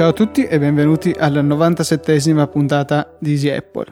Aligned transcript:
Ciao 0.00 0.08
a 0.08 0.12
tutti 0.14 0.46
e 0.46 0.58
benvenuti 0.58 1.14
alla 1.16 1.42
97esima 1.42 2.48
puntata 2.48 3.16
di 3.18 3.32
Easy 3.32 3.50
Apple. 3.50 3.84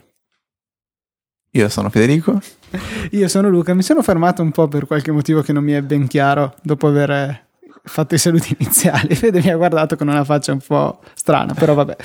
Io 1.50 1.68
sono 1.68 1.90
Federico. 1.90 2.40
Io 3.12 3.28
sono 3.28 3.50
Luca. 3.50 3.74
Mi 3.74 3.82
sono 3.82 4.00
fermato 4.02 4.40
un 4.40 4.50
po' 4.50 4.68
per 4.68 4.86
qualche 4.86 5.12
motivo 5.12 5.42
che 5.42 5.52
non 5.52 5.62
mi 5.64 5.72
è 5.72 5.82
ben 5.82 6.06
chiaro 6.06 6.54
dopo 6.62 6.86
aver 6.86 7.47
fatto 7.88 8.14
i 8.14 8.18
saluti 8.18 8.56
iniziali. 8.58 9.14
Fede 9.16 9.40
mi 9.42 9.50
ha 9.50 9.56
guardato 9.56 9.96
con 9.96 10.08
una 10.08 10.24
faccia 10.24 10.52
un 10.52 10.60
po' 10.64 11.00
strana, 11.14 11.54
però 11.54 11.74
vabbè. 11.74 11.96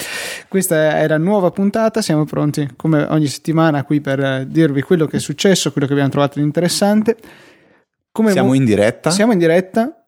Questa 0.48 0.98
è 0.98 1.08
la 1.08 1.18
nuova 1.18 1.52
puntata, 1.52 2.02
siamo 2.02 2.26
pronti 2.26 2.70
come 2.76 3.06
ogni 3.10 3.28
settimana 3.28 3.84
qui 3.84 4.02
per 4.02 4.46
dirvi 4.48 4.82
quello 4.82 5.06
che 5.06 5.18
è 5.18 5.20
successo, 5.20 5.72
quello 5.72 5.88
che 5.88 5.94
abbiamo 5.94 6.12
trovato 6.12 6.40
di 6.40 6.46
interessante. 6.46 7.18
Come 8.12 8.32
siamo 8.32 8.50
mo- 8.50 8.54
in 8.54 8.66
diretta? 8.66 9.10
Siamo 9.12 9.32
in 9.32 9.40
diretta 9.40 10.03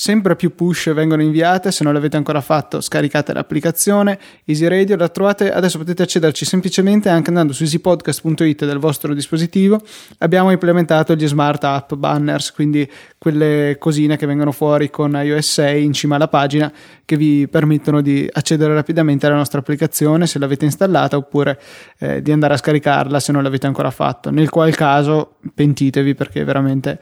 sempre 0.00 0.36
più 0.36 0.54
push 0.54 0.92
vengono 0.92 1.22
inviate, 1.22 1.72
se 1.72 1.82
non 1.82 1.92
l'avete 1.92 2.16
ancora 2.16 2.40
fatto 2.40 2.80
scaricate 2.80 3.32
l'applicazione 3.32 4.16
Easy 4.44 4.68
Radio, 4.68 4.94
la 4.94 5.08
trovate, 5.08 5.50
adesso 5.50 5.76
potete 5.76 6.04
accederci 6.04 6.44
semplicemente 6.44 7.08
anche 7.08 7.30
andando 7.30 7.52
su 7.52 7.64
easypodcast.it 7.64 8.64
del 8.64 8.78
vostro 8.78 9.12
dispositivo, 9.12 9.82
abbiamo 10.18 10.52
implementato 10.52 11.16
gli 11.16 11.26
smart 11.26 11.64
app 11.64 11.94
banners, 11.94 12.52
quindi 12.52 12.88
quelle 13.18 13.74
cosine 13.80 14.16
che 14.16 14.24
vengono 14.24 14.52
fuori 14.52 14.88
con 14.88 15.18
iOS 15.20 15.50
6 15.54 15.84
in 15.84 15.92
cima 15.92 16.14
alla 16.14 16.28
pagina 16.28 16.72
che 17.04 17.16
vi 17.16 17.48
permettono 17.48 18.00
di 18.00 18.28
accedere 18.30 18.74
rapidamente 18.74 19.26
alla 19.26 19.34
nostra 19.34 19.58
applicazione 19.58 20.28
se 20.28 20.38
l'avete 20.38 20.64
installata 20.64 21.16
oppure 21.16 21.60
eh, 21.98 22.22
di 22.22 22.30
andare 22.30 22.54
a 22.54 22.56
scaricarla 22.56 23.18
se 23.18 23.32
non 23.32 23.42
l'avete 23.42 23.66
ancora 23.66 23.90
fatto, 23.90 24.30
nel 24.30 24.48
qual 24.48 24.72
caso 24.76 25.37
pentitevi 25.54 26.14
perché 26.14 26.44
veramente 26.44 26.98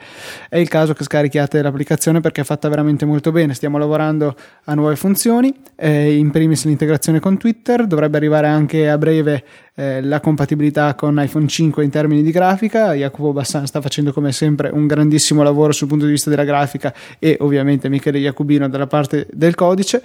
è 0.49 0.57
il 0.59 0.69
caso 0.69 0.95
che 0.95 1.05
scarichiate 1.05 1.63
l'applicazione 1.63 2.21
perché 2.21 2.41
è 2.41 2.45
fatta 2.45 2.69
veramente 2.69 3.05
molto 3.05 3.33
bene, 3.33 3.55
stiamo 3.55 3.79
lavorando 3.79 4.35
a 4.65 4.75
nuove 4.75 4.97
funzioni, 4.97 5.55
eh, 5.77 6.17
in 6.17 6.31
primis 6.31 6.65
l'integrazione 6.65 7.21
con 7.21 7.39
Twitter, 7.39 7.87
dovrebbe 7.87 8.17
arrivare 8.17 8.47
anche 8.47 8.89
a 8.89 8.99
breve 8.99 9.45
eh, 9.75 10.03
la 10.03 10.21
compatibilità 10.21 10.95
con 10.95 11.21
iPhone 11.23 11.47
5 11.47 11.85
in 11.85 11.91
termini 11.91 12.23
di 12.23 12.31
grafica, 12.31 12.95
Jacopo 12.95 13.33
Bassan 13.33 13.67
sta 13.67 13.81
facendo 13.81 14.13
come 14.13 14.33
sempre 14.33 14.71
un 14.71 14.87
grandissimo 14.87 15.43
lavoro 15.43 15.73
sul 15.73 15.89
punto 15.89 16.05
di 16.05 16.13
vista 16.13 16.31
della 16.31 16.45
grafica 16.45 16.95
e 17.19 17.37
ovviamente 17.41 17.89
Michele 17.89 18.19
Jacobino 18.19 18.69
dalla 18.69 18.87
parte 18.87 19.27
del 19.33 19.55
codice 19.55 20.03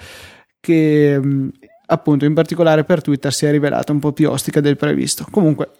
che 0.59 1.19
appunto 1.91 2.25
in 2.25 2.33
particolare 2.33 2.83
per 2.83 3.01
Twitter 3.01 3.33
si 3.33 3.45
è 3.45 3.51
rivelata 3.51 3.91
un 3.91 3.99
po' 3.99 4.13
più 4.13 4.29
ostica 4.29 4.61
del 4.61 4.77
previsto. 4.77 5.25
Comunque 5.29 5.71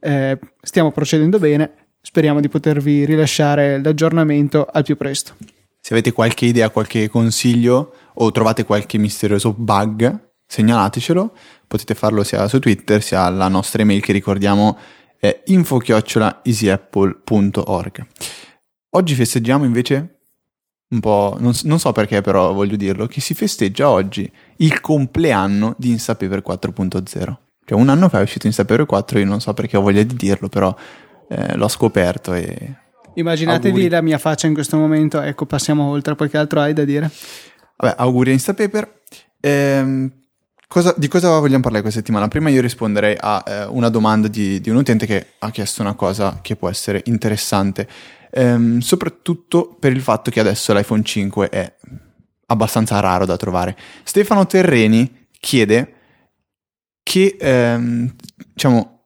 eh, 0.00 0.38
stiamo 0.60 0.90
procedendo 0.90 1.38
bene, 1.38 1.70
speriamo 2.00 2.40
di 2.40 2.48
potervi 2.48 3.04
rilasciare 3.04 3.82
l'aggiornamento 3.82 4.64
al 4.64 4.84
più 4.84 4.96
presto. 4.96 5.34
Se 5.80 5.92
avete 5.92 6.12
qualche 6.12 6.46
idea, 6.46 6.70
qualche 6.70 7.08
consiglio 7.08 7.94
o 8.14 8.32
trovate 8.32 8.64
qualche 8.64 8.96
misterioso 8.98 9.52
bug, 9.52 10.30
segnalatecelo, 10.46 11.32
potete 11.66 11.94
farlo 11.94 12.24
sia 12.24 12.48
su 12.48 12.58
Twitter 12.58 13.02
sia 13.02 13.22
alla 13.22 13.48
nostra 13.48 13.82
email 13.82 14.00
che 14.02 14.12
ricordiamo 14.12 14.76
è 15.18 15.42
info-easyapple.org. 15.46 18.06
Oggi 18.92 19.14
festeggiamo 19.14 19.64
invece 19.64 20.20
un 20.90 21.00
po', 21.00 21.36
non, 21.38 21.52
non, 21.64 21.78
so 21.78 21.92
perché 21.92 22.20
però 22.20 22.52
voglio 22.52 22.76
dirlo, 22.76 23.06
che 23.06 23.20
si 23.20 23.34
festeggia 23.34 23.90
oggi 23.90 24.30
il 24.56 24.80
compleanno 24.80 25.74
di 25.78 25.90
Instapaper 25.90 26.42
4.0. 26.44 27.36
Cioè 27.64 27.78
un 27.78 27.88
anno 27.88 28.08
fa 28.08 28.18
è 28.18 28.22
uscito 28.22 28.46
Instapaper 28.46 28.86
4, 28.86 29.20
io 29.20 29.26
non 29.26 29.40
so 29.40 29.54
perché 29.54 29.76
ho 29.76 29.82
voglia 29.82 30.02
di 30.02 30.16
dirlo, 30.16 30.48
però 30.48 30.74
eh, 31.30 31.56
l'ho 31.56 31.68
scoperto 31.68 32.34
e 32.34 32.74
Immaginatevi 33.14 33.68
auguri. 33.68 33.88
la 33.88 34.02
mia 34.02 34.18
faccia 34.18 34.46
in 34.46 34.54
questo 34.54 34.76
momento, 34.76 35.20
ecco, 35.20 35.46
passiamo 35.46 35.84
oltre, 35.84 36.14
poi 36.14 36.28
che 36.28 36.38
altro 36.38 36.60
hai 36.60 36.72
da 36.72 36.84
dire? 36.84 37.10
Vabbè, 37.76 37.94
auguri 37.98 38.30
a 38.30 38.32
Instapaper. 38.34 39.00
Ehm, 39.40 40.10
cosa, 40.66 40.94
di 40.96 41.08
cosa 41.08 41.38
vogliamo 41.38 41.62
parlare 41.62 41.82
questa 41.82 42.00
settimana? 42.00 42.28
Prima 42.28 42.50
io 42.50 42.60
risponderei 42.60 43.16
a 43.18 43.42
eh, 43.46 43.64
una 43.64 43.88
domanda 43.88 44.28
di, 44.28 44.60
di, 44.60 44.70
un 44.70 44.76
utente 44.76 45.06
che 45.06 45.26
ha 45.38 45.50
chiesto 45.50 45.82
una 45.82 45.94
cosa 45.94 46.38
che 46.42 46.56
può 46.56 46.68
essere 46.68 47.02
interessante, 47.06 47.88
ehm, 48.30 48.78
soprattutto 48.78 49.76
per 49.78 49.92
il 49.92 50.02
fatto 50.02 50.30
che 50.30 50.40
adesso 50.40 50.72
l'iPhone 50.72 51.02
5 51.02 51.48
è 51.48 51.74
abbastanza 52.46 53.00
raro 53.00 53.24
da 53.24 53.36
trovare. 53.36 53.76
Stefano 54.04 54.46
Terreni 54.46 55.26
chiede 55.38 55.94
che, 57.02 57.36
ehm, 57.38 58.14
diciamo, 58.52 58.99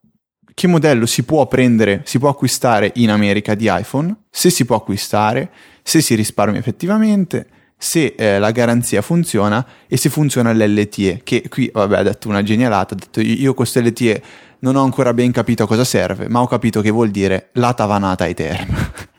che 0.54 0.66
modello 0.68 1.04
si 1.04 1.24
può 1.24 1.46
prendere, 1.46 2.02
si 2.04 2.18
può 2.18 2.28
acquistare 2.28 2.92
in 2.94 3.10
America 3.10 3.54
di 3.54 3.68
iPhone, 3.68 4.14
se 4.30 4.50
si 4.50 4.64
può 4.64 4.76
acquistare, 4.76 5.50
se 5.82 6.00
si 6.00 6.14
risparmia 6.14 6.60
effettivamente, 6.60 7.46
se 7.76 8.14
eh, 8.16 8.38
la 8.38 8.52
garanzia 8.52 9.02
funziona 9.02 9.66
e 9.86 9.96
se 9.96 10.08
funziona 10.08 10.52
l'LTE, 10.52 11.20
che 11.24 11.48
qui 11.48 11.68
vabbè 11.72 11.98
ha 11.98 12.02
detto 12.02 12.28
una 12.28 12.42
genialata, 12.42 12.94
ha 12.94 12.96
detto 12.96 13.20
io 13.20 13.52
questo 13.52 13.80
LTE 13.80 14.22
non 14.60 14.76
ho 14.76 14.82
ancora 14.82 15.12
ben 15.12 15.32
capito 15.32 15.64
a 15.64 15.66
cosa 15.66 15.84
serve, 15.84 16.28
ma 16.28 16.40
ho 16.40 16.46
capito 16.46 16.80
che 16.80 16.90
vuol 16.90 17.10
dire 17.10 17.50
la 17.54 17.74
tavanata 17.74 18.26
eterna. 18.26 18.92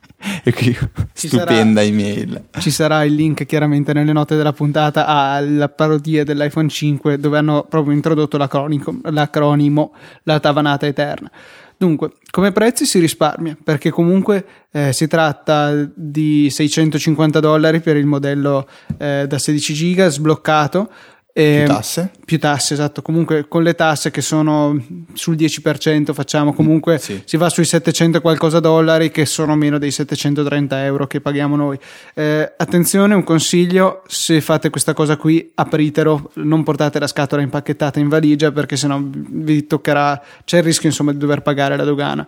e 0.48 0.54
qui 0.54 0.78
ci 1.14 1.28
stupenda 1.28 1.82
sarà, 1.82 1.82
email. 1.82 2.44
Ci 2.60 2.70
sarà 2.70 3.04
il 3.04 3.16
link 3.16 3.46
chiaramente 3.46 3.94
nelle 3.94 4.14
note 4.14 4.36
della 4.36 4.54
puntata 4.54 5.08
alla 5.08 5.70
parodia 5.70 6.24
dell'iPhone 6.24 6.70
5 6.70 7.18
dove 7.18 7.40
hanno 7.40 7.66
proprio 7.68 7.96
introdotto 7.96 8.38
l'acronimo, 8.38 9.00
l'acronimo 9.06 9.94
la 10.24 10.40
tavanata 10.40 10.86
eterna. 10.86 11.32
Dunque, 11.78 12.12
come 12.30 12.52
prezzi 12.52 12.86
si 12.86 13.00
risparmia 13.00 13.58
perché 13.62 13.90
comunque 13.90 14.46
eh, 14.72 14.94
si 14.94 15.08
tratta 15.08 15.74
di 15.94 16.48
650 16.50 17.40
dollari 17.40 17.82
per 17.82 17.98
il 17.98 18.06
modello 18.06 18.68
eh, 18.98 19.26
da 19.28 19.38
16 19.40 19.74
giga 19.74 20.10
sbloccato 20.10 20.90
e 21.38 21.64
più 21.66 21.74
tasse? 21.74 22.12
Più 22.24 22.40
tasse, 22.40 22.76
esatto. 22.76 23.02
Comunque 23.02 23.50
con 23.50 23.62
le 23.62 23.76
tasse 23.76 24.10
che 24.10 24.22
sono 24.22 24.82
sul 25.12 25.36
10% 25.36 26.14
facciamo, 26.14 26.54
comunque 26.54 26.98
sì. 26.98 27.24
si 27.26 27.36
va 27.36 27.50
sui 27.50 27.66
700 27.66 28.20
e 28.20 28.22
qualcosa 28.22 28.62
dollari 28.62 29.12
che 29.12 29.26
sono 29.26 29.54
meno 29.58 29.78
dei 29.78 29.92
730 29.92 30.86
euro 30.86 31.08
che 31.08 31.20
paghiamo 31.20 31.58
noi. 31.58 31.78
Eh, 32.14 32.54
attenzione, 32.56 33.16
un 33.16 33.26
consiglio, 33.26 34.04
se 34.08 34.40
fate 34.40 34.70
questa 34.70 34.94
cosa 34.94 35.18
qui 35.18 35.52
apritelo, 35.56 36.32
non 36.36 36.64
portate 36.64 37.00
la 37.00 37.08
scatola 37.08 37.42
impacchettata 37.42 38.00
in 38.00 38.08
valigia 38.08 38.54
perché 38.54 38.78
sennò 38.78 38.98
vi 39.04 39.68
toccherà, 39.68 40.24
c'è 40.46 40.60
il 40.60 40.64
rischio 40.64 40.88
insomma 40.88 41.12
di 41.12 41.18
dover 41.18 41.42
pagare 41.42 41.76
la 41.76 41.84
dogana 41.84 42.26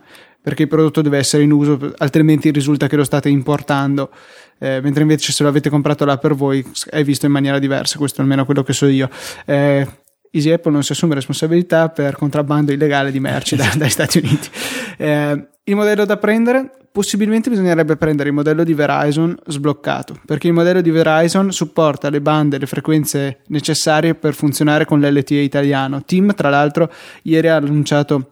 perché 0.48 0.62
il 0.62 0.70
prodotto 0.70 1.02
deve 1.02 1.18
essere 1.18 1.44
in 1.44 1.52
uso, 1.52 1.94
altrimenti 1.98 2.52
risulta 2.52 2.88
che 2.88 2.96
lo 2.96 3.04
state 3.04 3.28
importando, 3.28 4.12
eh, 4.60 4.80
mentre 4.82 5.02
invece 5.02 5.34
se 5.34 5.44
lo 5.44 5.50
avete 5.50 5.70
comprato 5.70 6.06
là 6.06 6.18
per 6.18 6.36
voi 6.36 6.66
è 6.90 7.04
visto 7.04 7.26
in 7.26 7.34
maniera 7.34 7.60
diversa, 7.60 7.98
questo 7.98 8.20
è 8.20 8.24
almeno 8.24 8.46
quello 8.46 8.64
che 8.64 8.72
so 8.72 8.86
io. 8.86 9.10
Eh, 9.46 9.86
Easy 10.32 10.50
Apple 10.50 10.72
non 10.72 10.84
si 10.84 10.94
assume 10.94 11.16
responsabilità 11.16 11.90
per 11.90 12.16
contrabbando 12.16 12.72
illegale 12.72 13.12
di 13.12 13.20
merci 13.20 13.58
da, 13.58 13.70
dagli 13.76 13.90
Stati 13.90 14.20
Uniti. 14.20 14.50
Eh, 14.96 15.48
il 15.66 15.76
modello 15.76 16.06
da 16.06 16.16
prendere? 16.16 16.72
Possibilmente 16.94 17.50
bisognerebbe 17.50 17.98
prendere 17.98 18.30
il 18.30 18.36
modello 18.36 18.64
di 18.64 18.74
Verizon 18.74 19.38
sbloccato, 19.48 20.18
perché 20.26 20.48
il 20.48 20.54
modello 20.54 20.80
di 20.80 20.92
Verizon 20.92 21.52
supporta 21.52 22.10
le 22.10 22.22
bande 22.22 22.56
e 22.56 22.60
le 22.60 22.68
frequenze 22.68 23.42
necessarie 23.48 24.16
per 24.16 24.34
funzionare 24.34 24.86
con 24.86 25.02
l'LTE 25.02 25.40
italiano. 25.40 26.04
Tim, 26.06 26.34
tra 26.34 26.50
l'altro, 26.50 26.90
ieri 27.24 27.50
ha 27.50 27.58
annunciato 27.58 28.32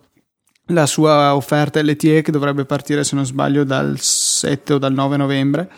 la 0.68 0.86
sua 0.86 1.36
offerta 1.36 1.82
LTE 1.82 2.22
che 2.22 2.32
dovrebbe 2.32 2.66
partire 2.66 3.04
se 3.04 3.16
non 3.16 3.26
sbaglio 3.26 3.64
dal 3.64 4.00
7 4.00 4.74
o 4.74 4.78
dal 4.78 4.94
9 4.94 5.18
novembre 5.18 5.70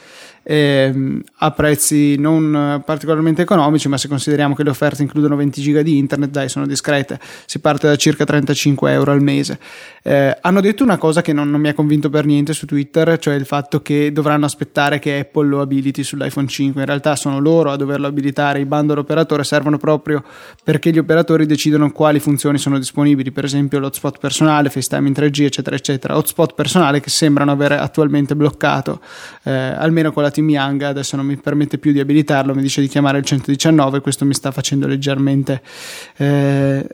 eh, 0.50 1.22
a 1.40 1.52
prezzi 1.52 2.16
non 2.16 2.82
particolarmente 2.86 3.42
economici, 3.42 3.90
ma 3.90 3.98
se 3.98 4.08
consideriamo 4.08 4.56
che 4.56 4.64
le 4.64 4.70
offerte 4.70 5.02
includono 5.02 5.36
20 5.36 5.62
giga 5.62 5.82
di 5.82 5.98
internet, 5.98 6.30
dai, 6.30 6.48
sono 6.48 6.66
discrete, 6.66 7.20
si 7.46 7.60
parte 7.60 7.88
da 7.88 7.98
circa 7.98 8.24
35 8.24 8.90
euro 8.94 9.12
al 9.12 9.22
mese. 9.22 9.60
Eh, 10.02 10.38
hanno 10.40 10.62
detto 10.62 10.84
una 10.84 10.98
cosa 10.98 11.22
che 11.22 11.34
non, 11.34 11.50
non, 11.50 11.60
mi 11.60 11.68
ha 11.68 11.74
convinto 11.74 12.10
per 12.10 12.26
niente 12.26 12.54
su 12.54 12.66
Twitter, 12.66 13.18
cioè 13.20 13.34
il 13.34 13.46
fatto 13.46 13.82
che 13.82 14.14
dovranno 14.14 14.46
aspettare 14.46 15.00
che 15.00 15.20
Apple 15.20 15.50
lo 15.50 15.60
abiliti 15.60 16.02
sull'iPhone 16.02 16.48
5. 16.48 16.80
In 16.80 16.88
realtà 16.88 17.18
sono 17.18 17.40
loro 17.40 17.72
a 17.72 17.76
doverlo 17.76 18.08
abilitare, 18.08 18.62
i 18.62 18.66
bundle 18.66 19.00
operatore 19.00 19.44
servono 19.44 19.78
proprio 19.78 20.24
perché 20.64 20.92
gli 20.92 20.98
operatori 20.98 21.46
decidono 21.46 21.92
quali 21.92 22.22
funzioni 22.22 22.58
sono 22.58 22.78
disponibili, 22.78 23.32
per 23.34 23.44
esempio 23.44 23.80
l'hotspot 23.80 24.18
personale, 24.18 24.70
FaceTime 24.70 25.10
in 25.10 25.14
3G, 25.14 25.44
eccetera, 25.44 25.76
eccetera. 25.76 26.16
Hotspot 26.16 26.54
personale 26.54 27.02
che 27.02 27.10
sembrano 27.10 27.52
avere 27.52 27.78
attualmente 27.78 28.34
bloccato, 28.34 29.02
eh, 29.44 29.52
almeno 29.52 30.14
con 30.14 30.24
la 30.24 30.36
Team 30.38 30.50
Young, 30.50 30.84
adesso 30.84 31.16
non 31.16 31.26
mi 31.26 31.36
permette 31.36 31.80
più 31.80 31.92
di 31.92 32.00
abilitarlo, 32.00 32.54
mi 32.54 32.62
dice 32.62 32.80
di 32.80 32.88
chiamare 32.88 33.18
il 33.18 33.26
119, 33.26 34.02
questo 34.02 34.24
mi 34.24 34.36
sta 34.36 34.52
facendo 34.52 34.86
leggermente 34.86 35.64
eh, 36.18 36.88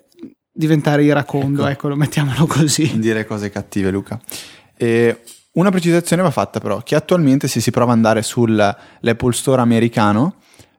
diventare 0.49 1.03
iracondo, 1.03 1.63
ecco. 1.63 1.71
ecco, 1.71 1.87
lo 1.89 1.95
mettiamolo 1.97 2.45
così. 2.45 2.91
Dire 2.99 3.25
cose 3.25 3.49
cattive, 3.49 3.91
Luca. 3.91 4.17
E 4.77 5.23
una 5.53 5.71
precisazione 5.71 6.21
va 6.21 6.31
fatta 6.31 6.61
però, 6.61 6.81
che 6.83 6.95
attualmente 6.95 7.49
se 7.49 7.59
si 7.59 7.69
prova 7.69 7.91
ad 7.91 7.97
andare 7.97 8.21
sull'Apple 8.21 9.33
Store 9.33 9.61
americano 9.61 10.35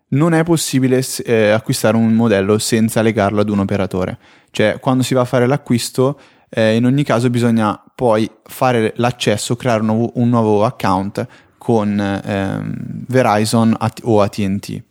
non 0.09 0.33
è 0.33 0.43
possibile 0.43 1.05
eh, 1.25 1.51
acquistare 1.51 1.97
un 1.97 2.15
modello 2.15 2.59
senza 2.59 3.03
legarlo 3.03 3.41
ad 3.41 3.51
un 3.51 3.59
operatore. 3.59 4.19
Cioè, 4.51 4.79
quando 4.81 5.03
si 5.03 5.13
va 5.13 5.23
a 5.23 5.27
fare 5.27 5.47
l'acquisto, 5.47 6.19
eh, 6.49 6.77
in 6.77 6.87
ogni 6.87 7.03
caso 7.03 7.29
bisogna 7.29 7.83
poi 7.95 8.31
fare 8.45 8.93
l'accesso, 8.97 9.57
creare 9.57 9.81
un 9.81 9.87
nuovo, 9.87 10.13
un 10.15 10.29
nuovo 10.29 10.65
account 10.65 11.27
con 11.65 11.99
ehm, 11.99 12.75
Verizon 13.09 13.75
o 14.03 14.21
ATT. 14.21 14.83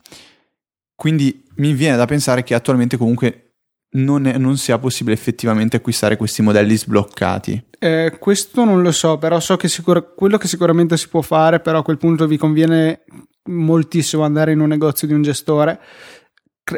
Quindi 0.95 1.43
mi 1.57 1.73
viene 1.73 1.95
da 1.95 2.05
pensare 2.05 2.41
che 2.41 2.55
attualmente 2.55 2.97
comunque 2.97 3.57
non, 3.91 4.25
è, 4.25 4.39
non 4.39 4.57
sia 4.57 4.79
possibile 4.79 5.15
effettivamente 5.15 5.77
acquistare 5.77 6.17
questi 6.17 6.41
modelli 6.41 6.75
sbloccati. 6.75 7.63
Eh, 7.77 8.17
questo 8.19 8.63
non 8.63 8.81
lo 8.81 8.91
so, 8.91 9.19
però 9.19 9.39
so 9.39 9.55
che 9.55 9.67
sicur- 9.67 10.15
quello 10.15 10.39
che 10.39 10.47
sicuramente 10.47 10.97
si 10.97 11.09
può 11.09 11.21
fare, 11.21 11.59
però 11.59 11.77
a 11.77 11.83
quel 11.83 11.99
punto 11.99 12.25
vi 12.25 12.37
conviene 12.37 13.03
moltissimo 13.49 14.23
andare 14.23 14.51
in 14.51 14.59
un 14.59 14.69
negozio 14.69 15.05
di 15.05 15.13
un 15.13 15.21
gestore, 15.21 15.79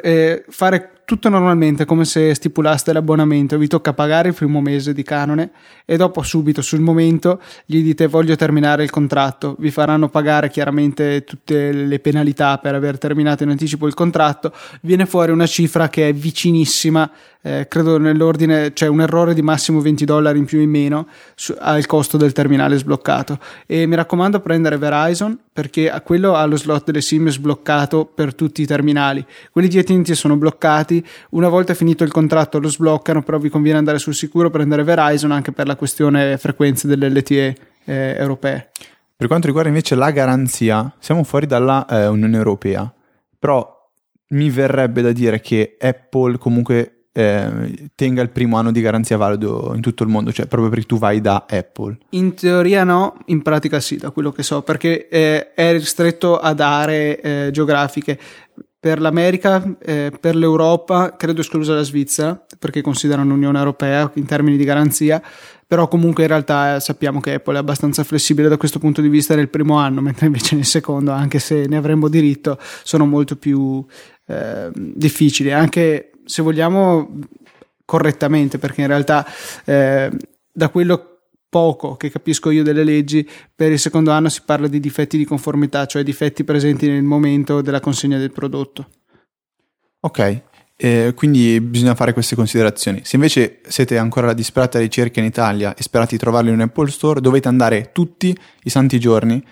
eh, 0.02 0.44
fare 0.50 0.95
tutto 1.06 1.30
normalmente 1.30 1.86
come 1.86 2.04
se 2.04 2.34
stipulaste 2.34 2.92
l'abbonamento, 2.92 3.58
vi 3.58 3.68
tocca 3.68 3.94
pagare 3.94 4.30
il 4.30 4.34
primo 4.34 4.60
mese 4.60 4.92
di 4.92 5.04
canone 5.04 5.52
e 5.86 5.98
dopo 5.98 6.24
subito 6.24 6.64
sul 6.64 6.80
momento 6.80 7.40
gli 7.66 7.84
dite 7.84 8.08
voglio 8.08 8.36
terminare 8.36 8.84
il 8.84 8.90
contratto, 8.90 9.56
vi 9.60 9.70
faranno 9.70 10.10
pagare 10.10 10.50
chiaramente 10.50 11.24
tutte 11.24 11.72
le 11.72 12.00
penalità 12.00 12.58
per 12.58 12.74
aver 12.74 12.98
terminato 12.98 13.44
in 13.44 13.50
anticipo 13.50 13.86
il 13.86 13.94
contratto, 13.94 14.52
viene 14.82 15.06
fuori 15.06 15.32
una 15.32 15.46
cifra 15.46 15.90
che 15.90 16.10
è 16.10 16.14
vicinissima, 16.14 17.10
eh, 17.42 17.68
credo 17.70 18.00
nell'ordine, 18.00 18.74
cioè 18.74 18.90
un 18.90 19.02
errore 19.02 19.36
di 19.36 19.44
massimo 19.44 19.80
20 19.80 20.06
dollari 20.06 20.40
in 20.40 20.46
più 20.46 20.58
o 20.58 20.62
in 20.64 20.70
meno 20.72 21.08
su, 21.36 21.56
al 21.60 21.86
costo 21.86 22.18
del 22.18 22.32
terminale 22.32 22.78
sbloccato. 22.78 23.38
E 23.68 23.86
mi 23.86 23.96
raccomando 23.96 24.40
prendere 24.40 24.78
Verizon 24.78 25.38
perché 25.54 25.94
quello 26.04 26.34
ha 26.34 26.44
lo 26.46 26.58
slot 26.58 26.86
delle 26.86 27.02
SIM 27.02 27.30
sbloccato 27.30 28.06
per 28.06 28.34
tutti 28.34 28.64
i 28.64 28.66
terminali, 28.66 29.24
quelli 29.52 29.68
di 29.68 29.78
AT&T 29.78 30.12
sono 30.12 30.36
bloccati 30.36 30.95
dati. 30.96 31.08
Una 31.32 31.50
volta 31.50 31.74
finito 31.74 32.04
il 32.04 32.12
contratto 32.12 32.60
lo 32.60 32.70
sbloccano, 32.70 33.24
però 33.24 33.38
vi 33.38 33.50
conviene 33.50 33.78
andare 33.78 34.00
sul 34.00 34.14
sicuro, 34.16 34.50
prendere 34.50 34.84
Verizon 34.84 35.32
anche 35.32 35.52
per 35.52 35.68
la 35.68 35.76
questione 35.76 36.38
frequenze 36.38 36.88
delle 36.88 37.10
LTE 37.10 37.56
eh, 37.86 38.16
europee. 38.18 38.70
Per 39.16 39.28
quanto 39.28 39.48
riguarda 39.48 39.70
invece 39.70 39.96
la 39.96 40.12
garanzia, 40.12 40.94
siamo 41.00 41.24
fuori 41.24 41.46
dalla 41.46 41.86
eh, 41.86 42.08
Unione 42.08 42.38
Europea, 42.38 42.92
però 43.40 43.74
mi 44.30 44.50
verrebbe 44.50 45.02
da 45.02 45.12
dire 45.12 45.40
che 45.40 45.78
Apple 45.80 46.38
comunque 46.38 46.96
eh, 47.18 47.90
tenga 47.96 48.22
il 48.22 48.30
primo 48.30 48.58
anno 48.58 48.74
di 48.74 48.82
garanzia 48.82 49.16
valido 49.16 49.72
in 49.74 49.80
tutto 49.80 50.04
il 50.04 50.10
mondo, 50.10 50.34
cioè 50.34 50.48
proprio 50.48 50.70
perché 50.70 50.86
tu 50.86 50.98
vai 50.98 51.22
da 51.22 51.46
Apple. 51.50 51.98
In 52.10 52.34
teoria 52.34 52.84
no, 52.84 53.20
in 53.28 53.42
pratica 53.42 53.80
sì, 53.80 53.96
da 53.96 54.10
quello 54.10 54.34
che 54.34 54.44
so, 54.44 54.64
perché 54.64 55.08
eh, 55.08 55.54
è 55.54 55.72
ristretto 55.72 56.38
ad 56.38 56.60
aree 56.60 57.22
eh, 57.22 57.52
geografiche 57.52 58.20
per 58.86 59.02
l'America, 59.02 59.64
eh, 59.82 60.12
per 60.20 60.36
l'Europa, 60.36 61.16
credo 61.18 61.42
esclusa 61.42 61.74
la 61.74 61.82
Svizzera, 61.82 62.40
perché 62.60 62.84
considerano 62.84 63.32
l'Unione 63.32 63.58
Europea 63.58 64.12
in 64.14 64.28
termini 64.28 64.58
di 64.58 64.64
garanzia, 64.64 65.20
però 65.66 65.88
comunque 65.88 66.22
in 66.22 66.30
realtà 66.30 66.76
eh, 66.76 66.80
sappiamo 66.80 67.20
che 67.20 67.34
Apple 67.34 67.56
è 67.56 67.58
abbastanza 67.58 68.04
flessibile 68.04 68.48
da 68.48 68.58
questo 68.58 68.78
punto 68.78 69.02
di 69.02 69.10
vista 69.10 69.34
nel 69.34 69.50
primo 69.50 69.80
anno, 69.80 70.02
mentre 70.02 70.28
invece 70.28 70.54
nel 70.54 70.66
secondo, 70.66 71.10
anche 71.10 71.40
se 71.40 71.66
ne 71.66 71.78
avremmo 71.78 72.10
diritto, 72.10 72.60
sono 72.84 73.08
molto 73.08 73.38
più 73.38 73.84
eh, 74.28 74.70
difficili, 74.72 75.52
anche 75.52 76.12
se 76.24 76.44
vogliamo 76.44 77.22
correttamente, 77.86 78.60
perché 78.60 78.82
in 78.82 78.88
realtà 78.88 79.26
eh, 79.66 80.12
da 80.52 80.70
quello 80.70 81.15
poco 81.50 81.96
che 81.96 82.10
capisco 82.10 82.50
io 82.50 82.64
delle 82.64 82.84
leggi, 82.84 83.28
per 83.56 83.72
il 83.72 83.80
secondo 83.80 84.12
anno 84.12 84.30
si 84.30 84.42
parla 84.46 84.68
di 84.68 84.80
difetti 84.80 85.18
di 85.18 85.26
conformità, 85.26 85.86
cioè 85.86 86.04
difetti 86.04 86.44
presenti 86.44 86.88
nel 86.88 87.04
momento 87.04 87.62
della 87.62 87.80
consegna 87.80 88.18
del 88.18 88.32
prodotto. 88.32 88.90
Ok, 90.02 90.42
eh, 90.78 91.14
quindi 91.16 91.60
bisogna 91.62 91.96
fare 91.96 92.14
queste 92.14 92.36
considerazioni. 92.36 93.02
Se 93.04 93.16
invece 93.16 93.62
siete 93.68 93.98
ancora 93.98 94.28
alla 94.28 94.36
disperata 94.36 94.80
ricerca 94.80 95.20
in 95.20 95.26
Italia 95.26 95.74
e 95.74 95.82
sperate 95.82 96.12
di 96.12 96.18
trovarlo 96.18 96.50
in 96.50 96.56
un 96.56 96.62
Apple 96.62 96.90
Store, 96.90 97.22
dovete 97.22 97.48
andare 97.48 97.92
tutti 97.94 98.38
i 98.64 98.70
santi 98.70 99.00
giorni 99.00 99.44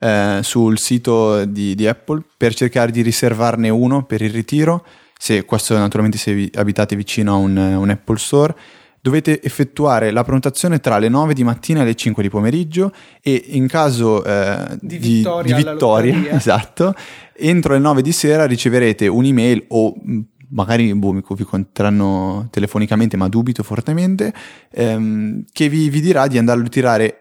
eh, 0.00 0.40
sul 0.42 0.78
sito 0.78 1.44
di, 1.44 1.76
di, 1.76 1.86
Apple 1.86 2.22
per 2.36 2.54
cercare 2.54 2.90
di 2.90 3.02
riservarne 3.02 3.68
uno 3.68 4.04
per 4.04 4.20
il 4.22 4.30
ritiro. 4.30 4.84
Se 5.16 5.44
questo 5.44 5.78
naturalmente 5.78 6.18
se 6.18 6.34
vi 6.34 6.50
abitate 6.54 6.96
vicino 6.96 7.34
a 7.34 7.36
un, 7.36 7.56
un 7.56 7.88
Apple 7.88 8.18
Store 8.18 8.54
dovete 9.02 9.42
effettuare 9.42 10.12
la 10.12 10.22
prenotazione 10.22 10.78
tra 10.78 10.96
le 10.98 11.08
9 11.08 11.34
di 11.34 11.42
mattina 11.42 11.82
e 11.82 11.84
le 11.84 11.96
5 11.96 12.22
di 12.22 12.28
pomeriggio 12.28 12.92
e 13.20 13.46
in 13.48 13.66
caso 13.66 14.24
eh, 14.24 14.78
di, 14.80 15.00
di 15.00 15.16
vittoria, 15.16 15.56
di 15.56 15.62
vittoria 15.64 16.30
esatto, 16.30 16.94
entro 17.34 17.72
le 17.72 17.80
9 17.80 18.00
di 18.00 18.12
sera 18.12 18.46
riceverete 18.46 19.08
un'email 19.08 19.64
o 19.70 19.92
mm, 20.00 20.20
magari 20.50 20.94
boh, 20.94 21.10
vi 21.10 21.22
incontreranno 21.36 22.46
telefonicamente, 22.52 23.16
ma 23.16 23.28
dubito 23.28 23.64
fortemente, 23.64 24.32
ehm, 24.70 25.46
che 25.50 25.68
vi, 25.68 25.90
vi, 25.90 26.00
dirà 26.00 26.28
di 26.28 26.38
andare 26.38 26.60
a 26.60 26.62
ritirare 26.62 27.16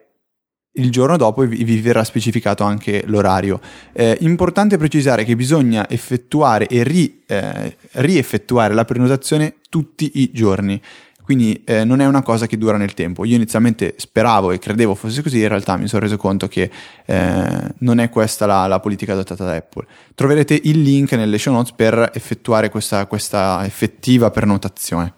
il 0.73 0.91
giorno 0.91 1.17
dopo 1.17 1.41
e 1.41 1.47
vi, 1.47 1.63
vi 1.63 1.81
verrà 1.81 2.03
specificato 2.03 2.63
anche 2.63 3.01
l'orario. 3.07 3.59
Eh, 3.91 4.17
importante 4.21 4.77
precisare 4.77 5.23
che 5.23 5.35
bisogna 5.35 5.89
effettuare 5.89 6.67
e 6.67 6.83
ri, 6.83 7.23
eh, 7.25 7.75
rieffettuare 7.93 8.75
la 8.75 8.85
prenotazione 8.85 9.55
tutti 9.67 10.11
i 10.15 10.31
giorni. 10.31 10.79
Quindi 11.23 11.63
eh, 11.65 11.83
non 11.83 12.01
è 12.01 12.05
una 12.05 12.21
cosa 12.21 12.47
che 12.47 12.57
dura 12.57 12.77
nel 12.77 12.93
tempo. 12.93 13.25
Io 13.25 13.35
inizialmente 13.35 13.95
speravo 13.97 14.51
e 14.51 14.59
credevo 14.59 14.95
fosse 14.95 15.21
così, 15.21 15.39
in 15.41 15.47
realtà 15.47 15.77
mi 15.77 15.87
sono 15.87 16.01
reso 16.01 16.17
conto 16.17 16.47
che 16.47 16.69
eh, 17.05 17.73
non 17.79 17.99
è 17.99 18.09
questa 18.09 18.45
la, 18.45 18.67
la, 18.67 18.79
politica 18.79 19.13
adottata 19.13 19.45
da 19.45 19.55
Apple. 19.55 19.85
Troverete 20.15 20.59
il 20.63 20.81
link 20.81 21.11
nelle 21.13 21.37
show 21.37 21.53
notes 21.53 21.73
per 21.73 22.11
effettuare 22.13 22.69
questa, 22.69 23.05
questa 23.05 23.65
effettiva 23.65 24.29
prenotazione. 24.31 25.15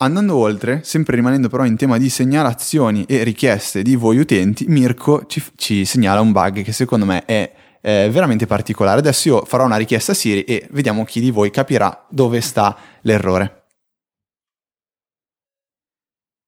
Andando 0.00 0.36
oltre, 0.36 0.82
sempre 0.84 1.16
rimanendo 1.16 1.48
però 1.48 1.64
in 1.64 1.76
tema 1.76 1.98
di 1.98 2.08
segnalazioni 2.08 3.04
e 3.08 3.24
richieste 3.24 3.82
di 3.82 3.96
voi 3.96 4.18
utenti, 4.18 4.64
Mirko 4.68 5.26
ci, 5.26 5.42
ci 5.56 5.84
segnala 5.84 6.20
un 6.20 6.30
bug 6.30 6.62
che 6.62 6.72
secondo 6.72 7.04
me 7.04 7.24
è 7.24 7.52
eh, 7.80 8.08
veramente 8.10 8.46
particolare. 8.46 9.00
Adesso 9.00 9.28
io 9.28 9.44
farò 9.44 9.64
una 9.64 9.76
richiesta 9.76 10.12
a 10.12 10.14
Siri 10.14 10.44
e 10.44 10.68
vediamo 10.70 11.04
chi 11.04 11.20
di 11.20 11.30
voi 11.30 11.50
capirà 11.50 12.06
dove 12.10 12.40
sta 12.40 12.76
l'errore. 13.02 13.57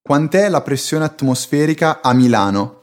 Quant'è 0.03 0.49
la 0.49 0.61
pressione 0.61 1.05
atmosferica 1.05 2.01
a 2.01 2.11
Milano? 2.13 2.81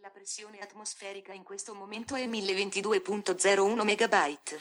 La 0.00 0.10
pressione 0.10 0.58
atmosferica 0.62 1.32
in 1.32 1.42
questo 1.42 1.74
momento 1.74 2.14
è 2.14 2.28
1022.01 2.28 3.82
megabyte. 3.82 4.60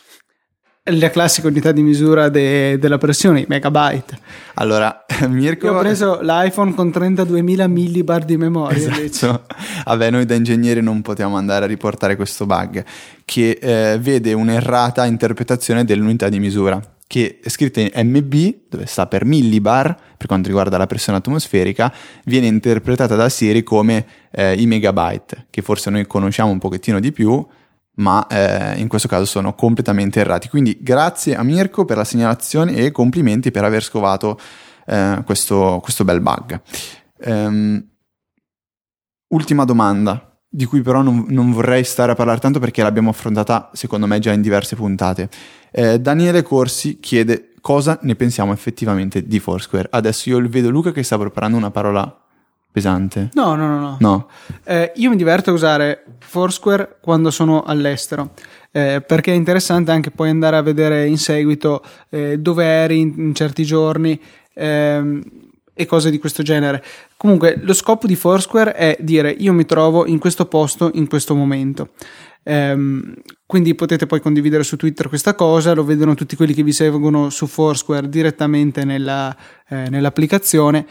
La 0.86 1.12
classica 1.12 1.48
unità 1.48 1.71
di 1.71 1.83
misura 1.83 2.30
de- 2.30 2.80
della 2.80 2.98
pressione, 2.98 3.42
i 3.42 3.45
megabyte. 3.48 4.19
Allora, 4.56 5.06
Mirko... 5.30 5.68
Io 5.68 5.76
ho 5.76 5.80
preso 5.80 6.19
l'iPhone 6.21 6.74
con 6.74 6.88
32.000 6.88 7.69
millibar 7.69 8.26
di 8.26 8.38
memoria. 8.38 9.00
Esatto. 9.00 9.45
Vabbè, 9.86 10.09
noi 10.09 10.26
da 10.26 10.33
ingegneri 10.33 10.81
non 10.81 11.04
possiamo 11.04 11.38
andare 11.38 11.66
a 11.66 11.68
riportare 11.68 12.16
questo 12.16 12.48
bug, 12.48 12.83
che 13.24 13.52
eh, 13.62 14.00
vede 14.00 14.33
un'errata 14.33 15.06
interpretazione 15.06 15.86
dell'unità 15.86 16.28
di 16.28 16.40
misura 16.40 16.98
che 17.09 17.39
è 17.42 17.49
scritta 17.49 17.81
in 17.81 17.89
MB, 17.92 18.56
dove 18.69 18.85
sta 18.85 19.07
per 19.07 19.25
millibar, 19.25 19.97
per 20.16 20.28
quanto 20.28 20.47
riguarda 20.47 20.78
la 20.78 20.85
pressione 20.85 21.18
atmosferica, 21.18 21.92
viene 22.25 22.45
interpretata 22.45 23.16
da 23.16 23.30
Siri 23.30 23.63
come 23.63 24.06
eh, 24.30 24.54
i 24.54 24.68
megabyte, 24.68 25.47
che 25.49 25.63
forse 25.63 25.89
noi 25.89 26.06
conosciamo 26.06 26.51
un 26.51 26.59
pochettino 26.59 26.99
di 26.99 27.11
più, 27.11 27.44
ma 27.95 28.28
eh, 28.28 28.80
in 28.80 28.87
questo 28.87 29.07
caso 29.07 29.25
sono 29.25 29.56
completamente 29.56 30.19
errati. 30.19 30.49
Quindi 30.49 30.78
grazie 30.81 31.35
a 31.35 31.42
Mirko 31.42 31.83
per 31.83 31.97
la 31.97 32.04
segnalazione 32.04 32.75
e 32.75 32.92
complimenti 32.92 33.49
per 33.49 33.63
aver 33.63 33.81
scovato 33.81 34.39
eh, 34.85 35.23
questo, 35.25 35.80
questo, 35.81 36.04
bel 36.04 36.21
bug. 36.21 36.61
Um, 37.25 37.83
ultima 39.30 39.66
domanda 39.66 40.29
di 40.51 40.65
cui 40.65 40.81
però 40.81 41.03
non, 41.03 41.25
non, 41.29 41.51
vorrei 41.51 41.83
stare 41.83 42.11
a 42.11 42.15
parlare 42.15 42.39
tanto 42.39 42.59
perché 42.59 42.81
l'abbiamo 42.81 43.11
affrontata 43.11 43.69
secondo 43.73 44.07
me 44.07 44.18
già 44.19 44.31
in 44.31 44.41
diverse 44.41 44.75
puntate. 44.75 45.29
Eh, 45.71 45.99
Daniele 45.99 46.41
Corsi 46.41 46.99
chiede 46.99 47.51
cosa 47.61 47.99
ne 48.01 48.15
pensiamo 48.15 48.51
effettivamente 48.51 49.25
di 49.27 49.39
Foursquare. 49.39 49.87
Adesso 49.91 50.29
io 50.29 50.49
vedo 50.49 50.69
Luca 50.69 50.91
che 50.91 51.03
sta 51.03 51.18
preparando 51.19 51.56
una 51.56 51.69
parola 51.69 52.19
pesante. 52.71 53.29
No, 53.33 53.56
no, 53.56 53.68
no. 53.68 53.79
no. 53.79 53.97
no. 53.99 54.27
Eh, 54.63 54.91
io 54.95 55.09
mi 55.11 55.15
diverto 55.15 55.51
a 55.51 55.53
usare 55.53 56.03
Foursquare 56.19 56.97
quando 56.99 57.29
sono 57.29 57.61
all'estero. 57.63 58.31
Eh, 58.71 59.03
perché 59.06 59.31
è 59.31 59.35
interessante 59.35 59.91
anche 59.91 60.11
poi 60.11 60.29
andare 60.29 60.56
a 60.56 60.61
vedere 60.61 61.07
in 61.07 61.18
seguito 61.18 61.83
eh, 62.09 62.37
dove 62.37 62.65
eri 62.65 62.99
in, 62.99 63.13
in 63.18 63.35
certi 63.35 63.65
giorni 63.65 64.19
ehm, 64.53 65.21
e 65.80 65.86
cose 65.86 66.12
di 66.12 66.18
questo 66.18 66.44
genere. 66.44 66.83
Comunque, 67.16 67.57
lo 67.62 67.71
scopo 67.71 68.06
di 68.06 68.18
Foursquare 68.18 68.74
è 68.74 68.98
dire 69.00 69.31
io 69.31 69.54
mi 69.54 69.64
trovo 69.66 70.06
in 70.06 70.19
questo 70.19 70.45
posto 70.45 70.92
in 70.95 71.07
questo 71.07 71.36
momento. 71.36 71.92
Ehm, 72.44 73.14
quindi 73.45 73.76
potete 73.76 74.06
poi 74.06 74.19
condividere 74.19 74.64
su 74.64 74.76
Twitter 74.76 75.07
questa 75.07 75.36
cosa, 75.36 75.74
lo 75.74 75.86
vedono 75.86 76.16
tutti 76.16 76.36
quelli 76.36 76.54
che 76.54 76.64
vi 76.64 76.74
seguono 76.74 77.30
su 77.30 77.48
Foursquare 77.48 78.09
direttamente 78.09 78.83
nella, 78.83 79.33
eh, 79.69 79.88
nell'applicazione 79.90 80.86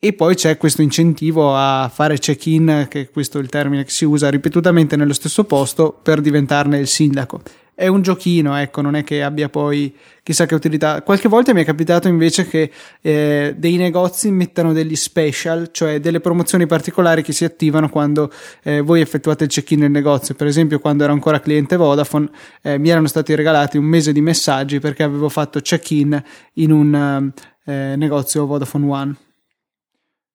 e 0.00 0.12
poi 0.14 0.34
c'è 0.34 0.56
questo 0.56 0.82
incentivo 0.82 1.54
a 1.54 1.88
fare 1.94 2.18
check-in, 2.18 2.86
che 2.90 3.10
questo 3.10 3.38
è 3.38 3.40
il 3.40 3.48
termine 3.48 3.84
che 3.84 3.90
si 3.90 4.04
usa 4.04 4.30
ripetutamente 4.30 4.96
nello 4.96 5.14
stesso 5.14 5.44
posto 5.44 5.96
per 6.02 6.20
diventarne 6.20 6.76
il 6.78 6.88
sindaco. 6.88 7.40
È 7.74 7.88
un 7.88 8.02
giochino, 8.02 8.56
ecco, 8.56 8.80
non 8.80 8.94
è 8.94 9.02
che 9.02 9.22
abbia 9.22 9.48
poi 9.48 9.92
chissà 10.22 10.46
che 10.46 10.54
utilità. 10.54 11.02
Qualche 11.02 11.28
volta 11.28 11.52
mi 11.52 11.62
è 11.62 11.64
capitato 11.64 12.06
invece 12.06 12.46
che 12.46 12.70
eh, 13.00 13.54
dei 13.56 13.76
negozi 13.76 14.30
mettano 14.30 14.72
degli 14.72 14.94
special, 14.94 15.70
cioè 15.72 15.98
delle 15.98 16.20
promozioni 16.20 16.66
particolari 16.66 17.22
che 17.22 17.32
si 17.32 17.44
attivano 17.44 17.88
quando 17.88 18.30
eh, 18.62 18.80
voi 18.80 19.00
effettuate 19.00 19.44
il 19.44 19.50
check-in 19.50 19.80
nel 19.80 19.90
negozio. 19.90 20.34
Per 20.36 20.46
esempio, 20.46 20.78
quando 20.78 21.02
ero 21.02 21.12
ancora 21.12 21.40
cliente 21.40 21.76
Vodafone, 21.76 22.30
eh, 22.62 22.78
mi 22.78 22.90
erano 22.90 23.08
stati 23.08 23.34
regalati 23.34 23.76
un 23.76 23.84
mese 23.84 24.12
di 24.12 24.20
messaggi 24.20 24.78
perché 24.78 25.02
avevo 25.02 25.28
fatto 25.28 25.60
check-in 25.60 26.22
in 26.54 26.70
un 26.70 27.32
eh, 27.64 27.94
negozio 27.96 28.46
Vodafone 28.46 28.86
One. 28.86 29.16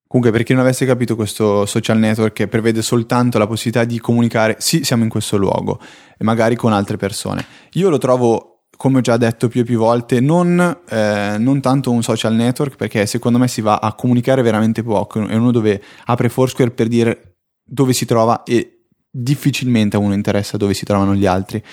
Comunque, 0.10 0.36
per 0.36 0.44
chi 0.44 0.54
non 0.54 0.64
avesse 0.64 0.88
capito, 0.88 1.16
questo 1.16 1.68
social 1.68 2.00
network 2.00 2.48
prevede 2.48 2.82
soltanto 2.82 3.38
la 3.38 3.46
possibilità 3.46 3.86
di 3.86 4.00
comunicare, 4.00 4.56
sì, 4.58 4.84
siamo 4.84 5.04
in 5.04 5.10
questo 5.10 5.38
luogo, 5.38 5.80
e 6.18 6.24
magari 6.24 6.56
con 6.56 6.74
altre 6.74 6.98
persone. 6.98 7.46
Io 7.74 7.92
lo 7.92 8.00
trovo, 8.00 8.64
come 8.76 8.98
ho 8.98 9.02
già 9.02 9.18
detto 9.18 9.48
più 9.50 9.62
e 9.62 9.64
più 9.66 9.78
volte, 9.78 10.20
non, 10.20 10.80
eh, 10.90 11.36
non 11.38 11.62
tanto 11.62 11.92
un 11.92 12.02
social 12.02 12.34
network, 12.34 12.76
perché 12.76 13.06
secondo 13.06 13.38
me 13.38 13.48
si 13.48 13.62
va 13.62 13.78
a 13.78 13.94
comunicare 13.94 14.42
veramente 14.42 14.82
poco. 14.82 15.28
È 15.28 15.36
uno 15.36 15.52
dove 15.52 15.80
apre 16.06 16.30
Foursquare 16.30 16.72
per 16.72 16.88
dire 16.88 17.36
dove 17.64 17.94
si 17.94 18.06
trova 18.06 18.42
e 18.42 18.86
difficilmente 19.12 19.96
a 19.96 20.00
uno 20.00 20.16
interessa 20.16 20.58
dove 20.58 20.74
si 20.74 20.86
trovano 20.86 21.14
gli 21.14 21.28
altri 21.28 21.64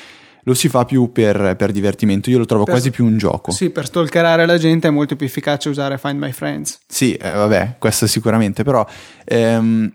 lo 0.46 0.54
si 0.54 0.68
fa 0.68 0.84
più 0.84 1.10
per, 1.12 1.54
per 1.56 1.72
divertimento. 1.72 2.30
Io 2.30 2.38
lo 2.38 2.44
trovo 2.44 2.64
per, 2.64 2.74
quasi 2.74 2.90
più 2.90 3.04
un 3.04 3.18
gioco. 3.18 3.50
Sì, 3.50 3.70
per 3.70 3.86
stalkerare 3.86 4.46
la 4.46 4.58
gente 4.58 4.88
è 4.88 4.90
molto 4.90 5.16
più 5.16 5.26
efficace 5.26 5.68
usare 5.68 5.98
Find 5.98 6.18
My 6.20 6.32
Friends. 6.32 6.78
Sì, 6.86 7.14
eh, 7.14 7.30
vabbè, 7.30 7.76
questo 7.78 8.06
sicuramente, 8.06 8.62
però 8.62 8.86
ehm, 9.24 9.92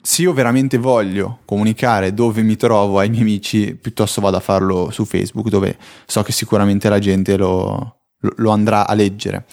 se 0.00 0.22
io 0.22 0.32
veramente 0.32 0.78
voglio 0.78 1.40
comunicare 1.44 2.14
dove 2.14 2.42
mi 2.42 2.54
trovo 2.56 3.00
ai 3.00 3.10
miei 3.10 3.22
amici, 3.22 3.74
piuttosto 3.74 4.20
vado 4.20 4.36
a 4.36 4.40
farlo 4.40 4.90
su 4.90 5.04
Facebook, 5.04 5.48
dove 5.48 5.76
so 6.06 6.22
che 6.22 6.32
sicuramente 6.32 6.88
la 6.88 7.00
gente 7.00 7.36
lo, 7.36 8.02
lo, 8.20 8.50
andrà 8.50 8.86
a 8.86 8.94
leggere. 8.94 9.46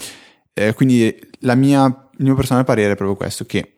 Eh, 0.54 0.74
quindi 0.76 1.14
mia, 1.56 1.86
il 2.18 2.24
mio 2.24 2.36
personale 2.36 2.64
parere 2.66 2.94
è 2.94 2.96
proprio 2.96 3.18
questo, 3.18 3.46
che 3.46 3.75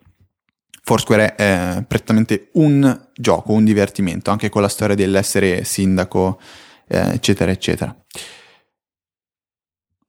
Foursquare 0.88 1.36
è 1.36 1.76
eh, 1.80 1.84
prettamente 1.84 2.48
un 2.54 3.10
gioco, 3.14 3.52
un 3.52 3.66
divertimento, 3.66 4.32
anche 4.32 4.48
con 4.48 4.62
la 4.62 4.70
storia 4.70 4.96
dell'essere 4.96 5.66
sindaco, 5.66 6.40
eh, 6.88 7.12
eccetera, 7.12 7.52
eccetera. 7.52 7.94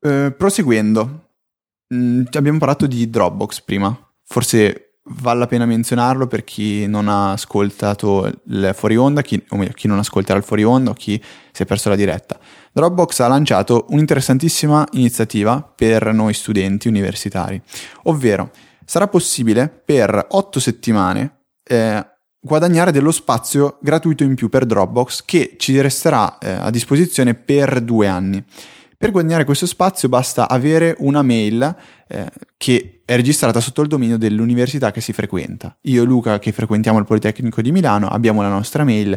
Eh, 0.00 0.32
proseguendo, 0.38 1.30
mh, 1.88 1.97
mm, 1.97 2.25
abbiamo 2.30 2.58
parlato 2.58 2.87
di 2.87 3.11
Dropbox 3.11 3.61
prima, 3.62 3.92
forse 4.23 5.00
vale 5.20 5.40
la 5.40 5.47
pena 5.49 5.66
menzionarlo 5.66 6.28
per 6.28 6.44
chi 6.44 6.87
non 6.87 7.08
ha 7.08 7.32
ascoltato 7.32 8.32
il 8.47 8.70
fuori 8.73 8.97
onda, 8.97 9.20
chi, 9.20 9.44
o 9.49 9.56
meglio, 9.56 9.73
chi 9.73 9.88
non 9.88 9.99
ascolterà 9.99 10.38
il 10.38 10.44
fuori 10.44 10.62
onda 10.62 10.90
o 10.90 10.94
chi 10.94 11.20
si 11.50 11.64
è 11.64 11.66
perso 11.66 11.88
la 11.88 11.97
diretta. 11.97 12.38
Dropbox 12.70 13.18
ha 13.18 13.26
lanciato 13.26 13.87
un'interessantissima 13.88 14.87
iniziativa 14.92 15.61
per 15.61 16.12
noi 16.12 16.35
studenti 16.35 16.87
universitari, 16.87 17.61
ovvero 18.04 18.52
sarà 18.88 19.07
possibile 19.07 19.68
per 19.68 20.26
8 20.30 20.59
settimane 20.59 21.42
eh, 21.62 22.02
guadagnare 22.40 22.90
dello 22.90 23.11
spazio 23.11 23.76
gratuito 23.83 24.25
in 24.25 24.35
più 24.35 24.49
per 24.49 24.64
Dropbox 24.64 25.26
che 25.26 25.57
ci 25.59 25.78
resterà 25.78 26.38
eh, 26.38 26.52
a 26.52 26.71
disposizione 26.71 27.35
per 27.35 27.83
due 27.83 28.07
anni. 28.07 28.42
Per 28.97 29.11
guadagnare 29.11 29.45
questo 29.45 29.66
spazio 29.66 30.09
basta 30.09 30.49
avere 30.49 30.97
una 31.00 31.21
mail 31.21 31.76
eh, 32.09 32.30
che 32.57 33.02
è 33.04 33.14
registrata 33.14 33.61
sotto 33.61 33.83
il 33.83 33.88
dominio 33.88 34.16
dell'università 34.16 34.90
che 34.90 35.02
si 35.02 35.12
frequenta. 35.12 35.76
Io 35.83 36.02
e 36.02 36.07
Luca, 36.07 36.38
che 36.38 36.52
frequentiamo 36.52 36.99
il 36.99 37.04
Politecnico 37.04 37.61
di 37.61 37.71
Milano, 37.71 38.09
abbiamo 38.09 38.40
la 38.40 38.49
nostra 38.49 38.85
mail 38.85 39.14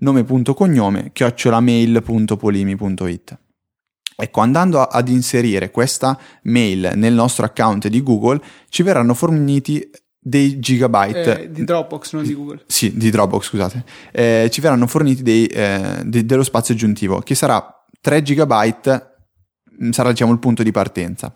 nome.cognome 0.00 1.12
chiocciolamail.polimi.it. 1.12 3.38
Ecco, 4.16 4.40
andando 4.40 4.80
a, 4.80 4.88
ad 4.90 5.08
inserire 5.08 5.70
questa 5.70 6.18
mail 6.44 6.92
nel 6.94 7.12
nostro 7.12 7.44
account 7.44 7.88
di 7.88 8.02
Google, 8.02 8.40
ci 8.68 8.82
verranno 8.82 9.14
forniti 9.14 9.88
dei 10.26 10.58
gigabyte 10.58 11.42
eh, 11.42 11.50
di 11.50 11.64
Dropbox, 11.64 12.12
non 12.14 12.24
di 12.24 12.34
Google. 12.34 12.62
Sì, 12.66 12.96
di 12.96 13.10
Dropbox, 13.10 13.44
scusate. 13.44 13.84
Eh, 14.10 14.48
ci 14.50 14.60
verranno 14.62 14.86
forniti 14.86 15.22
dei, 15.22 15.46
eh, 15.46 16.00
de, 16.02 16.24
dello 16.24 16.42
spazio 16.42 16.72
aggiuntivo, 16.72 17.20
che 17.20 17.34
sarà 17.34 17.84
3 18.00 18.22
gigabyte, 18.22 19.16
mm, 19.82 19.90
sarà 19.90 20.10
diciamo 20.10 20.32
il 20.32 20.38
punto 20.38 20.62
di 20.62 20.70
partenza. 20.70 21.34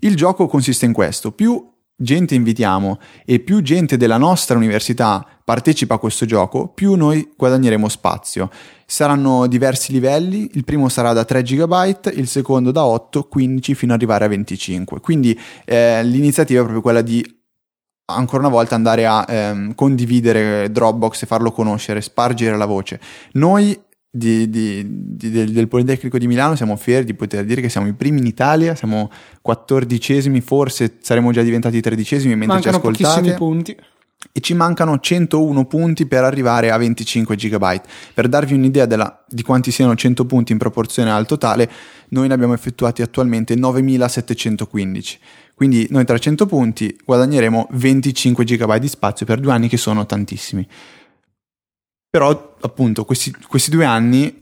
Il 0.00 0.16
gioco 0.16 0.46
consiste 0.46 0.84
in 0.84 0.92
questo, 0.92 1.32
più 1.32 1.74
gente 1.96 2.34
invitiamo 2.34 2.98
e 3.24 3.40
più 3.40 3.62
gente 3.62 3.96
della 3.96 4.18
nostra 4.18 4.56
università 4.56 5.26
partecipa 5.42 5.94
a 5.94 5.98
questo 5.98 6.26
gioco, 6.26 6.68
più 6.68 6.94
noi 6.94 7.32
guadagneremo 7.36 7.88
spazio. 7.88 8.50
Saranno 8.84 9.46
diversi 9.46 9.92
livelli, 9.92 10.50
il 10.54 10.64
primo 10.64 10.88
sarà 10.88 11.12
da 11.12 11.24
3 11.24 11.42
GB, 11.42 12.12
il 12.14 12.28
secondo 12.28 12.70
da 12.70 12.84
8, 12.84 13.24
15 13.24 13.74
fino 13.74 13.92
ad 13.92 13.98
arrivare 13.98 14.24
a 14.24 14.28
25. 14.28 15.00
Quindi 15.00 15.38
eh, 15.64 16.04
l'iniziativa 16.04 16.58
è 16.58 16.62
proprio 16.62 16.82
quella 16.82 17.02
di 17.02 17.24
ancora 18.08 18.42
una 18.42 18.54
volta 18.54 18.74
andare 18.74 19.04
a 19.06 19.24
ehm, 19.28 19.74
condividere 19.74 20.70
Dropbox 20.70 21.22
e 21.22 21.26
farlo 21.26 21.50
conoscere, 21.50 22.00
spargere 22.00 22.56
la 22.56 22.66
voce. 22.66 23.00
Noi 23.32 23.78
di, 24.16 24.48
di, 24.48 24.84
di, 24.88 25.30
del, 25.30 25.52
del, 25.52 25.68
Politecnico 25.68 26.18
di 26.18 26.26
Milano 26.26 26.56
siamo 26.56 26.76
fieri 26.76 27.04
di 27.04 27.14
poter 27.14 27.44
dire 27.44 27.60
che 27.60 27.68
siamo 27.68 27.86
i 27.86 27.92
primi 27.92 28.18
in 28.18 28.26
Italia, 28.26 28.74
siamo 28.74 29.10
quattordicesimi, 29.42 30.40
forse 30.40 30.96
saremo 31.00 31.32
già 31.32 31.42
diventati 31.42 31.80
tredicesimi 31.80 32.34
mentre 32.34 32.70
Mancano 32.70 32.94
ci 32.94 33.02
ascoltate. 33.02 33.34
punti. 33.34 33.76
E 34.32 34.40
ci 34.40 34.54
mancano 34.54 34.98
101 34.98 35.66
punti 35.66 36.06
per 36.06 36.24
arrivare 36.24 36.70
a 36.70 36.76
25 36.78 37.36
GB. 37.36 37.80
Per 38.14 38.28
darvi 38.28 38.54
un'idea 38.54 38.86
della, 38.86 39.24
di 39.28 39.42
quanti 39.42 39.70
siano 39.70 39.94
100 39.94 40.24
punti 40.24 40.52
in 40.52 40.58
proporzione 40.58 41.12
al 41.12 41.26
totale, 41.26 41.70
noi 42.08 42.26
ne 42.26 42.34
abbiamo 42.34 42.54
effettuati 42.54 43.02
attualmente 43.02 43.54
9715. 43.54 45.18
Quindi 45.54 45.86
noi 45.90 46.04
tra 46.04 46.18
100 46.18 46.46
punti 46.46 46.98
guadagneremo 47.04 47.68
25 47.72 48.44
GB 48.44 48.76
di 48.76 48.88
spazio 48.88 49.26
per 49.26 49.38
due 49.38 49.52
anni 49.52 49.68
che 49.68 49.76
sono 49.76 50.06
tantissimi. 50.06 50.66
Però 52.10 52.56
appunto 52.60 53.04
questi, 53.04 53.34
questi 53.46 53.70
due 53.70 53.84
anni 53.84 54.36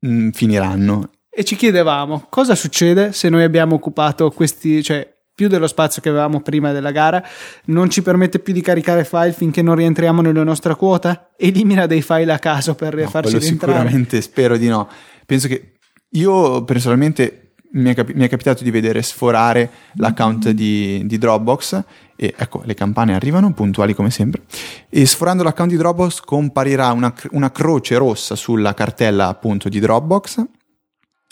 mh, 0.00 0.08
mm, 0.08 0.30
finiranno. 0.30 1.10
E 1.30 1.44
ci 1.44 1.56
chiedevamo 1.56 2.26
cosa 2.28 2.54
succede 2.54 3.12
se 3.12 3.28
noi 3.28 3.42
abbiamo 3.42 3.74
occupato 3.74 4.30
questi, 4.30 4.82
cioè 4.82 5.14
più 5.34 5.48
dello 5.48 5.66
spazio 5.66 6.00
che 6.00 6.08
avevamo 6.08 6.40
prima 6.40 6.70
della 6.70 6.92
gara, 6.92 7.22
non 7.66 7.90
ci 7.90 8.02
permette 8.02 8.38
più 8.38 8.52
di 8.52 8.60
caricare 8.60 9.04
file 9.04 9.32
finché 9.32 9.62
non 9.62 9.74
rientriamo 9.74 10.22
nella 10.22 10.44
nostra 10.44 10.76
quota? 10.76 11.32
Elimina 11.36 11.86
dei 11.86 12.02
file 12.02 12.32
a 12.32 12.38
caso 12.38 12.74
per 12.74 12.94
no, 12.94 13.08
farci 13.08 13.38
rientrare? 13.38 13.78
Sicuramente, 13.78 14.20
spero 14.20 14.56
di 14.56 14.68
no. 14.68 14.88
Penso 15.26 15.48
che 15.48 15.72
io 16.10 16.62
personalmente 16.62 17.44
mi 17.72 17.90
è, 17.90 17.94
capi- 17.94 18.14
mi 18.14 18.24
è, 18.24 18.28
capitato 18.28 18.62
di 18.62 18.70
vedere 18.70 19.02
sforare 19.02 19.68
l'account 19.94 20.50
di, 20.50 21.02
di, 21.04 21.18
Dropbox 21.18 21.82
e 22.16 22.34
ecco 22.36 22.62
le 22.64 22.74
campane 22.74 23.14
arrivano 23.14 23.52
puntuali 23.52 23.94
come 23.94 24.10
sempre 24.10 24.42
e 24.88 25.04
sforando 25.06 25.42
l'account 25.42 25.70
di 25.70 25.76
Dropbox 25.76 26.20
comparirà 26.20 26.92
una, 26.92 27.12
una 27.32 27.50
croce 27.50 27.96
rossa 27.96 28.36
sulla 28.36 28.74
cartella 28.74 29.28
appunto 29.28 29.68
di 29.68 29.80
Dropbox 29.80 30.44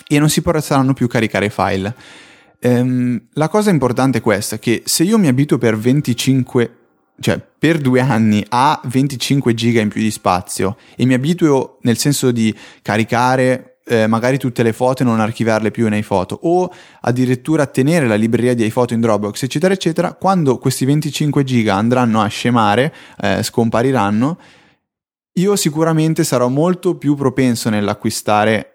e 0.08 0.18
non 0.18 0.28
si 0.28 0.42
potranno 0.42 0.92
più 0.92 1.06
caricare 1.06 1.48
file. 1.48 1.94
Ehm, 2.58 3.28
la 3.34 3.48
cosa 3.48 3.70
importante 3.70 4.18
è 4.18 4.20
questa 4.20 4.58
che 4.58 4.82
se 4.84 5.04
io 5.04 5.18
mi 5.18 5.28
abituo 5.28 5.58
per 5.58 5.76
25 5.76 6.76
cioè 7.20 7.40
per 7.40 7.78
due 7.78 8.00
anni 8.00 8.44
a 8.48 8.80
25 8.84 9.54
giga 9.54 9.80
in 9.80 9.88
più 9.88 10.00
di 10.00 10.10
spazio 10.10 10.76
e 10.96 11.04
mi 11.04 11.14
abituo 11.14 11.78
nel 11.82 11.96
senso 11.96 12.30
di 12.32 12.54
caricare 12.82 13.71
eh, 13.92 14.06
magari 14.06 14.38
tutte 14.38 14.62
le 14.62 14.72
foto 14.72 15.02
e 15.02 15.06
non 15.06 15.20
archivarle 15.20 15.70
più 15.70 15.88
nei 15.88 16.02
foto 16.02 16.38
o 16.42 16.72
addirittura 17.02 17.66
tenere 17.66 18.06
la 18.06 18.14
libreria 18.14 18.54
di 18.54 18.70
foto 18.70 18.94
in 18.94 19.00
Dropbox 19.00 19.42
eccetera 19.42 19.74
eccetera 19.74 20.14
quando 20.14 20.58
questi 20.58 20.84
25 20.84 21.44
giga 21.44 21.74
andranno 21.74 22.20
a 22.20 22.26
scemare 22.26 22.92
eh, 23.20 23.42
scompariranno 23.42 24.38
io 25.34 25.56
sicuramente 25.56 26.24
sarò 26.24 26.48
molto 26.48 26.96
più 26.96 27.14
propenso 27.14 27.70
nell'acquistare 27.70 28.72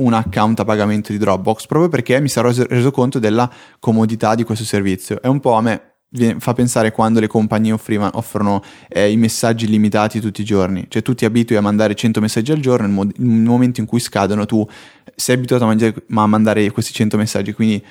un 0.00 0.12
account 0.12 0.60
a 0.60 0.64
pagamento 0.64 1.12
di 1.12 1.18
Dropbox 1.18 1.66
proprio 1.66 1.88
perché 1.88 2.20
mi 2.20 2.28
sarò 2.28 2.50
reso 2.68 2.90
conto 2.90 3.18
della 3.18 3.50
comodità 3.78 4.34
di 4.34 4.44
questo 4.44 4.64
servizio. 4.64 5.20
È 5.20 5.26
un 5.26 5.40
po' 5.40 5.52
a 5.52 5.60
me 5.60 5.89
fa 6.38 6.52
pensare 6.54 6.90
quando 6.90 7.20
le 7.20 7.28
compagnie 7.28 7.72
offriva, 7.72 8.10
offrono 8.14 8.62
eh, 8.88 9.10
i 9.10 9.16
messaggi 9.16 9.68
limitati 9.68 10.20
tutti 10.20 10.40
i 10.40 10.44
giorni, 10.44 10.86
cioè 10.88 11.02
tu 11.02 11.14
ti 11.14 11.24
abitui 11.24 11.56
a 11.56 11.60
mandare 11.60 11.94
100 11.94 12.20
messaggi 12.20 12.50
al 12.50 12.58
giorno, 12.58 12.86
nel, 12.86 12.94
mod- 12.94 13.14
nel 13.18 13.48
momento 13.48 13.80
in 13.80 13.86
cui 13.86 14.00
scadono 14.00 14.44
tu 14.44 14.66
sei 15.14 15.36
abituato 15.36 15.64
a, 15.64 15.66
mangiare, 15.68 15.94
a 16.08 16.26
mandare 16.26 16.70
questi 16.72 16.92
100 16.92 17.16
messaggi, 17.16 17.52
quindi 17.52 17.84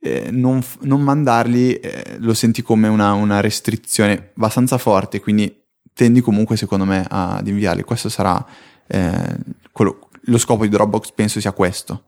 eh, 0.00 0.30
non, 0.30 0.62
non, 0.82 1.02
mandarli 1.02 1.74
eh, 1.74 2.16
lo 2.18 2.34
senti 2.34 2.62
come 2.62 2.86
una, 2.86 3.12
una, 3.14 3.40
restrizione 3.40 4.30
abbastanza 4.36 4.78
forte, 4.78 5.20
quindi 5.20 5.52
tendi 5.92 6.20
comunque 6.20 6.56
secondo 6.56 6.84
me 6.84 7.04
ad 7.08 7.46
inviarli, 7.46 7.82
questo 7.82 8.08
sarà 8.08 8.44
eh, 8.86 9.36
quello, 9.72 10.08
lo 10.22 10.38
scopo 10.38 10.62
di 10.62 10.70
Dropbox 10.70 11.12
penso 11.12 11.40
sia 11.40 11.52
questo. 11.52 12.04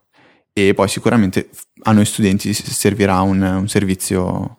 E 0.53 0.73
poi 0.75 0.87
sicuramente 0.87 1.49
a 1.83 1.91
noi 1.91 2.05
studenti 2.05 2.53
servirà 2.53 3.21
un, 3.21 3.41
un 3.41 3.67
servizio 3.67 4.57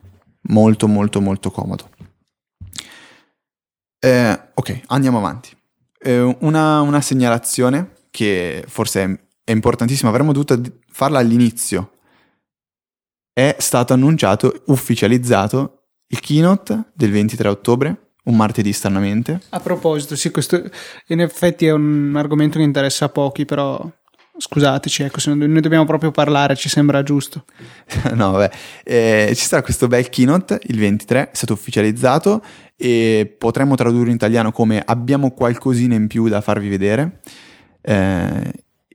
molto 0.48 0.88
molto 0.88 1.20
molto 1.20 1.50
comodo. 1.50 1.90
Eh, 3.98 4.40
ok, 4.54 4.80
andiamo 4.86 5.18
avanti. 5.18 5.56
Eh, 5.98 6.36
una, 6.40 6.80
una, 6.82 7.00
segnalazione 7.00 7.92
che 8.10 8.62
forse 8.66 9.04
è, 9.04 9.20
è 9.44 9.50
importantissima, 9.52 10.10
avremmo 10.10 10.32
dovuto 10.32 10.60
farla 10.90 11.20
all'inizio. 11.20 11.92
È 13.32 13.56
stato 13.58 13.94
annunciato, 13.94 14.62
ufficializzato, 14.66 15.84
il 16.08 16.20
keynote 16.20 16.90
del 16.92 17.10
23 17.10 17.48
ottobre, 17.48 18.12
un 18.24 18.36
martedì 18.36 18.72
stranamente. 18.72 19.40
A 19.48 19.60
proposito, 19.60 20.16
sì, 20.16 20.30
questo 20.30 20.62
in 21.08 21.20
effetti 21.20 21.66
è 21.66 21.72
un 21.72 22.14
argomento 22.16 22.58
che 22.58 22.64
interessa 22.64 23.06
a 23.06 23.08
pochi, 23.08 23.44
però 23.46 23.90
scusateci, 24.36 25.04
ecco, 25.04 25.20
se 25.20 25.32
noi 25.32 25.60
dobbiamo 25.60 25.84
proprio 25.84 26.10
parlare, 26.10 26.56
ci 26.56 26.68
sembra 26.68 27.02
giusto. 27.02 27.44
no, 28.14 28.32
vabbè, 28.32 28.50
eh, 28.84 29.32
ci 29.34 29.44
sarà 29.46 29.62
questo 29.62 29.86
bel 29.86 30.08
keynote 30.08 30.60
il 30.64 30.78
23, 30.78 31.30
è 31.30 31.34
stato 31.34 31.52
ufficializzato 31.52 32.42
e 32.76 33.34
potremmo 33.38 33.74
tradurre 33.74 34.08
in 34.08 34.16
italiano 34.16 34.52
come 34.52 34.82
abbiamo 34.84 35.30
qualcosina 35.30 35.94
in 35.94 36.06
più 36.06 36.28
da 36.28 36.40
farvi 36.40 36.68
vedere. 36.68 37.20
Eh, 37.80 38.52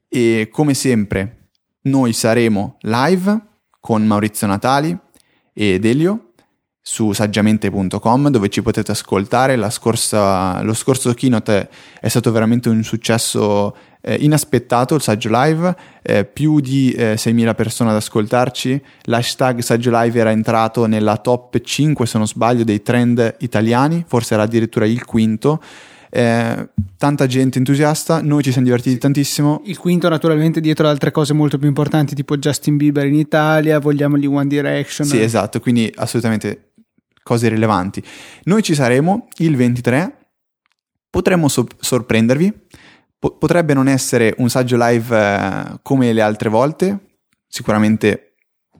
e 0.07 0.49
come 0.51 0.73
sempre, 0.73 1.49
noi 1.83 2.13
saremo 2.13 2.77
live 2.81 3.39
con 3.79 4.05
Maurizio 4.05 4.47
Natali 4.47 4.97
ed 5.53 5.85
Elio 5.85 6.28
su 6.81 7.11
saggiamente.com 7.11 8.29
dove 8.29 8.49
ci 8.49 8.61
potete 8.61 8.91
ascoltare. 8.91 9.57
Scorsa, 9.69 10.61
lo 10.63 10.73
scorso 10.73 11.13
keynote 11.13 11.69
è 11.99 12.07
stato 12.07 12.31
veramente 12.31 12.69
un 12.69 12.83
successo 12.83 13.75
eh, 14.01 14.15
inaspettato, 14.15 14.95
il 14.95 15.01
saggio 15.01 15.29
live, 15.31 15.75
eh, 16.01 16.25
più 16.25 16.59
di 16.59 16.91
eh, 16.91 17.15
6.000 17.15 17.55
persone 17.55 17.89
ad 17.89 17.97
ascoltarci. 17.97 18.81
L'hashtag 19.03 19.59
saggio 19.59 19.91
live 19.91 20.19
era 20.19 20.31
entrato 20.31 20.85
nella 20.85 21.17
top 21.17 21.59
5, 21.59 22.05
se 22.05 22.17
non 22.17 22.27
sbaglio, 22.27 22.63
dei 22.63 22.81
trend 22.81 23.35
italiani, 23.39 24.03
forse 24.07 24.33
era 24.33 24.43
addirittura 24.43 24.85
il 24.85 25.03
quinto. 25.05 25.61
Eh, 26.11 26.69
tanta 26.97 27.27
gente 27.27 27.59
entusiasta, 27.59 28.19
noi 28.21 28.41
ci 28.41 28.51
siamo 28.51 28.65
divertiti 28.65 28.97
tantissimo. 28.97 29.61
Il 29.65 29.77
quinto, 29.77 30.09
naturalmente, 30.09 30.59
dietro 30.59 30.85
ad 30.85 30.93
altre 30.93 31.11
cose 31.11 31.33
molto 31.33 31.57
più 31.57 31.67
importanti, 31.67 32.15
tipo 32.15 32.37
Justin 32.37 32.77
Bieber 32.77 33.05
in 33.05 33.15
Italia, 33.15 33.79
vogliamo 33.79 34.17
gli 34.17 34.25
One 34.25 34.47
Direction. 34.47 35.07
Sì, 35.07 35.21
esatto, 35.21 35.59
quindi 35.59 35.91
assolutamente 35.95 36.68
cose 37.29 37.47
rilevanti. 37.47 38.03
Noi 38.45 38.63
ci 38.63 38.73
saremo 38.73 39.27
il 39.37 39.55
23, 39.55 40.31
potremmo 41.11 41.47
so- 41.47 41.67
sorprendervi, 41.79 42.51
po- 43.19 43.37
potrebbe 43.37 43.75
non 43.75 43.87
essere 43.87 44.33
un 44.39 44.49
saggio 44.49 44.75
live 44.79 45.15
eh, 45.15 45.79
come 45.83 46.11
le 46.11 46.21
altre 46.21 46.49
volte, 46.49 47.17
sicuramente 47.47 48.33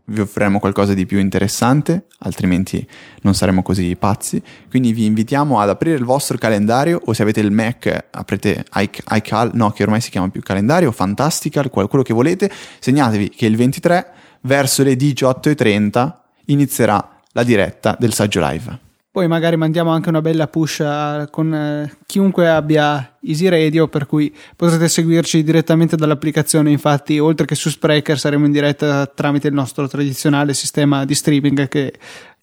vi 0.05 0.21
offriremo 0.21 0.57
qualcosa 0.57 0.95
di 0.95 1.05
più 1.05 1.19
interessante, 1.19 2.07
altrimenti 2.21 2.83
non 3.21 3.35
saremo 3.35 3.61
così 3.61 3.95
pazzi. 3.95 4.41
Quindi 4.67 4.93
vi 4.93 5.05
invitiamo 5.05 5.59
ad 5.59 5.69
aprire 5.69 5.95
il 5.95 6.03
vostro 6.03 6.39
calendario 6.39 6.99
o 7.05 7.13
se 7.13 7.21
avete 7.21 7.41
il 7.41 7.51
Mac 7.51 8.07
aprite 8.09 8.65
iCal, 8.73 9.51
no 9.53 9.69
che 9.69 9.83
ormai 9.83 10.01
si 10.01 10.09
chiama 10.09 10.29
più 10.29 10.41
calendario, 10.41 10.91
Fantastical, 10.91 11.69
quello 11.69 12.01
che 12.01 12.13
volete, 12.13 12.49
segnatevi 12.79 13.29
che 13.29 13.45
il 13.45 13.55
23 13.55 14.13
verso 14.41 14.81
le 14.81 14.93
18.30 14.93 16.13
inizierà 16.45 17.18
la 17.33 17.43
diretta 17.43 17.95
del 17.99 18.13
saggio 18.13 18.39
live. 18.41 18.87
Poi 19.11 19.27
magari 19.27 19.57
mandiamo 19.57 19.89
anche 19.89 20.09
una 20.09 20.21
bella 20.21 20.47
push 20.47 20.81
a, 20.81 21.27
con 21.31 21.51
eh, 21.51 21.97
chiunque 22.05 22.47
abbia 22.47 23.17
Easy 23.21 23.47
Radio, 23.49 23.87
per 23.87 24.05
cui 24.05 24.33
potrete 24.55 24.87
seguirci 24.87 25.43
direttamente 25.43 25.95
dall'applicazione. 25.95 26.69
Infatti, 26.69 27.17
oltre 27.17 27.47
che 27.47 27.55
su 27.55 27.69
Spreaker, 27.69 28.19
saremo 28.19 28.45
in 28.45 28.51
diretta 28.51 29.07
tramite 29.07 29.47
il 29.47 29.55
nostro 29.55 29.87
tradizionale 29.87 30.53
sistema 30.53 31.05
di 31.05 31.15
streaming 31.15 31.67
che 31.67 31.95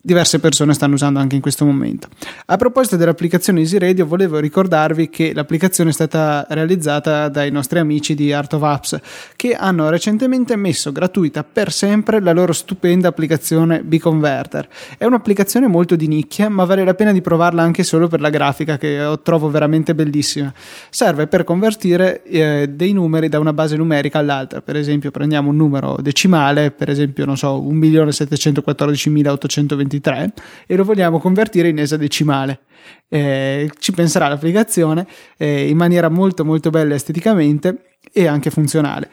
diverse 0.06 0.38
persone 0.38 0.72
stanno 0.72 0.94
usando 0.94 1.18
anche 1.18 1.34
in 1.34 1.40
questo 1.40 1.64
momento. 1.64 2.06
A 2.46 2.56
proposito 2.56 2.94
dell'applicazione 2.94 3.58
Easy 3.58 3.76
Radio, 3.76 4.06
volevo 4.06 4.38
ricordarvi 4.38 5.10
che 5.10 5.32
l'applicazione 5.34 5.90
è 5.90 5.92
stata 5.92 6.46
realizzata 6.50 7.28
dai 7.28 7.50
nostri 7.50 7.80
amici 7.80 8.14
di 8.14 8.32
Art 8.32 8.52
of 8.52 8.62
Apps 8.62 9.00
che 9.34 9.54
hanno 9.54 9.88
recentemente 9.88 10.54
messo 10.54 10.92
gratuita 10.92 11.42
per 11.42 11.72
sempre 11.72 12.20
la 12.20 12.32
loro 12.32 12.52
stupenda 12.52 13.08
applicazione 13.08 13.82
B-Converter. 13.82 14.68
È 14.96 15.04
un'applicazione 15.04 15.66
molto 15.66 15.96
di 15.96 16.06
nicchia, 16.06 16.48
ma 16.48 16.64
vale 16.64 16.84
la 16.84 16.94
pena 16.94 17.10
di 17.10 17.20
provarla 17.20 17.62
anche 17.62 17.82
solo 17.82 18.06
per 18.06 18.20
la 18.20 18.30
grafica 18.30 18.78
che 18.78 19.18
trovo 19.24 19.50
veramente 19.50 19.96
bellissima. 19.96 20.54
Serve 20.88 21.26
per 21.26 21.42
convertire 21.42 22.22
eh, 22.22 22.70
dei 22.72 22.92
numeri 22.92 23.28
da 23.28 23.40
una 23.40 23.52
base 23.52 23.76
numerica 23.76 24.20
all'altra. 24.20 24.60
Per 24.60 24.76
esempio, 24.76 25.10
prendiamo 25.10 25.50
un 25.50 25.56
numero 25.56 25.96
decimale, 26.00 26.70
per 26.70 26.90
esempio, 26.90 27.24
non 27.24 27.36
so, 27.36 27.60
1.714.823 27.60 29.95
23 29.98 30.32
e 30.66 30.76
lo 30.76 30.84
vogliamo 30.84 31.18
convertire 31.18 31.68
in 31.68 31.78
esadecimale. 31.78 32.60
Eh, 33.08 33.70
ci 33.78 33.92
penserà 33.92 34.28
l'applicazione 34.28 35.06
eh, 35.36 35.68
in 35.68 35.76
maniera 35.76 36.08
molto 36.08 36.44
molto 36.44 36.70
bella 36.70 36.94
esteticamente 36.94 37.98
e 38.12 38.26
anche 38.26 38.50
funzionale. 38.50 39.10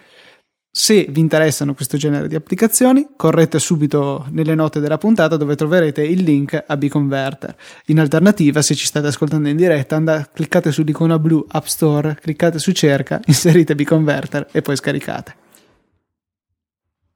Se 0.75 1.05
vi 1.07 1.19
interessano 1.19 1.75
questo 1.75 1.97
genere 1.97 2.27
di 2.27 2.33
applicazioni, 2.33 3.09
correte 3.15 3.59
subito 3.59 4.25
nelle 4.31 4.55
note 4.55 4.79
della 4.79 4.97
puntata 4.97 5.37
dove 5.37 5.55
troverete 5.55 6.01
il 6.01 6.23
link 6.23 6.63
a 6.65 6.77
Bconverter. 6.77 7.55
In 7.87 7.99
alternativa, 7.99 8.59
se 8.63 8.73
ci 8.73 8.87
state 8.87 9.05
ascoltando 9.05 9.49
in 9.49 9.55
diretta, 9.55 9.95
andate, 9.95 10.31
cliccate 10.33 10.71
sull'icona 10.71 11.19
blu 11.19 11.45
App 11.47 11.65
Store, 11.65 12.17
cliccate 12.19 12.57
su 12.57 12.71
cerca, 12.71 13.19
inserite 13.27 13.75
Bconverter 13.75 14.47
e 14.51 14.63
poi 14.63 14.75
scaricate. 14.75 15.42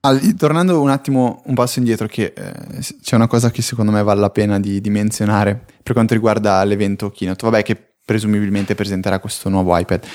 All, 0.07 0.35
tornando 0.35 0.79
un 0.81 0.89
attimo 0.89 1.41
un 1.47 1.53
passo 1.53 1.79
indietro, 1.79 2.07
che 2.07 2.33
eh, 2.33 2.81
c'è 3.01 3.15
una 3.15 3.27
cosa 3.27 3.51
che 3.51 3.61
secondo 3.61 3.91
me 3.91 4.01
vale 4.03 4.21
la 4.21 4.29
pena 4.29 4.57
di, 4.57 4.79
di, 4.79 4.89
menzionare 4.89 5.65
per 5.83 5.91
quanto 5.91 6.13
riguarda 6.13 6.63
l'evento 6.63 7.09
Keynote, 7.09 7.45
vabbè 7.45 7.61
che 7.61 7.77
presumibilmente 8.05 8.73
presenterà 8.73 9.19
questo 9.19 9.49
nuovo 9.49 9.77
iPad. 9.77 10.05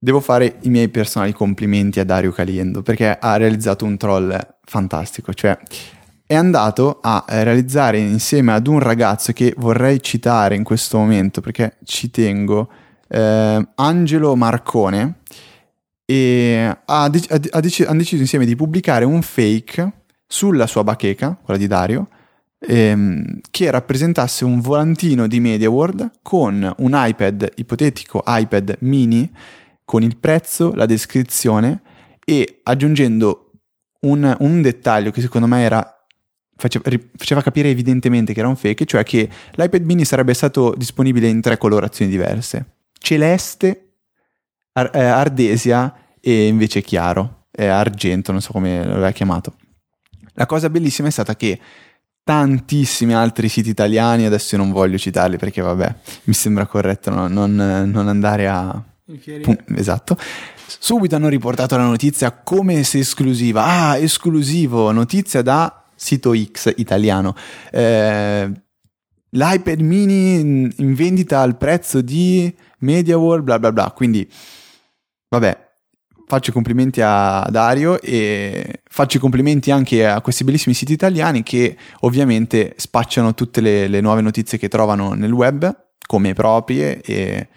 Devo 0.00 0.18
fare 0.18 0.58
i 0.62 0.68
miei 0.68 0.88
personali 0.88 1.32
complimenti 1.32 2.00
a 2.00 2.04
Dario 2.04 2.32
Caliendo 2.32 2.82
perché 2.82 3.16
ha 3.16 3.36
realizzato 3.36 3.84
un 3.84 3.96
troll 3.96 4.36
fantastico, 4.64 5.32
cioè 5.32 5.56
è 6.26 6.34
andato 6.34 6.98
a 7.00 7.24
realizzare 7.28 7.98
insieme 7.98 8.52
ad 8.52 8.66
un 8.66 8.80
ragazzo 8.80 9.32
che 9.32 9.54
vorrei 9.56 10.02
citare 10.02 10.56
in 10.56 10.64
questo 10.64 10.98
momento 10.98 11.40
perché 11.40 11.76
ci 11.84 12.10
tengo, 12.10 12.68
eh, 13.08 13.68
Angelo 13.76 14.34
Marcone, 14.34 15.20
e 16.10 16.78
ha, 16.86 17.08
dec- 17.10 17.30
ha 17.30 17.60
dec- 17.60 17.86
hanno 17.86 17.98
deciso 17.98 18.22
insieme 18.22 18.46
di 18.46 18.56
pubblicare 18.56 19.04
un 19.04 19.20
fake 19.20 19.92
sulla 20.26 20.66
sua 20.66 20.82
bacheca, 20.82 21.38
quella 21.42 21.60
di 21.60 21.66
Dario, 21.66 22.08
ehm, 22.60 23.40
che 23.50 23.70
rappresentasse 23.70 24.46
un 24.46 24.60
volantino 24.60 25.26
di 25.26 25.38
MediaWorld 25.38 26.12
con 26.22 26.74
un 26.78 26.90
iPad, 26.94 27.52
ipotetico 27.56 28.24
iPad 28.26 28.76
mini, 28.80 29.30
con 29.84 30.02
il 30.02 30.16
prezzo, 30.16 30.72
la 30.74 30.86
descrizione 30.86 31.82
e 32.24 32.60
aggiungendo 32.62 33.52
un, 34.00 34.34
un 34.38 34.62
dettaglio 34.62 35.10
che 35.10 35.20
secondo 35.20 35.46
me 35.46 35.60
era 35.62 35.92
Faceva, 36.60 37.40
capire 37.40 37.68
evidentemente 37.68 38.32
che 38.32 38.40
era 38.40 38.48
un 38.48 38.56
fake, 38.56 38.84
cioè 38.84 39.04
che 39.04 39.28
l'iPad 39.52 39.84
mini 39.84 40.04
sarebbe 40.04 40.34
stato 40.34 40.74
disponibile 40.76 41.28
in 41.28 41.40
tre 41.40 41.56
colorazioni 41.56 42.10
diverse. 42.10 42.78
Celeste, 42.98 43.87
ar- 44.78 44.90
eh, 44.94 45.04
ardesia 45.04 45.94
e 46.20 46.46
invece 46.46 46.82
chiaro, 46.82 47.46
è 47.50 47.66
argento, 47.66 48.32
non 48.32 48.40
so 48.40 48.52
come 48.52 48.84
l'aveva 48.84 49.10
chiamato. 49.10 49.54
La 50.34 50.46
cosa 50.46 50.70
bellissima 50.70 51.08
è 51.08 51.10
stata 51.10 51.34
che 51.34 51.58
tantissimi 52.22 53.14
altri 53.14 53.48
siti 53.48 53.70
italiani, 53.70 54.26
adesso 54.26 54.54
io 54.54 54.62
non 54.62 54.70
voglio 54.70 54.98
citarli 54.98 55.38
perché 55.38 55.62
vabbè, 55.62 55.94
mi 56.24 56.34
sembra 56.34 56.66
corretto 56.66 57.10
no? 57.10 57.26
non, 57.26 57.54
non, 57.54 58.08
andare 58.08 58.46
a... 58.46 58.82
Pum, 59.40 59.56
esatto. 59.74 60.16
Subito 60.66 61.16
hanno 61.16 61.28
riportato 61.28 61.76
la 61.78 61.84
notizia 61.84 62.30
come 62.30 62.82
se 62.84 62.98
esclusiva. 62.98 63.64
Ah, 63.64 63.96
esclusivo, 63.96 64.92
notizia 64.92 65.40
da 65.40 65.84
sito 65.94 66.34
X 66.36 66.74
italiano. 66.76 67.34
Eh, 67.72 68.52
L'iPad 69.30 69.80
mini 69.80 70.70
in 70.76 70.94
vendita 70.94 71.40
al 71.40 71.56
prezzo 71.56 72.02
di 72.02 72.54
MediaWorld, 72.80 73.44
bla 73.44 73.58
bla 73.58 73.72
bla. 73.72 73.92
Quindi 73.96 74.28
Vabbè, 75.28 75.68
faccio 76.26 76.50
i 76.50 76.52
complimenti 76.52 77.00
a 77.02 77.46
Dario 77.50 78.00
e 78.00 78.82
faccio 78.84 79.16
i 79.16 79.20
complimenti 79.20 79.70
anche 79.70 80.06
a 80.06 80.20
questi 80.20 80.44
bellissimi 80.44 80.74
siti 80.74 80.92
italiani 80.92 81.42
che 81.42 81.76
ovviamente 82.00 82.74
spacciano 82.76 83.34
tutte 83.34 83.60
le, 83.60 83.88
le 83.88 84.00
nuove 84.00 84.20
notizie 84.20 84.58
che 84.58 84.68
trovano 84.68 85.14
nel 85.14 85.32
web 85.32 85.86
come 86.06 86.34
proprie 86.34 87.00
e, 87.00 87.48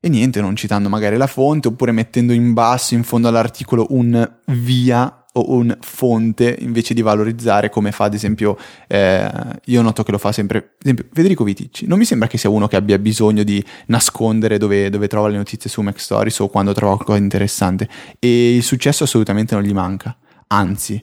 e, 0.00 0.08
niente, 0.08 0.40
non 0.40 0.56
citando 0.56 0.88
magari 0.88 1.16
la 1.16 1.26
fonte 1.26 1.68
oppure 1.68 1.92
mettendo 1.92 2.32
in 2.32 2.52
basso 2.52 2.94
in 2.94 3.04
fondo 3.04 3.28
all'articolo 3.28 3.86
un 3.90 4.38
via 4.46 5.19
un 5.32 5.76
fonte 5.80 6.56
invece 6.58 6.92
di 6.92 7.02
valorizzare 7.02 7.70
come 7.70 7.92
fa 7.92 8.04
ad 8.04 8.14
esempio 8.14 8.58
eh, 8.88 9.30
io 9.66 9.80
noto 9.80 10.02
che 10.02 10.10
lo 10.10 10.18
fa 10.18 10.32
sempre 10.32 10.74
esempio 10.82 11.06
Federico 11.12 11.44
Viticci. 11.44 11.86
Non 11.86 11.98
mi 11.98 12.04
sembra 12.04 12.26
che 12.26 12.36
sia 12.36 12.50
uno 12.50 12.66
che 12.66 12.76
abbia 12.76 12.98
bisogno 12.98 13.42
di 13.44 13.64
nascondere 13.86 14.58
dove, 14.58 14.90
dove 14.90 15.06
trova 15.06 15.28
le 15.28 15.36
notizie 15.36 15.70
su 15.70 15.82
Mac 15.82 16.00
Stories 16.00 16.38
o 16.40 16.48
quando 16.48 16.72
trova 16.72 16.94
qualcosa 16.94 17.18
di 17.18 17.24
interessante. 17.24 17.88
E 18.18 18.56
il 18.56 18.62
successo 18.62 19.04
assolutamente 19.04 19.54
non 19.54 19.62
gli 19.62 19.72
manca. 19.72 20.16
Anzi 20.48 21.02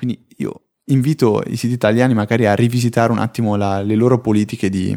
quindi 0.00 0.24
io 0.38 0.62
invito 0.86 1.42
i 1.46 1.56
siti 1.56 1.74
italiani 1.74 2.14
magari 2.14 2.46
a 2.46 2.54
rivisitare 2.54 3.12
un 3.12 3.18
attimo 3.18 3.54
la, 3.56 3.82
le 3.82 3.94
loro 3.94 4.18
politiche 4.18 4.70
di, 4.70 4.96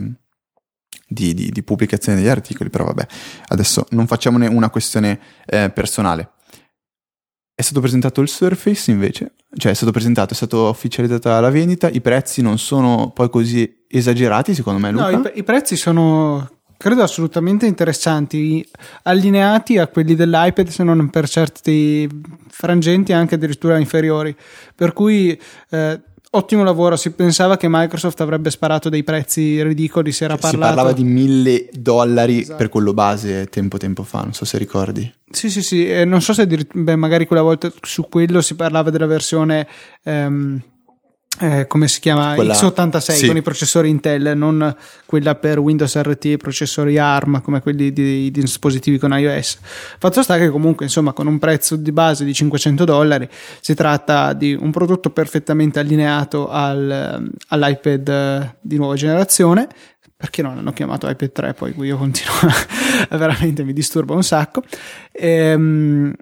di, 1.05 1.33
di, 1.33 1.51
di, 1.51 1.63
pubblicazione 1.63 2.17
degli 2.17 2.29
articoli, 2.29 2.69
però 2.69 2.85
vabbè, 2.85 3.05
adesso 3.49 3.85
non 3.89 4.07
facciamone 4.07 4.47
una 4.47 4.69
questione 4.69 5.19
eh, 5.45 5.69
personale. 5.71 6.32
È 7.55 7.61
stato 7.61 7.79
presentato 7.81 8.21
il 8.21 8.29
Surface 8.29 8.89
invece, 8.89 9.33
cioè 9.55 9.71
è 9.71 9.75
stato 9.75 9.91
presentato, 9.91 10.33
è 10.33 10.35
stata 10.35 10.57
ufficializzata 10.57 11.39
la 11.39 11.51
vendita, 11.51 11.87
i 11.87 12.01
prezzi 12.01 12.41
non 12.41 12.57
sono 12.57 13.11
poi 13.13 13.29
così 13.29 13.85
esagerati 13.87 14.55
secondo 14.55 14.79
me 14.79 14.91
Luca? 14.91 15.09
No, 15.09 15.27
i, 15.27 15.31
i 15.35 15.43
prezzi 15.43 15.75
sono 15.75 16.49
credo 16.83 17.01
assolutamente 17.01 17.65
interessanti, 17.65 18.67
allineati 19.03 19.77
a 19.77 19.87
quelli 19.87 20.15
dell'iPad, 20.15 20.67
se 20.67 20.83
non 20.83 21.09
per 21.09 21.29
certi 21.29 22.09
frangenti 22.49 23.13
anche 23.13 23.35
addirittura 23.35 23.77
inferiori. 23.77 24.35
Per 24.75 24.91
cui 24.91 25.39
eh, 25.69 26.01
ottimo 26.35 26.63
lavoro. 26.63 26.95
Si 26.95 27.11
pensava 27.11 27.57
che 27.57 27.67
Microsoft 27.69 28.21
avrebbe 28.21 28.49
sparato 28.49 28.89
dei 28.89 29.03
prezzi 29.03 29.61
ridicoli. 29.63 30.11
Si 30.11 30.23
era 30.23 30.33
cioè, 30.33 30.51
parlato. 30.51 30.67
Si 30.67 30.75
parlava 30.75 30.95
di 30.95 31.03
mille 31.03 31.69
dollari 31.71 32.41
esatto. 32.41 32.57
per 32.57 32.69
quello 32.69 32.93
base 32.93 33.47
tempo 33.47 33.77
tempo 33.77 34.03
fa. 34.03 34.21
Non 34.21 34.33
so 34.33 34.45
se 34.45 34.57
ricordi. 34.57 35.11
Sì, 35.29 35.49
sì, 35.49 35.61
sì. 35.61 35.89
Eh, 35.89 36.05
non 36.05 36.21
so 36.21 36.33
se 36.33 36.45
beh, 36.45 36.95
magari 36.95 37.25
quella 37.25 37.41
volta 37.41 37.71
su 37.81 38.07
quello 38.09 38.41
si 38.41 38.55
parlava 38.55 38.89
della 38.89 39.07
versione. 39.07 39.67
Ehm, 40.03 40.61
eh, 41.39 41.65
come 41.65 41.87
si 41.87 41.99
chiama 41.99 42.35
quella, 42.35 42.53
x86 42.53 42.99
sì. 42.99 43.27
con 43.27 43.37
i 43.37 43.41
processori 43.41 43.89
Intel, 43.89 44.33
non 44.35 44.75
quella 45.05 45.33
per 45.33 45.57
Windows 45.57 45.99
RT 45.99 46.37
processori 46.37 46.99
ARM 46.99 47.41
come 47.41 47.59
quelli 47.59 47.91
di, 47.91 48.29
di, 48.29 48.41
dispositivi 48.41 48.99
con 48.99 49.17
iOS. 49.17 49.57
Fatto 49.97 50.21
sta 50.21 50.37
che 50.37 50.49
comunque, 50.49 50.85
insomma, 50.85 51.11
con 51.11 51.25
un 51.25 51.39
prezzo 51.39 51.75
di 51.75 51.91
base 51.91 52.23
di 52.23 52.33
500 52.33 52.85
dollari 52.85 53.27
si 53.59 53.73
tratta 53.73 54.33
di 54.33 54.53
un 54.53 54.69
prodotto 54.69 55.09
perfettamente 55.09 55.79
allineato 55.79 56.49
al, 56.49 57.31
all'iPad 57.47 58.57
di 58.61 58.77
nuova 58.77 58.95
generazione. 58.95 59.67
Perché 60.15 60.41
non 60.41 60.57
hanno 60.57 60.71
chiamato 60.71 61.09
iPad 61.09 61.31
3? 61.33 61.53
Poi 61.53 61.73
io 61.79 61.97
continuo, 61.97 62.33
veramente 63.09 63.63
mi 63.63 63.73
disturba 63.73 64.13
un 64.13 64.23
sacco. 64.23 64.63
Ehm, 65.11 66.13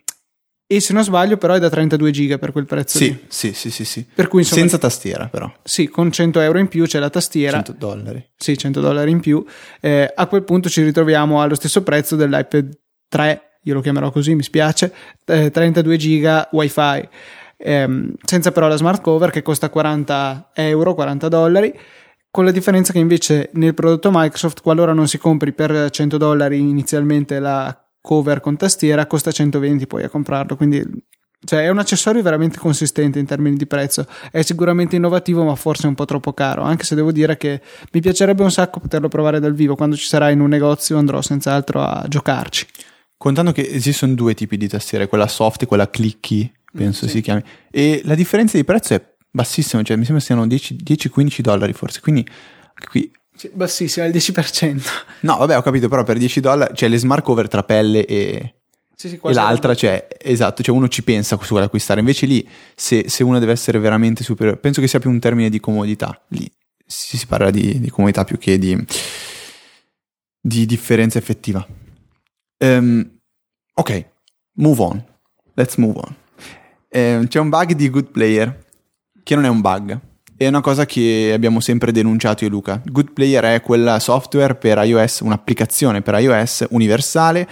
e 0.71 0.79
se 0.79 0.93
non 0.93 1.03
sbaglio 1.03 1.35
però 1.35 1.55
è 1.55 1.59
da 1.59 1.69
32 1.69 2.11
giga 2.11 2.37
per 2.37 2.53
quel 2.53 2.65
prezzo 2.65 2.97
sì, 2.97 3.09
lì. 3.09 3.25
Sì, 3.27 3.51
sì, 3.51 3.69
sì, 3.69 3.83
sì. 3.83 4.05
Per 4.15 4.29
cui, 4.29 4.39
insomma, 4.39 4.61
Senza 4.61 4.77
tastiera 4.77 5.27
però. 5.27 5.51
Sì, 5.63 5.89
con 5.89 6.09
100 6.09 6.39
euro 6.39 6.59
in 6.59 6.69
più 6.69 6.85
c'è 6.85 6.97
la 6.97 7.09
tastiera. 7.09 7.61
100 7.61 7.75
dollari. 7.77 8.25
Sì, 8.37 8.57
100 8.57 8.79
dollari 8.79 9.11
in 9.11 9.19
più. 9.19 9.43
Eh, 9.81 10.09
a 10.15 10.27
quel 10.27 10.43
punto 10.43 10.69
ci 10.69 10.81
ritroviamo 10.81 11.41
allo 11.41 11.55
stesso 11.55 11.83
prezzo 11.83 12.15
dell'iPad 12.15 12.79
3, 13.09 13.41
io 13.63 13.73
lo 13.73 13.81
chiamerò 13.81 14.11
così, 14.11 14.33
mi 14.33 14.43
spiace, 14.43 14.93
eh, 15.25 15.51
32 15.51 15.97
giga 15.97 16.47
wifi. 16.53 17.09
Eh, 17.57 18.13
senza 18.23 18.51
però 18.53 18.69
la 18.69 18.77
smart 18.77 19.01
cover 19.01 19.29
che 19.29 19.41
costa 19.41 19.69
40 19.69 20.51
euro, 20.53 20.93
40 20.93 21.27
dollari 21.27 21.77
con 22.31 22.45
la 22.45 22.51
differenza 22.51 22.93
che 22.93 22.99
invece 22.99 23.49
nel 23.55 23.73
prodotto 23.73 24.09
Microsoft, 24.09 24.61
qualora 24.61 24.93
non 24.93 25.09
si 25.09 25.17
compri 25.17 25.51
per 25.51 25.89
100 25.89 26.15
dollari 26.15 26.57
inizialmente 26.59 27.39
la 27.39 27.77
cover 28.01 28.39
con 28.39 28.57
tastiera 28.57 29.05
costa 29.05 29.31
120 29.31 29.87
poi 29.87 30.03
a 30.03 30.09
comprarlo 30.09 30.55
quindi 30.55 30.83
cioè 31.43 31.63
è 31.63 31.69
un 31.69 31.79
accessorio 31.79 32.21
veramente 32.21 32.59
consistente 32.59 33.17
in 33.17 33.25
termini 33.25 33.55
di 33.55 33.65
prezzo. 33.65 34.05
È 34.31 34.41
sicuramente 34.43 34.95
innovativo 34.95 35.43
ma 35.43 35.55
forse 35.55 35.87
un 35.87 35.95
po' 35.95 36.05
troppo 36.05 36.33
caro 36.33 36.61
anche 36.61 36.83
se 36.83 36.93
devo 36.93 37.11
dire 37.11 37.35
che 37.35 37.61
mi 37.91 37.99
piacerebbe 37.99 38.43
un 38.43 38.51
sacco 38.51 38.79
poterlo 38.79 39.07
provare 39.07 39.39
dal 39.39 39.55
vivo. 39.55 39.75
Quando 39.75 39.95
ci 39.95 40.05
sarà 40.05 40.29
in 40.29 40.39
un 40.39 40.49
negozio 40.49 40.97
andrò 40.97 41.21
senz'altro 41.21 41.81
a 41.81 42.05
giocarci. 42.07 42.67
Contando 43.17 43.51
che 43.51 43.67
esistono 43.67 44.13
due 44.13 44.35
tipi 44.35 44.55
di 44.55 44.67
tastiere 44.67 45.07
quella 45.07 45.27
soft 45.27 45.63
e 45.63 45.65
quella 45.65 45.89
clicky 45.89 46.51
penso 46.71 47.05
mm, 47.05 47.07
sì. 47.07 47.15
si 47.15 47.21
chiami. 47.21 47.43
E 47.71 48.01
la 48.05 48.15
differenza 48.15 48.57
di 48.57 48.63
prezzo 48.63 48.93
è 48.93 49.03
bassissima 49.31 49.81
cioè 49.81 49.97
mi 49.97 50.05
sembra 50.05 50.23
siano 50.23 50.45
10-15 50.45 51.39
dollari 51.39 51.73
forse. 51.73 52.01
Quindi 52.01 52.23
qui 52.87 53.11
bassissima, 53.53 54.05
il 54.05 54.13
10%. 54.13 54.81
No, 55.21 55.37
vabbè, 55.37 55.57
ho 55.57 55.61
capito, 55.61 55.87
però 55.87 56.03
per 56.03 56.17
10 56.17 56.39
dollari, 56.39 56.75
cioè 56.75 56.89
le 56.89 56.97
smart 56.97 57.23
cover 57.23 57.47
tra 57.47 57.63
pelle 57.63 58.05
e... 58.05 58.55
Sì, 58.95 59.09
sì, 59.09 59.19
e 59.23 59.33
l'altra, 59.33 59.73
cioè, 59.73 60.07
esatto, 60.19 60.61
cioè 60.61 60.75
uno 60.75 60.87
ci 60.87 61.01
pensa 61.01 61.35
su 61.41 61.49
quale 61.49 61.65
acquistare. 61.65 62.01
Invece 62.01 62.27
lì, 62.27 62.47
se, 62.75 63.09
se 63.09 63.23
una 63.23 63.39
deve 63.39 63.51
essere 63.51 63.79
veramente 63.79 64.23
superiore, 64.23 64.59
penso 64.59 64.79
che 64.79 64.87
sia 64.87 64.99
più 64.99 65.09
un 65.09 65.19
termine 65.19 65.49
di 65.49 65.59
comodità. 65.59 66.21
Lì 66.29 66.49
si, 66.85 67.17
si 67.17 67.25
parla 67.25 67.49
di, 67.49 67.79
di, 67.79 67.89
comodità 67.89 68.23
più 68.23 68.37
che 68.37 68.59
di, 68.59 68.77
di 70.39 70.65
differenza 70.67 71.17
effettiva. 71.17 71.65
Um, 72.59 73.17
ok, 73.73 74.05
move 74.57 74.81
on. 74.83 75.03
Let's 75.55 75.77
move 75.77 75.97
on. 75.97 76.15
Um, 76.89 77.27
c'è 77.27 77.39
un 77.39 77.49
bug 77.49 77.71
di 77.71 77.89
Good 77.89 78.11
Player, 78.11 78.65
che 79.23 79.33
non 79.33 79.45
è 79.45 79.49
un 79.49 79.61
bug 79.61 79.99
è 80.41 80.47
una 80.47 80.61
cosa 80.61 80.87
che 80.87 81.31
abbiamo 81.35 81.59
sempre 81.59 81.91
denunciato 81.91 82.43
io 82.43 82.49
e 82.49 82.51
Luca. 82.51 82.81
Good 82.83 83.11
Player 83.13 83.43
è 83.43 83.61
quel 83.61 83.97
software 83.99 84.55
per 84.55 84.79
iOS, 84.79 85.19
un'applicazione 85.19 86.01
per 86.01 86.15
iOS 86.15 86.65
universale 86.71 87.47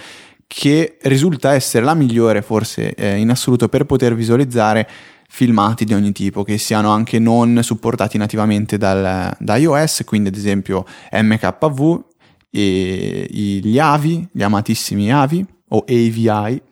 che 0.48 0.98
risulta 1.02 1.54
essere 1.54 1.84
la 1.84 1.94
migliore 1.94 2.42
forse 2.42 2.92
eh, 2.94 3.18
in 3.18 3.30
assoluto 3.30 3.68
per 3.68 3.84
poter 3.84 4.16
visualizzare 4.16 4.88
filmati 5.28 5.84
di 5.84 5.94
ogni 5.94 6.10
tipo 6.10 6.42
che 6.42 6.58
siano 6.58 6.90
anche 6.90 7.20
non 7.20 7.60
supportati 7.62 8.18
nativamente 8.18 8.76
dal, 8.76 9.36
da 9.38 9.56
iOS, 9.56 10.02
quindi 10.04 10.30
ad 10.30 10.34
esempio 10.34 10.84
MKV, 11.12 12.04
e 12.50 13.28
gli 13.30 13.78
AVI, 13.78 14.26
gli 14.32 14.42
amatissimi 14.42 15.12
AVI 15.12 15.46
o 15.68 15.84
AVI 15.86 16.62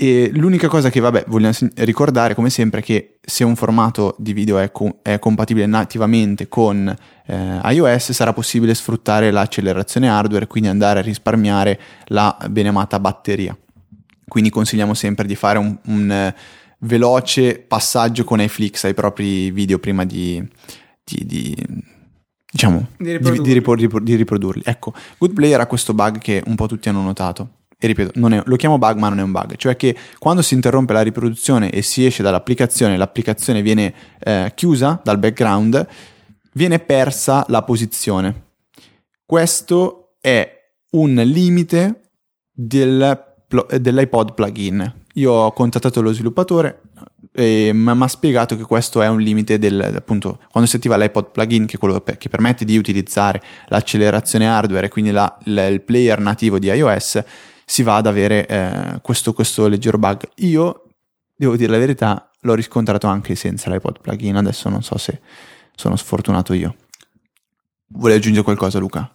e 0.00 0.30
l'unica 0.32 0.68
cosa 0.68 0.90
che, 0.90 1.00
vabbè, 1.00 1.24
vogliamo 1.26 1.52
ricordare 1.78 2.36
come 2.36 2.50
sempre 2.50 2.78
è 2.78 2.82
che 2.84 3.18
se 3.20 3.42
un 3.42 3.56
formato 3.56 4.14
di 4.16 4.32
video 4.32 4.58
è, 4.58 4.70
co- 4.70 5.00
è 5.02 5.18
compatibile 5.18 5.66
nativamente 5.66 6.46
con 6.46 6.94
eh, 7.26 7.60
iOS 7.64 8.12
sarà 8.12 8.32
possibile 8.32 8.76
sfruttare 8.76 9.32
l'accelerazione 9.32 10.08
hardware, 10.08 10.46
quindi 10.46 10.68
andare 10.68 11.00
a 11.00 11.02
risparmiare 11.02 11.80
la 12.06 12.36
benemata 12.48 13.00
batteria. 13.00 13.58
Quindi 14.28 14.50
consigliamo 14.50 14.94
sempre 14.94 15.26
di 15.26 15.34
fare 15.34 15.58
un, 15.58 15.76
un 15.86 16.32
uh, 16.32 16.38
veloce 16.86 17.58
passaggio 17.58 18.22
con 18.22 18.40
iFlix 18.40 18.84
ai 18.84 18.94
propri 18.94 19.50
video 19.50 19.80
prima 19.80 20.04
di, 20.04 20.40
di, 21.02 21.26
di 21.26 21.56
diciamo, 22.52 22.90
di 22.96 23.14
riprodurli. 23.14 23.82
Ripro- 23.82 24.00
di 24.00 24.14
riprodurli. 24.14 24.62
Ecco, 24.64 24.94
Good 25.18 25.32
Player 25.32 25.58
ha 25.58 25.66
questo 25.66 25.92
bug 25.92 26.18
che 26.18 26.40
un 26.46 26.54
po' 26.54 26.68
tutti 26.68 26.88
hanno 26.88 27.02
notato 27.02 27.56
e 27.80 27.86
ripeto, 27.86 28.28
è, 28.28 28.42
lo 28.44 28.56
chiamo 28.56 28.76
bug 28.76 28.98
ma 28.98 29.08
non 29.08 29.20
è 29.20 29.22
un 29.22 29.30
bug, 29.30 29.54
cioè 29.54 29.76
che 29.76 29.96
quando 30.18 30.42
si 30.42 30.54
interrompe 30.54 30.92
la 30.92 31.02
riproduzione 31.02 31.70
e 31.70 31.82
si 31.82 32.04
esce 32.04 32.24
dall'applicazione, 32.24 32.96
l'applicazione 32.96 33.62
viene 33.62 33.94
eh, 34.18 34.52
chiusa 34.56 35.00
dal 35.04 35.18
background, 35.18 35.86
viene 36.54 36.80
persa 36.80 37.44
la 37.48 37.62
posizione. 37.62 38.46
Questo 39.24 40.14
è 40.20 40.72
un 40.90 41.14
limite 41.14 42.10
del, 42.52 43.36
dell'iPod 43.80 44.34
plugin. 44.34 44.94
Io 45.14 45.32
ho 45.32 45.52
contattato 45.52 46.02
lo 46.02 46.12
sviluppatore 46.12 46.80
e 47.30 47.70
mi 47.72 47.90
ha 47.90 48.08
spiegato 48.08 48.56
che 48.56 48.64
questo 48.64 49.02
è 49.02 49.08
un 49.08 49.20
limite 49.20 49.58
del, 49.60 49.80
appunto, 49.94 50.40
quando 50.50 50.68
si 50.68 50.74
attiva 50.74 50.96
l'iPod 50.96 51.30
plugin, 51.30 51.66
che 51.66 51.78
quello 51.78 52.02
che 52.02 52.28
permette 52.28 52.64
di 52.64 52.76
utilizzare 52.76 53.40
l'accelerazione 53.68 54.48
hardware 54.48 54.86
e 54.86 54.88
quindi 54.88 55.12
la, 55.12 55.38
la, 55.44 55.66
il 55.68 55.82
player 55.82 56.18
nativo 56.18 56.58
di 56.58 56.66
iOS, 56.66 57.22
si 57.70 57.82
va 57.82 57.96
ad 57.96 58.06
avere 58.06 58.46
eh, 58.46 58.98
questo, 59.02 59.34
questo 59.34 59.68
leggero 59.68 59.98
bug. 59.98 60.26
Io, 60.36 60.84
devo 61.36 61.54
dire 61.54 61.70
la 61.70 61.76
verità, 61.76 62.30
l'ho 62.40 62.54
riscontrato 62.54 63.06
anche 63.06 63.34
senza 63.34 63.70
l'iPod 63.70 64.00
plugin, 64.00 64.36
adesso 64.36 64.70
non 64.70 64.82
so 64.82 64.96
se 64.96 65.20
sono 65.74 65.94
sfortunato 65.96 66.54
io. 66.54 66.74
Vuoi 67.88 68.14
aggiungere 68.14 68.42
qualcosa 68.42 68.78
Luca? 68.78 69.12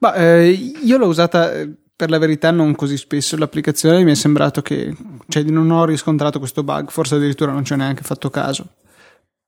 Ma, 0.00 0.12
eh, 0.16 0.50
io 0.50 0.98
l'ho 0.98 1.06
usata 1.06 1.50
eh, 1.54 1.72
per 1.96 2.10
la 2.10 2.18
verità 2.18 2.50
non 2.50 2.74
così 2.74 2.98
spesso 2.98 3.38
l'applicazione 3.38 4.04
mi 4.04 4.10
è 4.10 4.14
sembrato 4.14 4.60
che 4.60 4.94
cioè, 5.28 5.42
non 5.44 5.70
ho 5.70 5.84
riscontrato 5.86 6.38
questo 6.38 6.62
bug 6.62 6.90
forse 6.90 7.14
addirittura 7.14 7.52
non 7.52 7.64
ci 7.64 7.72
ho 7.72 7.76
neanche 7.76 8.02
fatto 8.02 8.28
caso 8.30 8.66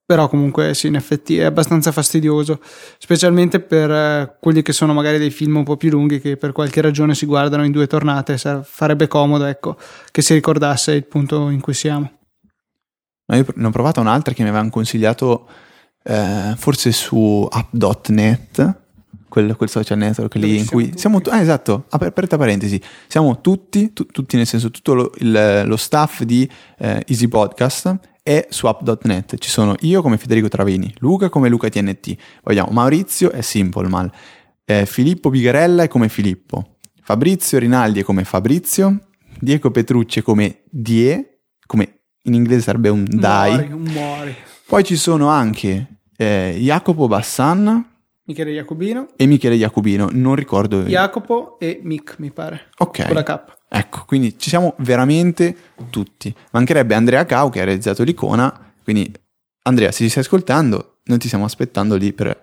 però 0.07 0.29
comunque 0.29 0.73
sì, 0.73 0.87
in 0.87 0.95
effetti 0.95 1.37
è 1.37 1.42
abbastanza 1.42 1.90
fastidioso, 1.90 2.61
specialmente 2.97 3.59
per 3.59 3.90
eh, 3.90 4.37
quelli 4.38 4.62
che 4.62 4.73
sono 4.73 4.92
magari 4.95 5.19
dei 5.19 5.33
film 5.33 5.57
un 5.57 5.64
po' 5.64 5.77
più 5.77 5.90
lunghi 5.90 6.21
che 6.21 6.37
per 6.37 6.53
qualche 6.53 6.81
ragione 6.81 7.16
si 7.16 7.27
guardano 7.27 7.64
in 7.64 7.73
due 7.73 7.88
tornate, 7.88 8.38
farebbe 8.62 9.09
comodo 9.09 9.45
ecco, 9.47 9.77
che 10.12 10.23
si 10.23 10.33
ricordasse 10.33 10.92
il 10.92 11.07
punto 11.07 11.51
in 11.51 11.61
cui 11.61 11.75
siamo. 11.75 12.12
io 13.33 13.47
ne 13.57 13.66
ho 13.66 13.71
provato 13.71 14.01
un'altra 14.01 14.33
che 14.33 14.45
mi 14.45 14.49
avevano 14.49 14.71
consigliato 14.71 15.49
eh, 16.05 16.55
forse 16.57 16.92
su 16.92 17.45
app.net, 17.51 18.75
quel, 19.29 19.57
quel 19.57 19.69
social 19.69 19.99
network 19.99 20.37
lì 20.37 20.57
in 20.57 20.66
cui 20.66 20.85
tutti. 20.90 20.99
siamo 21.01 21.21
tu- 21.21 21.31
ah, 21.31 21.40
esatto, 21.40 21.87
aperta 21.88 22.38
parentesi, 22.38 22.81
siamo 23.09 23.40
tutti, 23.40 23.92
tu- 23.92 24.07
tutti 24.07 24.37
nel 24.37 24.47
senso 24.47 24.71
tutto 24.71 24.95
lo, 24.95 25.12
il, 25.19 25.64
lo 25.66 25.77
staff 25.77 26.23
di 26.23 26.49
eh, 26.79 27.03
Easy 27.09 27.27
Podcast 27.27 28.14
è 28.27 28.49
su 28.51 28.67
app.net. 28.67 29.37
Ci 29.39 29.49
sono 29.49 29.77
io 29.83 30.03
come 30.03 30.19
Federico 30.19 30.49
Travini, 30.49 30.93
Luca 30.99 31.29
come 31.29 31.49
Luca 31.49 31.69
TNT, 31.69 32.17
vogliamo 32.43 32.73
Maurizio 32.73 33.31
è 33.31 33.41
Simpleman, 33.41 34.11
eh, 34.65 34.85
Filippo 34.85 35.31
Bigarella 35.31 35.85
è 35.85 35.89
come 35.89 36.09
Filippo, 36.09 36.79
Fabrizio 37.03 37.61
Rinaldi 37.61 38.01
è 38.01 38.03
come 38.03 38.25
Fabrizio, 38.25 39.11
Diego 39.39 39.71
Petrucci 39.71 40.19
è 40.19 40.23
come 40.23 40.62
Die, 40.69 41.39
come 41.65 42.01
in 42.23 42.35
inglese 42.35 42.62
sarebbe 42.62 42.89
un 42.89 43.05
dai. 43.09 43.69
Muori, 43.69 43.93
muori. 43.93 44.35
Poi 44.67 44.83
ci 44.83 44.97
sono 44.97 45.29
anche 45.29 46.01
eh, 46.17 46.57
Jacopo 46.59 47.07
Bassan 47.07 47.95
Michele 48.25 48.51
Jacobino, 48.51 49.07
e 49.15 49.27
Michele 49.27 49.55
Jacobino, 49.55 50.09
non 50.11 50.35
ricordo. 50.35 50.83
Jacopo 50.83 51.61
e 51.61 51.79
Mick, 51.85 52.19
mi 52.19 52.33
pare. 52.33 52.71
Ok. 52.79 53.07
Con 53.07 53.15
la 53.15 53.23
K. 53.23 53.56
Ecco, 53.69 54.05
quindi 54.07 54.39
ci 54.39 54.49
siamo 54.49 54.75
veramente 54.79 55.57
tutti. 55.91 56.35
Mancherebbe 56.53 56.95
Andrea 56.95 57.25
Cao 57.25 57.51
che 57.51 57.61
ha 57.61 57.65
realizzato 57.65 58.03
l'icona, 58.03 58.73
quindi 58.83 59.13
Andrea, 59.63 59.91
se 59.91 60.05
ci 60.05 60.11
stai 60.11 60.23
ascoltando, 60.23 60.99
noi 61.05 61.19
ti 61.19 61.27
stiamo 61.27 61.45
aspettando 61.45 61.97
lì 61.97 62.13
per 62.13 62.41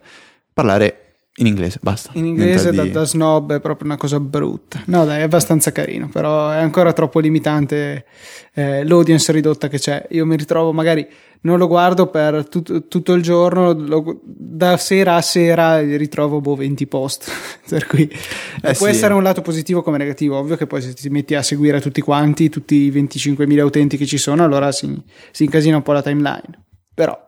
parlare 0.54 1.03
in 1.38 1.48
inglese, 1.48 1.80
basta. 1.82 2.12
In 2.14 2.26
inglese 2.26 2.72
da, 2.72 2.84
di- 2.84 2.92
da 2.92 3.06
snob 3.06 3.54
è 3.56 3.60
proprio 3.60 3.88
una 3.88 3.98
cosa 3.98 4.20
brutta. 4.20 4.84
No, 4.86 5.04
dai, 5.04 5.20
è 5.20 5.24
abbastanza 5.24 5.72
carino, 5.72 6.08
però 6.08 6.52
è 6.52 6.58
ancora 6.58 6.94
troppo 6.94 7.20
limitante 7.20 8.06
eh, 8.54 8.86
l'audience 8.86 9.32
ridotta 9.32 9.68
che 9.68 9.80
c'è. 9.80 10.06
Io 10.12 10.26
mi 10.28 10.36
ritrovo 10.38 10.72
magari 10.74 11.08
non 11.46 11.58
lo 11.58 11.68
guardo 11.68 12.08
per 12.08 12.48
tut- 12.48 12.88
tutto 12.88 13.14
il 13.14 13.24
giorno, 13.24 13.74
lo- 13.74 14.22
da 14.24 14.78
sera 14.78 15.16
a 15.16 15.22
sera 15.22 15.80
ritrovo 15.80 16.40
boh 16.40 16.56
20 16.56 16.86
post. 16.86 17.32
per 17.68 17.88
cui 17.88 18.04
Eh 18.62 18.74
può 18.74 18.86
sì. 18.86 18.92
essere 18.92 19.16
un 19.16 19.24
lato 19.24 19.42
positivo 19.42 19.82
come 19.82 19.98
negativo. 19.98 20.38
Ovvio 20.38 20.56
che 20.56 20.68
poi 20.68 20.84
se 20.84 20.94
ti 20.94 21.10
metti 21.10 21.34
a 21.34 21.42
seguire 21.42 21.82
tutti 21.82 22.00
quanti, 22.02 22.50
tutti 22.50 22.76
i 22.76 22.92
25.000 22.92 23.60
utenti 23.62 23.98
che 23.98 24.06
ci 24.06 24.20
sono, 24.20 24.44
allora 24.44 24.72
si, 24.72 25.02
si 25.32 25.46
incasina 25.46 25.78
un 25.78 25.82
po' 25.84 25.94
la 25.94 26.04
timeline. 26.04 26.64
Però 26.94 27.20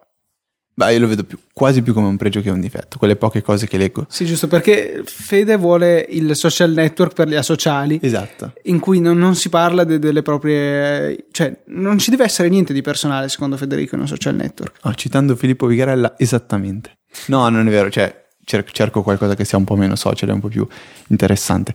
Beh, 0.78 0.92
io 0.94 1.00
lo 1.00 1.08
vedo 1.08 1.24
più- 1.24 1.38
quasi 1.54 1.82
più 1.82 1.94
come 1.94 2.08
un 2.08 2.18
pregio 2.18 2.42
che 2.42 2.50
un 2.50 2.60
difetto, 2.60 2.98
quelle 2.98 3.16
poche 3.16 3.42
cose 3.42 3.66
che 3.66 3.78
leggo. 3.78 4.06
Sì, 4.10 4.26
giusto 4.26 4.48
perché 4.48 5.04
Fede 5.06 5.56
vuole 5.56 6.06
il 6.10 6.36
social 6.36 6.72
network 6.72 7.14
per 7.14 7.30
gli 7.30 7.36
asociali. 7.36 7.98
Esatto. 8.02 8.52
In 8.64 8.80
cui 8.80 9.00
non, 9.00 9.18
non 9.18 9.36
si 9.36 9.48
parla 9.48 9.86
de- 9.86 10.00
delle 10.00 10.22
proprie. 10.22 11.28
cioè, 11.32 11.62
non 11.68 11.98
ci 11.98 12.10
deve 12.10 12.26
essere 12.26 12.50
niente 12.50 12.74
di 12.74 12.82
personale, 12.82 13.30
secondo 13.30 13.56
Federico, 13.56 13.96
in 13.96 14.02
un 14.02 14.08
social 14.08 14.36
network. 14.36 14.84
No, 14.84 14.94
citando 14.96 15.36
Filippo 15.38 15.66
Vigarella, 15.66 16.16
esattamente. 16.18 16.98
No, 17.28 17.48
non 17.48 17.66
è 17.66 17.72
vero, 17.72 17.90
cioè 17.90 18.26
cer- 18.44 18.70
cerco 18.72 19.02
qualcosa 19.02 19.34
che 19.34 19.46
sia 19.46 19.58
un 19.58 19.64
po' 19.64 19.76
meno 19.78 19.96
social 19.96 20.28
e 20.28 20.34
un 20.34 20.42
po' 20.42 20.50
più 20.50 20.68
interessante. 21.08 21.74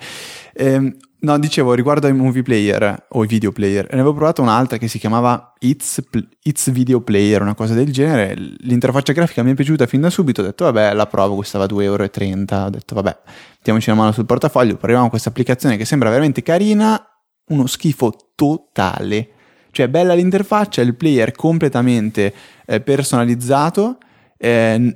Ehm, 0.52 0.94
no, 1.20 1.38
dicevo, 1.38 1.74
riguardo 1.74 2.06
ai 2.06 2.12
movie 2.12 2.42
player 2.42 3.06
o 3.08 3.20
ai 3.20 3.26
video 3.26 3.52
player, 3.52 3.86
ne 3.86 4.00
avevo 4.00 4.14
provato 4.14 4.42
un'altra 4.42 4.78
che 4.78 4.88
si 4.88 4.98
chiamava 4.98 5.54
It's, 5.60 6.02
It's 6.42 6.70
Video 6.70 7.00
Player, 7.00 7.42
una 7.42 7.54
cosa 7.54 7.74
del 7.74 7.92
genere. 7.92 8.34
L'interfaccia 8.36 9.12
grafica 9.12 9.42
mi 9.42 9.52
è 9.52 9.54
piaciuta 9.54 9.86
fin 9.86 10.00
da 10.00 10.10
subito, 10.10 10.40
ho 10.40 10.44
detto 10.44 10.64
vabbè, 10.64 10.94
la 10.94 11.06
provo, 11.06 11.34
costava 11.36 11.66
2,30 11.66 11.82
euro, 11.82 12.04
ho 12.04 12.70
detto 12.70 12.94
vabbè, 12.94 13.18
mettiamoci 13.56 13.90
una 13.90 13.98
mano 14.00 14.12
sul 14.12 14.26
portafoglio, 14.26 14.76
proviamo 14.76 15.08
questa 15.08 15.28
applicazione 15.28 15.76
che 15.76 15.84
sembra 15.84 16.08
veramente 16.08 16.42
carina, 16.42 17.02
uno 17.48 17.66
schifo 17.66 18.32
totale. 18.34 19.28
Cioè, 19.72 19.88
bella 19.88 20.14
l'interfaccia, 20.14 20.80
il 20.80 20.96
player 20.96 21.32
completamente 21.32 22.34
eh, 22.66 22.80
personalizzato, 22.80 23.98
eh, 24.36 24.94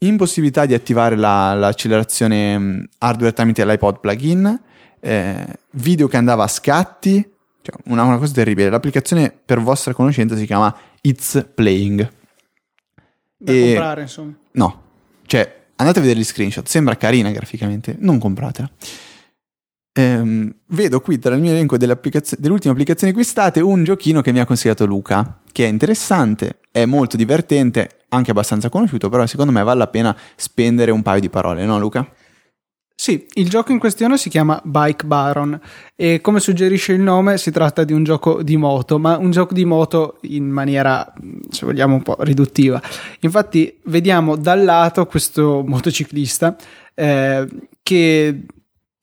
impossibilità 0.00 0.66
di 0.66 0.74
attivare 0.74 1.16
la- 1.16 1.54
l'accelerazione 1.54 2.88
hardware 2.98 3.32
tramite 3.32 3.64
l'iPod 3.64 4.00
plugin, 4.00 4.60
eh, 5.06 5.46
video 5.70 6.08
che 6.08 6.16
andava 6.16 6.42
a 6.42 6.48
scatti, 6.48 7.22
cioè 7.62 7.76
una, 7.84 8.02
una 8.02 8.18
cosa 8.18 8.34
terribile. 8.34 8.68
L'applicazione 8.70 9.30
per 9.32 9.60
vostra 9.60 9.94
conoscenza 9.94 10.36
si 10.36 10.46
chiama 10.46 10.76
It's 11.00 11.46
Playing. 11.54 12.12
Da 13.36 13.52
E- 13.52 13.60
comprare, 13.60 14.02
insomma. 14.02 14.34
No, 14.52 14.82
cioè 15.26 15.64
andate 15.76 15.98
a 15.98 16.02
vedere 16.02 16.18
gli 16.18 16.24
screenshot, 16.24 16.66
sembra 16.66 16.96
carina 16.96 17.30
graficamente, 17.30 17.94
non 18.00 18.18
compratela. 18.18 18.68
Ehm, 19.92 20.54
vedo 20.66 21.00
qui 21.00 21.18
tra 21.18 21.34
il 21.34 21.40
mio 21.40 21.52
elenco 21.52 21.78
delle, 21.78 21.92
applicazio- 21.92 22.36
delle 22.38 22.52
ultime 22.52 22.72
applicazioni 22.72 23.12
acquistate 23.12 23.60
un 23.60 23.84
giochino 23.84 24.20
che 24.20 24.32
mi 24.32 24.40
ha 24.40 24.44
consigliato 24.44 24.84
Luca, 24.84 25.40
che 25.52 25.64
è 25.64 25.68
interessante, 25.68 26.58
è 26.70 26.84
molto 26.84 27.16
divertente, 27.16 28.00
anche 28.08 28.30
abbastanza 28.32 28.68
conosciuto, 28.68 29.08
però 29.08 29.24
secondo 29.26 29.52
me 29.52 29.62
vale 29.62 29.78
la 29.78 29.86
pena 29.86 30.16
spendere 30.34 30.90
un 30.90 31.02
paio 31.02 31.20
di 31.20 31.30
parole, 31.30 31.64
no 31.64 31.78
Luca? 31.78 32.06
Sì, 32.98 33.26
il 33.34 33.50
gioco 33.50 33.72
in 33.72 33.78
questione 33.78 34.16
si 34.16 34.30
chiama 34.30 34.58
Bike 34.64 35.04
Baron 35.04 35.60
e 35.94 36.22
come 36.22 36.40
suggerisce 36.40 36.94
il 36.94 37.00
nome 37.00 37.36
si 37.36 37.50
tratta 37.50 37.84
di 37.84 37.92
un 37.92 38.02
gioco 38.04 38.42
di 38.42 38.56
moto, 38.56 38.98
ma 38.98 39.18
un 39.18 39.30
gioco 39.30 39.52
di 39.52 39.66
moto 39.66 40.16
in 40.22 40.48
maniera, 40.48 41.12
se 41.50 41.66
vogliamo, 41.66 41.94
un 41.94 42.02
po' 42.02 42.16
riduttiva. 42.20 42.80
Infatti 43.20 43.78
vediamo 43.84 44.34
dal 44.34 44.64
lato 44.64 45.04
questo 45.04 45.62
motociclista 45.64 46.56
eh, 46.94 47.46
che 47.82 48.46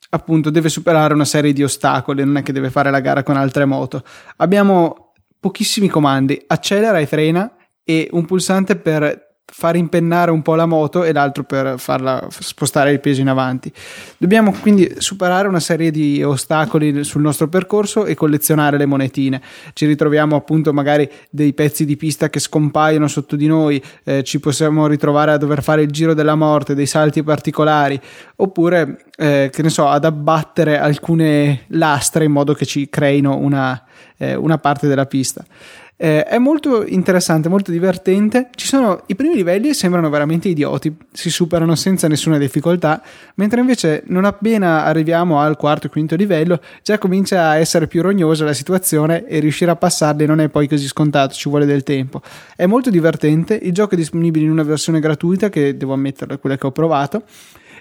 appunto 0.10 0.49
deve 0.49 0.69
superare 0.69 1.13
una 1.13 1.23
serie 1.23 1.53
di 1.53 1.63
ostacoli, 1.63 2.25
non 2.25 2.38
è 2.38 2.43
che 2.43 2.51
deve 2.51 2.71
fare 2.71 2.89
la 2.89 2.99
gara 2.99 3.21
con 3.21 3.38
altre 3.38 3.65
moto. 3.65 4.03
Abbiamo 4.38 5.13
pochissimi 5.39 5.88
comandi, 5.88 6.43
accelera 6.47 6.97
e 6.97 7.06
frena 7.06 7.56
e 7.84 8.10
un 8.12 8.25
pulsante 8.25 8.75
per 8.75 9.33
far 9.45 9.75
impennare 9.75 10.32
un 10.32 10.41
po' 10.41 10.56
la 10.56 10.65
moto 10.65 11.03
e 11.03 11.12
l'altro 11.12 11.43
per 11.43 11.75
farla 11.77 12.27
spostare 12.29 12.91
il 12.91 12.99
peso 12.99 13.21
in 13.21 13.27
avanti. 13.27 13.71
Dobbiamo 14.17 14.51
quindi 14.51 14.95
superare 14.97 15.47
una 15.47 15.60
serie 15.60 15.91
di 15.91 16.23
ostacoli 16.23 17.03
sul 17.03 17.21
nostro 17.21 17.47
percorso 17.47 18.06
e 18.06 18.15
collezionare 18.15 18.77
le 18.77 18.86
monetine. 18.86 19.41
Ci 19.73 19.86
ritroviamo 19.86 20.36
appunto 20.36 20.73
magari 20.73 21.10
dei 21.29 21.53
pezzi 21.53 21.86
di 21.86 21.97
pista 21.97 22.29
che 22.29 22.39
scompaiono 22.39 23.08
sotto 23.08 23.36
di 23.36 23.47
noi, 23.47 23.84
eh, 24.03 24.23
ci 24.23 24.39
possiamo 24.39 24.88
ritrovare 24.88 25.32
a 25.32 25.38
dover 25.38 25.62
fare 25.62 25.84
il 25.84 25.91
giro 25.91 26.13
della 26.13 26.36
morte, 26.36 26.73
dei 26.73 26.88
salti 26.88 27.21
particolari, 27.21 27.99
oppure 28.38 29.06
eh, 29.17 29.49
che 29.51 29.62
ne 29.62 29.69
so, 29.69 29.88
ad 29.88 30.06
abbattere 30.06 30.79
alcune 30.79 31.65
lastre 31.67 32.25
in 32.25 32.32
modo 32.32 32.53
che 32.53 32.65
ci 32.65 32.89
creino 32.89 33.38
una, 33.38 33.84
eh, 34.17 34.36
una 34.36 34.58
parte 34.58 34.88
della 34.88 35.06
pista. 35.06 35.43
Eh, 36.04 36.26
è 36.26 36.38
molto 36.38 36.86
interessante, 36.86 37.48
molto 37.48 37.72
divertente. 37.72 38.50
Ci 38.56 38.68
sono 38.68 39.04
i 39.06 39.16
primi 39.16 39.36
livelli 39.36 39.74
sembrano 39.74 40.10
veramente 40.10 40.50
idioti, 40.50 40.94
si 41.13 41.30
superano 41.30 41.76
senza 41.76 42.10
nessuna 42.10 42.38
difficoltà, 42.38 43.02
mentre 43.36 43.62
invece 43.62 44.04
non 44.08 44.26
appena 44.26 44.84
arriviamo 44.84 45.39
al 45.39 45.56
quarto 45.56 45.88
e 45.88 45.89
quinto 45.89 46.18
livello 46.18 46.60
già 46.82 46.98
comincia 46.98 47.48
a 47.48 47.56
essere 47.56 47.88
più 47.88 48.02
rognosa 48.02 48.44
la 48.44 48.52
situazione 48.52 49.26
e 49.28 49.39
riuscire 49.39 49.72
a 49.72 49.78
passarli 49.78 50.26
non 50.26 50.42
è 50.42 50.50
poi 50.50 50.68
così 50.68 50.88
scontato, 50.88 51.36
ci 51.36 51.48
vuole 51.48 51.66
del 51.66 51.84
tempo. 51.84 52.22
È 52.54 52.66
molto 52.66 52.89
divertente, 52.89 53.58
il 53.62 53.72
gioco 53.72 53.94
è 53.94 53.98
disponibile 53.98 54.44
in 54.44 54.52
una 54.52 54.63
versione 54.63 55.00
gratuita 55.00 55.48
che 55.48 55.78
devo 55.78 55.94
ammettere 55.94 56.38
quella 56.38 56.58
che 56.58 56.68
ho 56.68 56.72
provato 56.74 57.24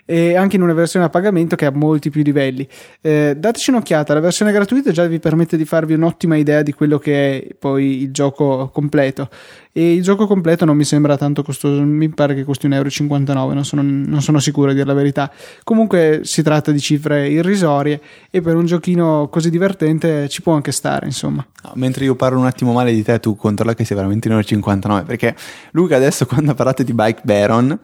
e 0.04 0.36
anche 0.36 0.56
in 0.56 0.62
una 0.62 0.72
versione 0.72 1.06
a 1.06 1.08
pagamento 1.08 1.56
che 1.56 1.66
ha 1.66 1.70
molti 1.70 2.10
più 2.10 2.22
livelli. 2.22 2.66
Eh, 3.00 3.34
dateci 3.36 3.70
un'occhiata, 3.70 4.14
la 4.14 4.20
versione 4.20 4.52
gratuita 4.52 4.90
già 4.90 5.06
vi 5.06 5.18
permette 5.18 5.56
di 5.56 5.64
farvi 5.64 5.94
un'ottima 5.94 6.36
idea 6.36 6.62
di 6.62 6.72
quello 6.72 6.98
che 6.98 7.38
è 7.38 7.54
poi 7.54 8.02
il 8.02 8.12
gioco 8.12 8.70
completo. 8.72 9.28
E 9.74 9.94
il 9.94 10.02
gioco 10.02 10.26
completo 10.26 10.66
non 10.66 10.76
mi 10.76 10.84
sembra 10.84 11.16
tanto 11.16 11.42
costoso, 11.42 11.80
mi 11.82 12.10
pare 12.10 12.34
che 12.34 12.44
costi 12.44 12.68
1,59 12.68 13.30
euro, 13.30 13.54
non 13.54 13.64
sono, 13.64 13.80
non 13.80 14.20
sono 14.20 14.38
sicuro 14.38 14.70
a 14.70 14.74
dire 14.74 14.84
la 14.84 14.92
verità. 14.92 15.32
Comunque 15.64 16.20
si 16.24 16.42
tratta 16.42 16.72
di 16.72 16.78
cifre 16.78 17.30
irrisorie 17.30 17.98
e 18.30 18.42
per 18.42 18.54
un 18.56 18.66
giochino 18.66 19.28
così 19.30 19.48
divertente 19.48 20.28
ci 20.28 20.42
può 20.42 20.52
anche 20.52 20.72
stare, 20.72 21.06
insomma. 21.06 21.46
Mentre 21.74 22.04
io 22.04 22.16
parlo 22.16 22.38
un 22.38 22.44
attimo 22.44 22.72
male 22.72 22.92
di 22.92 23.02
te, 23.02 23.18
tu 23.18 23.34
controlla 23.34 23.72
che 23.72 23.86
sei 23.86 23.96
veramente 23.96 24.28
1,59 24.28 25.06
perché 25.06 25.34
Luca 25.70 25.96
adesso 25.96 26.26
quando 26.28 26.50
ha 26.50 26.54
parlato 26.54 26.82
di 26.82 26.92
Bike 26.92 27.22
Baron, 27.24 27.78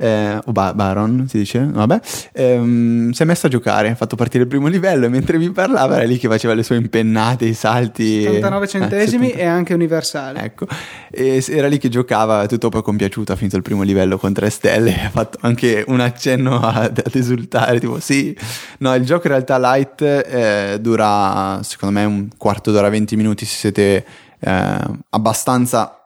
eh, 0.00 0.40
o 0.42 0.52
ba- 0.52 0.72
Baron 0.72 1.26
si 1.28 1.36
dice, 1.36 1.68
vabbè, 1.70 2.00
ehm, 2.32 3.10
si 3.10 3.22
è 3.22 3.26
messo 3.26 3.46
a 3.46 3.48
giocare, 3.50 3.90
ha 3.90 3.94
fatto 3.94 4.16
partire 4.16 4.44
il 4.44 4.48
primo 4.48 4.66
livello 4.66 5.04
e 5.04 5.08
mentre 5.10 5.36
mi 5.36 5.50
parlava 5.50 5.96
era 5.96 6.04
lì 6.04 6.16
che 6.16 6.26
faceva 6.26 6.54
le 6.54 6.62
sue 6.62 6.76
impennate, 6.76 7.44
i 7.44 7.52
salti. 7.52 8.22
79 8.22 8.64
eh, 8.64 8.68
centesimi 8.68 9.26
70. 9.26 9.44
e 9.44 9.46
anche 9.46 9.74
universale. 9.74 10.40
Ecco, 10.40 10.66
e 11.10 11.44
era 11.50 11.68
lì 11.68 11.76
che 11.76 11.90
giocava, 11.90 12.46
tutto 12.46 12.70
poi 12.70 12.82
compiaciuto, 12.82 13.32
ha 13.32 13.36
finito 13.36 13.56
il 13.56 13.62
primo 13.62 13.82
livello 13.82 14.16
con 14.16 14.32
tre 14.32 14.48
stelle, 14.48 14.94
ha 15.04 15.10
fatto 15.10 15.36
anche 15.42 15.84
un 15.86 16.00
accenno 16.00 16.60
ad, 16.60 17.02
ad 17.04 17.14
esultare, 17.14 17.78
tipo 17.78 18.00
sì, 18.00 18.34
no, 18.78 18.94
il 18.94 19.04
gioco 19.04 19.26
in 19.26 19.32
realtà 19.32 19.58
light 19.58 20.00
eh, 20.00 20.78
dura 20.80 21.60
secondo 21.62 21.98
me 21.98 22.06
un 22.06 22.28
quarto 22.38 22.72
d'ora, 22.72 22.88
20 22.88 23.16
minuti 23.16 23.44
se 23.44 23.56
siete 23.56 24.04
eh, 24.40 24.78
abbastanza 25.10 25.99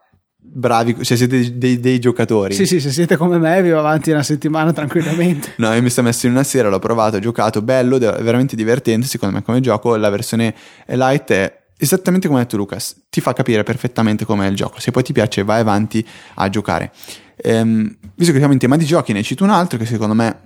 bravi, 0.47 0.95
se 1.03 1.15
siete 1.17 1.57
dei, 1.57 1.79
dei- 1.79 1.99
giocatori. 1.99 2.53
Sì, 2.53 2.65
sì, 2.65 2.79
se 2.79 2.91
siete 2.91 3.17
come 3.17 3.37
me 3.37 3.61
vi 3.61 3.69
va 3.69 3.79
avanti 3.79 4.11
una 4.11 4.23
settimana 4.23 4.71
tranquillamente. 4.73 5.53
No, 5.57 5.73
io 5.73 5.81
mi 5.81 5.89
sono 5.89 6.07
messo 6.07 6.25
in 6.27 6.33
una 6.33 6.43
sera, 6.43 6.69
l'ho 6.69 6.79
provato, 6.79 7.17
ho 7.17 7.19
giocato, 7.19 7.61
bello, 7.61 7.97
veramente 7.97 8.55
divertente 8.55 9.07
secondo 9.07 9.35
me 9.35 9.43
come 9.43 9.59
gioco, 9.59 9.95
la 9.95 10.09
versione 10.09 10.53
light 10.87 11.31
è 11.31 11.63
esattamente 11.77 12.27
come 12.27 12.39
ha 12.39 12.43
detto 12.43 12.55
Lucas, 12.57 12.95
ti 13.09 13.19
fa 13.21 13.33
capire 13.33 13.63
perfettamente 13.63 14.23
com'è 14.25 14.47
il 14.47 14.55
gioco, 14.55 14.79
se 14.79 14.91
poi 14.91 15.03
ti 15.03 15.11
piace 15.13 15.43
vai 15.43 15.59
avanti 15.59 16.05
a 16.35 16.49
giocare. 16.49 16.91
Ehm, 17.37 17.97
visto 18.15 18.31
che 18.31 18.37
siamo 18.39 18.53
in 18.53 18.59
tema 18.59 18.77
di 18.77 18.85
giochi, 18.85 19.11
ne 19.13 19.21
cito 19.23 19.43
un 19.43 19.49
altro 19.49 19.77
che 19.77 19.85
secondo 19.85 20.13
me 20.13 20.39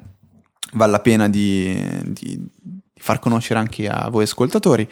vale 0.73 0.91
la 0.91 0.99
pena 0.99 1.29
di, 1.29 1.79
di- 2.05 2.37
di 2.61 2.81
far 2.95 3.19
conoscere 3.19 3.59
anche 3.59 3.87
a 3.87 4.09
voi 4.09 4.23
ascoltatori. 4.23 4.87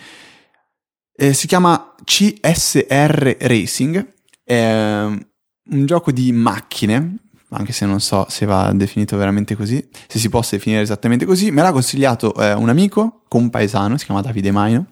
Eh, 1.20 1.34
si 1.34 1.48
chiama 1.48 1.96
CSR 2.04 3.38
Racing, 3.39 4.13
è 4.48 5.02
un 5.02 5.86
gioco 5.86 6.14
di 6.14 6.32
macchine, 6.32 7.18
anche 7.50 7.74
se 7.74 7.86
non 7.86 8.00
so 8.00 8.26
se 8.30 8.46
va 8.46 8.72
definito 8.74 9.18
veramente 9.18 9.58
così, 9.58 9.86
se 10.08 10.20
si 10.20 10.30
possa 10.30 10.56
definire 10.56 10.82
esattamente 10.82 11.26
così. 11.26 11.52
Me 11.52 11.62
l'ha 11.62 11.74
consigliato 11.74 12.34
eh, 12.36 12.54
un 12.54 12.70
amico, 12.70 13.24
compaesano, 13.28 13.98
si 13.98 14.06
chiama 14.06 14.22
Davide 14.22 14.52
Maino, 14.52 14.86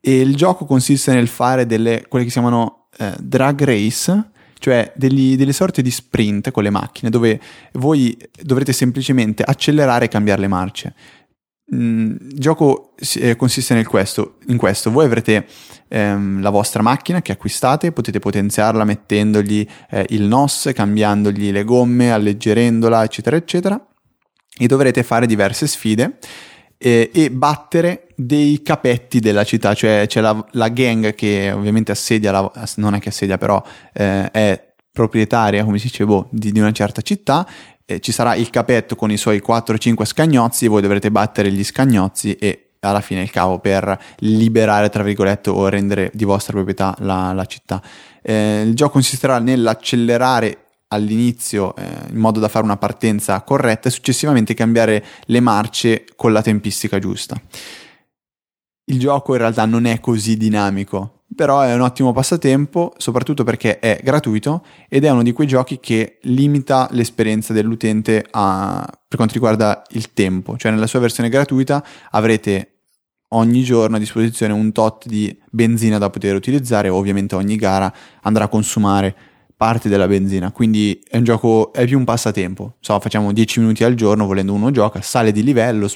e 0.00 0.20
il 0.20 0.34
gioco 0.34 0.64
consiste 0.64 1.14
nel 1.14 1.28
fare 1.28 1.64
delle, 1.64 2.06
quelle 2.08 2.24
che 2.24 2.32
si 2.32 2.40
chiamano 2.40 2.88
eh, 2.98 3.14
drag 3.20 3.62
race, 3.62 4.30
cioè 4.58 4.92
degli, 4.96 5.36
delle 5.36 5.52
sorte 5.52 5.80
di 5.80 5.92
sprint 5.92 6.50
con 6.50 6.64
le 6.64 6.70
macchine 6.70 7.10
dove 7.10 7.40
voi 7.74 8.18
dovrete 8.42 8.72
semplicemente 8.72 9.44
accelerare 9.44 10.06
e 10.06 10.08
cambiare 10.08 10.40
le 10.40 10.48
marce. 10.48 10.94
Mm, 11.74 12.16
il 12.30 12.38
gioco 12.38 12.94
eh, 13.16 13.36
consiste 13.36 13.74
nel 13.74 13.86
questo, 13.86 14.36
in 14.46 14.56
questo, 14.56 14.90
voi 14.90 15.04
avrete 15.04 15.46
ehm, 15.88 16.40
la 16.40 16.48
vostra 16.48 16.82
macchina 16.82 17.20
che 17.20 17.32
acquistate, 17.32 17.92
potete 17.92 18.20
potenziarla 18.20 18.84
mettendogli 18.84 19.66
eh, 19.90 20.06
il 20.10 20.22
NOS, 20.22 20.70
cambiandogli 20.74 21.50
le 21.52 21.64
gomme, 21.64 22.10
alleggerendola, 22.10 23.04
eccetera, 23.04 23.36
eccetera, 23.36 23.86
e 24.56 24.66
dovrete 24.66 25.02
fare 25.02 25.26
diverse 25.26 25.66
sfide 25.66 26.18
eh, 26.78 27.10
e 27.12 27.30
battere 27.30 28.06
dei 28.16 28.62
capetti 28.62 29.20
della 29.20 29.44
città, 29.44 29.74
cioè 29.74 30.04
c'è 30.06 30.22
la, 30.22 30.42
la 30.52 30.68
gang 30.68 31.14
che 31.14 31.52
ovviamente 31.52 31.92
assedia, 31.92 32.30
la, 32.30 32.50
non 32.76 32.94
è 32.94 32.98
che 32.98 33.10
assedia 33.10 33.36
però 33.36 33.62
eh, 33.92 34.30
è 34.30 34.72
proprietaria, 34.90 35.64
come 35.64 35.78
si 35.78 35.88
dice, 35.88 36.06
boh, 36.06 36.28
di, 36.30 36.50
di 36.50 36.60
una 36.60 36.72
certa 36.72 37.02
città 37.02 37.46
eh, 37.90 38.00
ci 38.00 38.12
sarà 38.12 38.34
il 38.34 38.50
capetto 38.50 38.96
con 38.96 39.10
i 39.10 39.16
suoi 39.16 39.42
4-5 39.44 40.04
scagnozzi 40.04 40.66
voi 40.66 40.82
dovrete 40.82 41.10
battere 41.10 41.50
gli 41.50 41.64
scagnozzi 41.64 42.34
e 42.34 42.72
alla 42.80 43.00
fine 43.00 43.22
il 43.22 43.30
cavo 43.30 43.58
per 43.58 43.98
liberare, 44.18 44.90
tra 44.90 45.02
virgolette, 45.02 45.48
o 45.48 45.66
rendere 45.68 46.10
di 46.12 46.24
vostra 46.24 46.52
proprietà 46.52 46.94
la, 46.98 47.32
la 47.32 47.44
città. 47.46 47.82
Eh, 48.22 48.62
il 48.64 48.74
gioco 48.74 48.92
consisterà 48.92 49.38
nell'accelerare 49.38 50.66
all'inizio 50.88 51.74
eh, 51.76 51.84
in 52.10 52.18
modo 52.18 52.38
da 52.40 52.48
fare 52.48 52.64
una 52.64 52.76
partenza 52.76 53.40
corretta 53.40 53.88
e 53.88 53.90
successivamente 53.90 54.54
cambiare 54.54 55.04
le 55.24 55.40
marce 55.40 56.04
con 56.14 56.32
la 56.32 56.42
tempistica 56.42 56.98
giusta. 56.98 57.40
Il 58.84 58.98
gioco 58.98 59.32
in 59.32 59.38
realtà 59.38 59.64
non 59.64 59.86
è 59.86 59.98
così 59.98 60.36
dinamico, 60.36 61.17
però 61.38 61.60
è 61.60 61.72
un 61.72 61.82
ottimo 61.82 62.10
passatempo, 62.10 62.94
soprattutto 62.96 63.44
perché 63.44 63.78
è 63.78 64.00
gratuito 64.02 64.64
ed 64.88 65.04
è 65.04 65.10
uno 65.10 65.22
di 65.22 65.30
quei 65.30 65.46
giochi 65.46 65.78
che 65.78 66.18
limita 66.22 66.88
l'esperienza 66.90 67.52
dell'utente 67.52 68.26
a, 68.28 68.84
per 69.06 69.16
quanto 69.16 69.34
riguarda 69.34 69.84
il 69.90 70.12
tempo, 70.12 70.56
cioè 70.56 70.72
nella 70.72 70.88
sua 70.88 70.98
versione 70.98 71.28
gratuita 71.28 71.84
avrete 72.10 72.80
ogni 73.28 73.62
giorno 73.62 73.94
a 73.94 73.98
disposizione 74.00 74.52
un 74.52 74.72
tot 74.72 75.06
di 75.06 75.32
benzina 75.48 75.98
da 75.98 76.10
poter 76.10 76.34
utilizzare, 76.34 76.88
ovviamente 76.88 77.36
ogni 77.36 77.54
gara 77.54 77.94
andrà 78.22 78.46
a 78.46 78.48
consumare 78.48 79.14
parte 79.56 79.88
della 79.88 80.08
benzina, 80.08 80.50
quindi 80.50 81.00
è 81.08 81.18
un 81.18 81.22
gioco, 81.22 81.72
è 81.72 81.84
più 81.86 81.98
un 81.98 82.04
passatempo, 82.04 82.78
so, 82.80 82.98
facciamo 82.98 83.32
10 83.32 83.60
minuti 83.60 83.84
al 83.84 83.94
giorno, 83.94 84.26
volendo 84.26 84.52
uno 84.54 84.72
gioca, 84.72 85.00
sale 85.02 85.30
di 85.30 85.44
livello, 85.44 85.88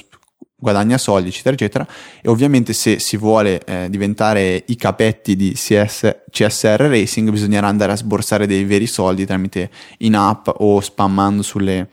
guadagna 0.63 0.97
soldi, 0.97 1.27
eccetera, 1.27 1.53
eccetera. 1.53 1.87
E 2.21 2.29
ovviamente 2.29 2.71
se 2.71 2.97
si 2.97 3.17
vuole 3.17 3.61
eh, 3.65 3.89
diventare 3.89 4.63
i 4.67 4.75
capetti 4.77 5.35
di 5.35 5.51
CS, 5.51 6.23
CSR 6.31 6.87
Racing 6.87 7.29
bisognerà 7.29 7.67
andare 7.67 7.91
a 7.91 7.97
sborsare 7.97 8.47
dei 8.47 8.63
veri 8.63 8.87
soldi 8.87 9.25
tramite 9.25 9.69
in 9.99 10.15
app 10.15 10.47
o 10.47 10.79
spammando 10.79 11.41
sulle 11.41 11.89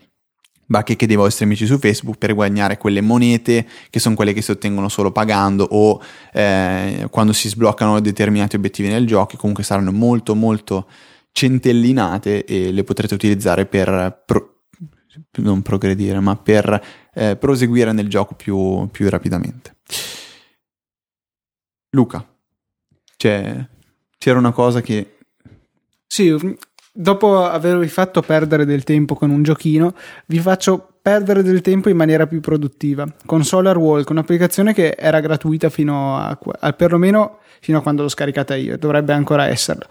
bacheche 0.65 1.05
dei 1.05 1.17
vostri 1.17 1.43
amici 1.43 1.65
su 1.65 1.77
Facebook 1.77 2.17
per 2.17 2.33
guadagnare 2.33 2.77
quelle 2.77 3.01
monete 3.01 3.67
che 3.89 3.99
sono 3.99 4.15
quelle 4.15 4.31
che 4.31 4.41
si 4.41 4.51
ottengono 4.51 4.87
solo 4.87 5.11
pagando 5.11 5.67
o 5.69 6.01
eh, 6.31 7.07
quando 7.11 7.33
si 7.33 7.49
sbloccano 7.49 7.99
determinati 7.99 8.55
obiettivi 8.55 8.87
nel 8.87 9.05
gioco 9.05 9.35
comunque 9.35 9.65
saranno 9.65 9.91
molto 9.91 10.33
molto 10.33 10.87
centellinate 11.33 12.45
e 12.45 12.71
le 12.71 12.85
potrete 12.85 13.13
utilizzare 13.15 13.65
per 13.65 14.23
pro- 14.25 14.60
non 15.37 15.61
progredire, 15.61 16.19
ma 16.19 16.35
per 16.35 16.83
eh, 17.13 17.35
proseguire 17.35 17.91
nel 17.91 18.07
gioco 18.09 18.35
più, 18.35 18.87
più 18.91 19.09
rapidamente. 19.09 19.77
Luca, 21.91 22.25
cioè, 23.17 23.67
c'era 24.17 24.39
una 24.39 24.51
cosa 24.51 24.81
che... 24.81 25.17
Sì, 26.07 26.35
dopo 26.93 27.43
avervi 27.45 27.87
fatto 27.87 28.21
perdere 28.21 28.65
del 28.65 28.83
tempo 28.83 29.15
con 29.15 29.29
un 29.29 29.43
giochino, 29.43 29.95
vi 30.27 30.39
faccio 30.39 30.99
perdere 31.01 31.41
del 31.41 31.61
tempo 31.61 31.89
in 31.89 31.97
maniera 31.97 32.27
più 32.27 32.39
produttiva 32.41 33.11
con 33.25 33.43
Solar 33.43 33.77
Walk, 33.77 34.09
un'applicazione 34.09 34.73
che 34.73 34.95
era 34.97 35.19
gratuita 35.19 35.69
fino 35.69 36.17
a, 36.17 36.37
a 36.59 36.73
perlomeno 36.73 37.39
fino 37.59 37.77
a 37.77 37.81
quando 37.81 38.01
l'ho 38.01 38.09
scaricata 38.09 38.55
io, 38.55 38.77
dovrebbe 38.77 39.13
ancora 39.13 39.47
esserlo. 39.47 39.85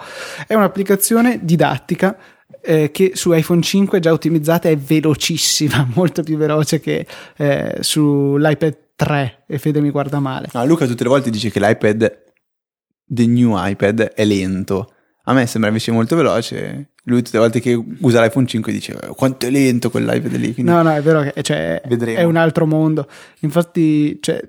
È 0.46 0.54
un'applicazione 0.54 1.38
didattica 1.42 2.16
eh, 2.62 2.90
che 2.90 3.12
su 3.14 3.32
iPhone 3.32 3.62
5 3.62 4.00
già 4.00 4.12
ottimizzata 4.12 4.68
è 4.68 4.76
velocissima, 4.76 5.88
molto 5.94 6.22
più 6.22 6.36
veloce 6.36 6.80
che 6.80 7.06
eh, 7.36 7.76
sull'iPad 7.80 8.76
3 8.96 9.44
e 9.46 9.58
Fede 9.58 9.80
mi 9.80 9.90
guarda 9.90 10.20
male. 10.20 10.48
No, 10.52 10.64
Luca 10.66 10.86
tutte 10.86 11.04
le 11.04 11.08
volte 11.08 11.30
dice 11.30 11.50
che 11.50 11.58
l'iPad, 11.58 12.22
the 13.06 13.26
new 13.26 13.54
iPad, 13.56 14.12
è 14.14 14.24
lento. 14.24 14.92
A 15.24 15.32
me 15.32 15.46
sembra 15.46 15.70
invece 15.70 15.90
molto 15.90 16.16
veloce. 16.16 16.90
Lui 17.04 17.22
tutte 17.22 17.38
le 17.38 17.42
volte 17.44 17.60
che 17.60 17.82
usa 18.00 18.22
l'iPhone 18.22 18.46
5 18.46 18.72
dice 18.72 18.92
eh, 18.92 19.08
quanto 19.14 19.46
è 19.46 19.50
lento 19.50 19.90
quell'iPad 19.90 20.36
lì. 20.36 20.52
Quindi... 20.52 20.70
No, 20.70 20.82
no, 20.82 20.92
è 20.92 21.00
vero 21.00 21.22
che 21.22 21.42
cioè, 21.42 21.80
è 21.80 22.22
un 22.24 22.36
altro 22.36 22.66
mondo. 22.66 23.06
Infatti, 23.40 24.18
cioè, 24.20 24.40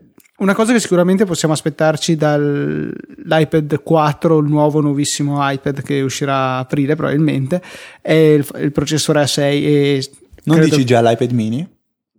una 0.42 0.56
cosa 0.56 0.74
che 0.74 0.80
sicuramente 0.80 1.26
possiamo 1.26 1.54
aspettarci 1.54 2.16
dall'iPad 2.16 3.84
4, 3.84 4.40
il 4.40 4.48
nuovo 4.48 4.82
nuovissimo 4.82 5.38
iPad 5.40 5.84
che 5.84 6.02
uscirà 6.02 6.36
a 6.36 6.60
aprile 6.60 6.96
probabilmente, 6.96 7.62
è 8.02 8.14
il, 8.14 8.48
il 8.60 8.72
processore 8.72 9.22
A6 9.22 9.40
e 9.40 10.10
Non 10.46 10.58
credo... 10.58 10.76
dici 10.76 10.86
già 10.86 11.02
l'iPad 11.02 11.32
mini? 11.32 11.68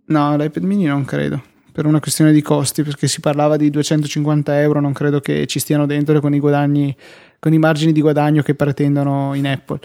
No, 0.06 0.36
l'iPad 0.36 0.62
mini 0.62 0.84
non 0.84 1.04
credo, 1.04 1.42
per 1.72 1.84
una 1.84 1.98
questione 1.98 2.30
di 2.32 2.42
costi, 2.42 2.84
perché 2.84 3.08
si 3.08 3.20
parlava 3.20 3.56
di 3.56 3.70
250 3.70 4.60
euro, 4.60 4.80
non 4.80 4.92
credo 4.92 5.20
che 5.20 5.46
ci 5.46 5.58
stiano 5.58 5.86
dentro 5.86 6.20
con 6.20 6.32
i 6.32 6.38
guadagni, 6.38 6.96
con 7.40 7.52
i 7.52 7.58
margini 7.58 7.90
di 7.90 8.00
guadagno 8.00 8.42
che 8.42 8.54
pretendono 8.54 9.34
in 9.34 9.48
Apple. 9.48 9.80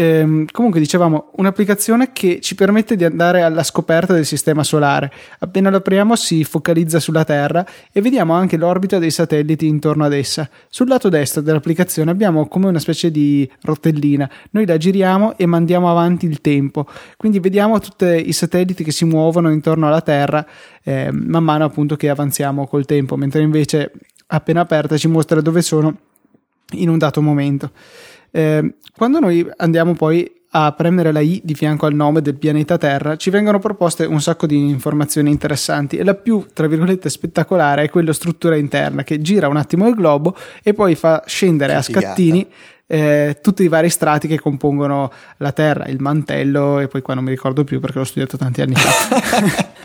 Ehm, 0.00 0.46
comunque 0.50 0.80
dicevamo 0.80 1.30
un'applicazione 1.36 2.10
che 2.12 2.40
ci 2.40 2.54
permette 2.54 2.96
di 2.96 3.04
andare 3.04 3.42
alla 3.42 3.62
scoperta 3.62 4.14
del 4.14 4.24
sistema 4.24 4.64
solare. 4.64 5.12
Appena 5.40 5.68
lo 5.68 5.76
apriamo 5.76 6.16
si 6.16 6.42
focalizza 6.42 6.98
sulla 6.98 7.22
Terra 7.22 7.66
e 7.92 8.00
vediamo 8.00 8.32
anche 8.32 8.56
l'orbita 8.56 8.98
dei 8.98 9.10
satelliti 9.10 9.66
intorno 9.66 10.06
ad 10.06 10.14
essa. 10.14 10.48
Sul 10.70 10.88
lato 10.88 11.10
destro 11.10 11.42
dell'applicazione 11.42 12.10
abbiamo 12.10 12.48
come 12.48 12.68
una 12.68 12.78
specie 12.78 13.10
di 13.10 13.46
rotellina. 13.60 14.30
Noi 14.52 14.64
la 14.64 14.78
giriamo 14.78 15.36
e 15.36 15.44
mandiamo 15.44 15.90
avanti 15.90 16.24
il 16.24 16.40
tempo. 16.40 16.86
Quindi 17.18 17.38
vediamo 17.38 17.78
tutti 17.78 18.06
i 18.06 18.32
satelliti 18.32 18.82
che 18.82 18.92
si 18.92 19.04
muovono 19.04 19.50
intorno 19.52 19.86
alla 19.86 20.00
Terra 20.00 20.46
eh, 20.82 21.10
man 21.12 21.44
mano 21.44 21.66
appunto 21.66 21.96
che 21.96 22.08
avanziamo 22.08 22.66
col 22.66 22.86
tempo, 22.86 23.16
mentre 23.16 23.42
invece 23.42 23.92
appena 24.28 24.62
aperta 24.62 24.96
ci 24.96 25.08
mostra 25.08 25.42
dove 25.42 25.60
sono 25.60 25.94
in 26.72 26.88
un 26.88 26.96
dato 26.96 27.20
momento. 27.20 27.72
Eh, 28.30 28.74
quando 28.96 29.18
noi 29.18 29.48
andiamo 29.56 29.94
poi 29.94 30.30
a 30.52 30.72
premere 30.72 31.12
la 31.12 31.20
I 31.20 31.40
di 31.44 31.54
fianco 31.54 31.86
al 31.86 31.94
nome 31.94 32.22
del 32.22 32.34
pianeta 32.34 32.76
Terra, 32.76 33.16
ci 33.16 33.30
vengono 33.30 33.58
proposte 33.60 34.04
un 34.04 34.20
sacco 34.20 34.46
di 34.46 34.56
informazioni 34.56 35.30
interessanti 35.30 35.96
e 35.96 36.04
la 36.04 36.14
più, 36.14 36.46
tra 36.52 36.66
virgolette, 36.66 37.08
spettacolare 37.08 37.84
è 37.84 37.90
quella 37.90 38.12
struttura 38.12 38.56
interna 38.56 39.04
che 39.04 39.20
gira 39.20 39.48
un 39.48 39.56
attimo 39.56 39.86
il 39.86 39.94
globo 39.94 40.36
e 40.62 40.74
poi 40.74 40.96
fa 40.96 41.22
scendere 41.26 41.74
a 41.74 41.82
scattini 41.82 42.48
eh, 42.92 43.38
tutti 43.40 43.62
i 43.62 43.68
vari 43.68 43.88
strati 43.88 44.26
che 44.26 44.40
compongono 44.40 45.12
la 45.36 45.52
Terra, 45.52 45.86
il 45.86 46.00
mantello 46.00 46.80
e 46.80 46.88
poi 46.88 47.02
qua 47.02 47.14
non 47.14 47.22
mi 47.22 47.30
ricordo 47.30 47.62
più 47.62 47.78
perché 47.78 47.98
l'ho 47.98 48.04
studiato 48.04 48.36
tanti 48.36 48.62
anni 48.62 48.74
fa. 48.74 49.78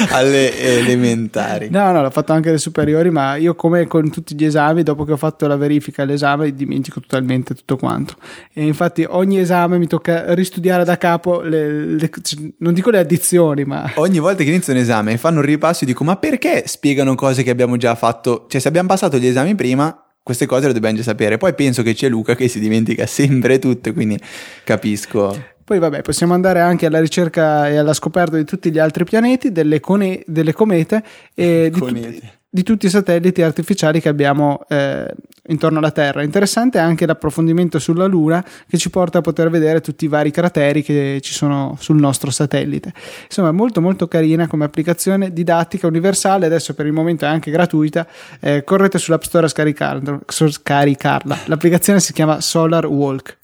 alle 0.10 0.58
elementari. 0.58 1.68
No, 1.70 1.92
no, 1.92 2.02
l'ho 2.02 2.10
fatto 2.10 2.32
anche 2.32 2.48
alle 2.48 2.58
superiori, 2.58 3.10
ma 3.10 3.36
io 3.36 3.54
come 3.54 3.86
con 3.86 4.10
tutti 4.10 4.34
gli 4.34 4.44
esami, 4.44 4.82
dopo 4.82 5.04
che 5.04 5.12
ho 5.12 5.16
fatto 5.16 5.46
la 5.46 5.56
verifica 5.56 6.02
e 6.02 6.06
l'esame, 6.06 6.54
dimentico 6.54 7.00
totalmente 7.00 7.54
tutto 7.54 7.76
quanto. 7.76 8.14
E 8.52 8.64
infatti 8.64 9.04
ogni 9.08 9.38
esame 9.38 9.78
mi 9.78 9.86
tocca 9.86 10.34
ristudiare 10.34 10.84
da 10.84 10.98
capo, 10.98 11.40
le, 11.40 11.84
le, 11.84 12.10
non 12.58 12.74
dico 12.74 12.90
le 12.90 12.98
addizioni, 12.98 13.64
ma... 13.64 13.92
Ogni 13.96 14.18
volta 14.18 14.42
che 14.42 14.50
inizio 14.50 14.72
un 14.72 14.78
esame 14.78 15.16
fanno 15.16 15.40
un 15.40 15.46
ripasso 15.46 15.84
e 15.84 15.86
dico, 15.86 16.04
ma 16.04 16.16
perché 16.16 16.64
spiegano 16.66 17.14
cose 17.14 17.42
che 17.42 17.50
abbiamo 17.50 17.76
già 17.76 17.94
fatto? 17.94 18.46
Cioè, 18.48 18.60
se 18.60 18.68
abbiamo 18.68 18.88
passato 18.88 19.18
gli 19.18 19.26
esami 19.26 19.54
prima, 19.54 19.96
queste 20.24 20.46
cose 20.46 20.66
le 20.66 20.72
dobbiamo 20.72 20.96
già 20.96 21.02
sapere. 21.02 21.36
Poi 21.36 21.54
penso 21.54 21.82
che 21.82 21.92
c'è 21.92 22.08
Luca 22.08 22.34
che 22.34 22.48
si 22.48 22.58
dimentica 22.58 23.06
sempre 23.06 23.58
tutto, 23.58 23.92
quindi 23.92 24.18
capisco. 24.64 25.52
Poi 25.64 25.78
vabbè, 25.78 26.02
possiamo 26.02 26.34
andare 26.34 26.60
anche 26.60 26.84
alla 26.84 27.00
ricerca 27.00 27.70
e 27.70 27.78
alla 27.78 27.94
scoperta 27.94 28.36
di 28.36 28.44
tutti 28.44 28.70
gli 28.70 28.78
altri 28.78 29.04
pianeti, 29.04 29.50
delle, 29.50 29.80
cone- 29.80 30.22
delle 30.26 30.52
comete 30.52 31.02
e 31.32 31.70
di, 31.72 31.80
tu- 31.80 32.20
di, 32.50 32.62
tutti 32.62 32.84
i 32.84 32.90
satelliti 32.90 33.40
artificiali 33.40 33.98
che 33.98 34.10
abbiamo 34.10 34.60
eh, 34.68 35.10
intorno 35.48 35.78
alla 35.78 35.90
Terra. 35.90 36.22
Interessante 36.22 36.78
anche 36.78 37.06
l'approfondimento 37.06 37.78
sulla 37.78 38.04
Luna 38.04 38.44
che 38.68 38.76
ci 38.76 38.90
porta 38.90 39.18
a 39.18 39.20
poter 39.22 39.48
vedere 39.48 39.80
tutti 39.80 40.04
i 40.04 40.08
vari 40.08 40.30
crateri 40.30 40.82
che 40.82 41.20
ci 41.22 41.32
sono 41.32 41.78
sul 41.80 41.96
nostro 41.96 42.30
satellite. 42.30 42.92
Insomma, 43.24 43.50
molto 43.50 43.80
molto 43.80 44.06
carina 44.06 44.46
come 44.46 44.66
applicazione 44.66 45.32
didattica 45.32 45.86
universale, 45.86 46.44
adesso 46.44 46.74
per 46.74 46.84
il 46.84 46.92
momento 46.92 47.24
è 47.24 47.28
anche 47.28 47.50
gratuita. 47.50 48.06
Eh, 48.38 48.64
correte 48.64 48.98
sull'App 48.98 49.22
Store 49.22 49.46
a 49.46 49.48
scaricarla. 49.48 51.38
L'applicazione 51.46 52.00
si 52.00 52.12
chiama 52.12 52.42
Solar 52.42 52.84
Walk. 52.84 53.38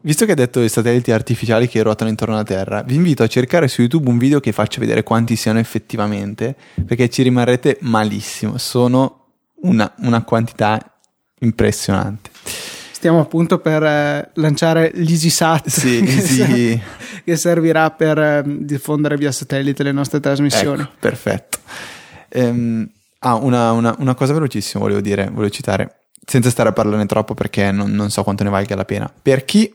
Visto 0.00 0.24
che 0.24 0.30
hai 0.30 0.36
detto 0.36 0.60
i 0.62 0.68
satelliti 0.68 1.12
artificiali 1.12 1.68
che 1.68 1.82
ruotano 1.82 2.10
intorno 2.10 2.34
alla 2.34 2.42
Terra, 2.42 2.82
vi 2.82 2.94
invito 2.94 3.22
a 3.22 3.26
cercare 3.26 3.68
su 3.68 3.82
YouTube 3.82 4.08
un 4.08 4.18
video 4.18 4.40
che 4.40 4.52
faccia 4.52 4.80
vedere 4.80 5.02
quanti 5.02 5.36
siano 5.36 5.58
effettivamente, 5.58 6.56
perché 6.86 7.08
ci 7.08 7.22
rimarrete 7.22 7.78
malissimo. 7.80 8.58
Sono 8.58 9.24
una, 9.62 9.92
una 9.98 10.22
quantità 10.22 10.78
impressionante. 11.40 12.30
stiamo 12.92 13.20
appunto 13.20 13.58
per 13.58 13.82
eh, 13.82 14.30
lanciare 14.34 14.90
l'EasySat 14.94 15.68
sì, 15.68 16.00
che, 16.04 16.12
easy... 16.12 16.82
che, 17.24 17.36
servirà 17.36 17.90
per 17.90 18.18
eh, 18.18 18.42
diffondere 18.46 19.16
via 19.16 19.32
satellite 19.32 19.82
le 19.82 19.92
nostre 19.92 20.20
trasmissioni. 20.20 20.82
Ecco, 20.82 20.92
perfetto. 20.98 21.58
Ehm, 22.28 22.90
ah, 23.20 23.34
una, 23.34 23.72
una, 23.72 23.94
una, 23.98 24.14
cosa 24.14 24.32
velocissima 24.32 24.82
volevo 24.82 25.00
dire, 25.00 25.28
volevo 25.30 25.50
citare, 25.50 26.03
senza 26.24 26.50
stare 26.50 26.68
a 26.68 26.72
parlarne 26.72 27.06
troppo 27.06 27.34
perché 27.34 27.70
non, 27.70 27.90
non 27.92 28.10
so 28.10 28.22
quanto 28.22 28.44
ne 28.44 28.50
valga 28.50 28.76
la 28.76 28.84
pena. 28.84 29.12
Per 29.22 29.44
chi 29.44 29.72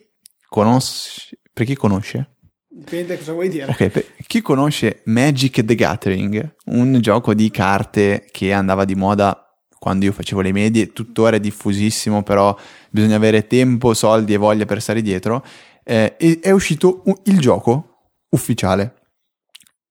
conosce, 0.48 1.40
per 1.54 1.66
chi 1.66 1.76
conosce 1.76 2.36
Dipende 2.72 3.18
cosa 3.18 3.34
vuoi 3.34 3.50
dire. 3.50 3.66
Ok, 3.66 3.90
per 3.90 4.06
chi 4.28 4.42
conosce 4.42 5.02
Magic 5.06 5.66
the 5.66 5.76
Gathering, 5.76 6.56
un 6.66 7.00
gioco 7.02 7.34
di 7.34 7.50
carte 7.50 8.28
che 8.32 8.54
andava 8.54 8.86
di 8.86 8.96
moda 8.96 9.44
quando 9.78 10.06
io 10.06 10.12
facevo 10.12 10.42
le 10.42 10.52
medie, 10.52 10.94
tuttora 10.94 11.38
è 11.38 11.40
diffusissimo, 11.40 12.22
però 12.22 12.56
bisogna 12.90 13.16
avere 13.16 13.48
tempo, 13.48 13.94
soldi 13.94 14.34
e 14.34 14.38
voglia 14.38 14.66
per 14.66 14.82
stare 14.82 15.02
dietro, 15.02 15.44
eh, 15.84 16.16
è 16.18 16.52
uscito 16.52 17.04
il 17.26 17.40
gioco 17.40 18.12
ufficiale. 18.30 18.94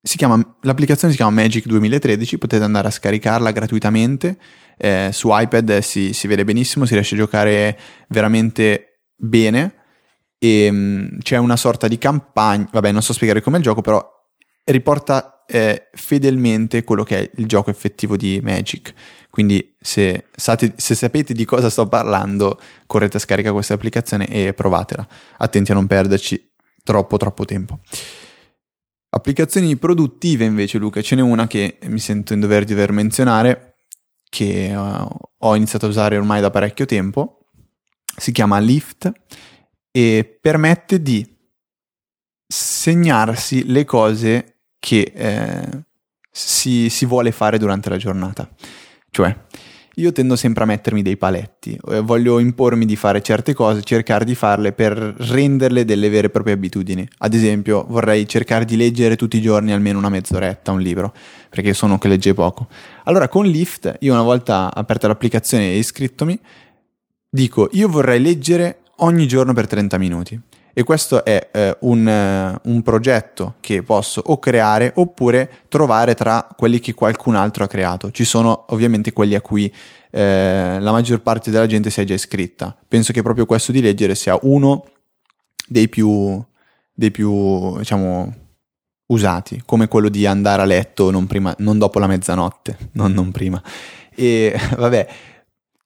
Si 0.00 0.16
chiama, 0.16 0.40
l'applicazione 0.62 1.12
si 1.12 1.18
chiama 1.18 1.42
Magic 1.42 1.66
2013, 1.66 2.38
potete 2.38 2.64
andare 2.64 2.88
a 2.88 2.92
scaricarla 2.92 3.50
gratuitamente, 3.50 4.38
eh, 4.78 5.10
su 5.12 5.28
iPad 5.30 5.78
si, 5.78 6.12
si 6.12 6.26
vede 6.26 6.44
benissimo, 6.44 6.86
si 6.86 6.94
riesce 6.94 7.14
a 7.14 7.18
giocare 7.18 7.78
veramente 8.08 9.02
bene 9.14 9.74
e 10.38 10.68
um, 10.68 11.18
c'è 11.18 11.36
una 11.36 11.56
sorta 11.56 11.88
di 11.88 11.98
campagna, 11.98 12.68
vabbè 12.70 12.92
non 12.92 13.02
so 13.02 13.12
spiegare 13.12 13.42
come 13.42 13.58
il 13.58 13.62
gioco, 13.62 13.80
però 13.80 14.06
riporta 14.64 15.44
eh, 15.46 15.88
fedelmente 15.92 16.84
quello 16.84 17.02
che 17.02 17.18
è 17.18 17.30
il 17.36 17.46
gioco 17.46 17.70
effettivo 17.70 18.16
di 18.16 18.40
Magic. 18.42 18.92
Quindi 19.30 19.74
se, 19.80 20.26
sate, 20.34 20.74
se, 20.76 20.94
sapete 20.94 21.32
di 21.32 21.44
cosa 21.44 21.70
sto 21.70 21.86
parlando, 21.86 22.60
correte 22.86 23.16
a 23.16 23.20
scaricare 23.20 23.54
questa 23.54 23.74
applicazione 23.74 24.26
e 24.28 24.52
provatela. 24.52 25.06
Attenti 25.38 25.70
a 25.70 25.74
non 25.74 25.86
perderci 25.86 26.50
troppo 26.82 27.16
troppo 27.16 27.44
tempo. 27.44 27.80
Applicazioni 29.10 29.76
produttive 29.76 30.44
invece, 30.44 30.78
Luca, 30.78 31.00
ce 31.00 31.14
n'è 31.14 31.22
una 31.22 31.46
che 31.46 31.78
mi 31.84 31.98
sento 31.98 32.34
in 32.34 32.40
dover 32.40 32.64
di 32.64 32.74
dover 32.74 32.92
menzionare, 32.92 33.77
che 34.28 34.72
uh, 34.74 35.08
ho 35.38 35.56
iniziato 35.56 35.86
a 35.86 35.88
usare 35.88 36.16
ormai 36.16 36.40
da 36.40 36.50
parecchio 36.50 36.84
tempo. 36.84 37.46
Si 38.16 38.32
chiama 38.32 38.58
Lift 38.58 39.10
e 39.90 40.38
permette 40.40 41.00
di 41.00 41.36
segnarsi 42.46 43.66
le 43.66 43.84
cose 43.84 44.60
che 44.78 45.12
eh, 45.14 45.84
si, 46.30 46.88
si, 46.88 47.04
vuole 47.04 47.32
fare 47.32 47.58
durante 47.58 47.88
la 47.88 47.96
giornata. 47.96 48.48
Cioè, 49.10 49.36
io 49.98 50.12
tendo 50.12 50.36
sempre 50.36 50.62
a 50.62 50.66
mettermi 50.66 51.02
dei 51.02 51.16
paletti, 51.16 51.78
voglio 52.02 52.38
impormi 52.38 52.86
di 52.86 52.94
fare 52.94 53.20
certe 53.20 53.52
cose, 53.52 53.82
cercare 53.82 54.24
di 54.24 54.34
farle 54.34 54.72
per 54.72 54.92
renderle 54.96 55.84
delle 55.84 56.08
vere 56.08 56.28
e 56.28 56.30
proprie 56.30 56.54
abitudini. 56.54 57.06
Ad 57.18 57.34
esempio, 57.34 57.84
vorrei 57.88 58.26
cercare 58.28 58.64
di 58.64 58.76
leggere 58.76 59.16
tutti 59.16 59.36
i 59.38 59.40
giorni 59.40 59.72
almeno 59.72 59.98
una 59.98 60.08
mezz'oretta 60.08 60.70
un 60.70 60.80
libro, 60.80 61.12
perché 61.48 61.74
sono 61.74 61.98
che 61.98 62.06
legge 62.06 62.32
poco. 62.32 62.68
Allora, 63.04 63.28
con 63.28 63.44
Lift, 63.44 63.96
io 64.00 64.12
una 64.12 64.22
volta 64.22 64.72
aperta 64.72 65.08
l'applicazione 65.08 65.72
e 65.72 65.78
iscrittomi, 65.78 66.38
dico, 67.28 67.68
io 67.72 67.88
vorrei 67.88 68.20
leggere 68.20 68.82
ogni 68.98 69.26
giorno 69.26 69.52
per 69.52 69.66
30 69.66 69.98
minuti. 69.98 70.40
E 70.78 70.84
questo 70.84 71.24
è 71.24 71.48
eh, 71.52 71.76
un, 71.80 72.06
uh, 72.06 72.70
un, 72.70 72.82
progetto 72.82 73.56
che 73.58 73.82
posso 73.82 74.22
o 74.24 74.38
creare 74.38 74.92
oppure 74.94 75.64
trovare 75.66 76.14
tra 76.14 76.46
quelli 76.56 76.78
che 76.78 76.94
qualcun 76.94 77.34
altro 77.34 77.64
ha 77.64 77.66
creato. 77.66 78.12
Ci 78.12 78.22
sono 78.22 78.66
ovviamente 78.68 79.12
quelli 79.12 79.34
a 79.34 79.40
cui 79.40 79.74
eh, 80.12 80.76
la 80.78 80.92
maggior 80.92 81.20
parte 81.20 81.50
della 81.50 81.66
gente 81.66 81.90
si 81.90 82.00
è 82.00 82.04
già 82.04 82.14
iscritta. 82.14 82.76
Penso 82.86 83.12
che 83.12 83.22
proprio 83.22 83.44
questo 83.44 83.72
di 83.72 83.80
leggere 83.80 84.14
sia 84.14 84.38
uno 84.42 84.84
dei 85.66 85.88
più, 85.88 86.40
dei 86.92 87.10
più 87.10 87.76
diciamo, 87.78 88.32
usati, 89.06 89.60
come 89.66 89.88
quello 89.88 90.08
di 90.08 90.26
andare 90.26 90.62
a 90.62 90.64
letto 90.64 91.10
non, 91.10 91.26
prima, 91.26 91.52
non 91.58 91.78
dopo 91.78 91.98
la 91.98 92.06
mezzanotte, 92.06 92.90
non, 92.92 93.10
non 93.10 93.32
prima. 93.32 93.60
E 94.14 94.56
vabbè, 94.78 95.08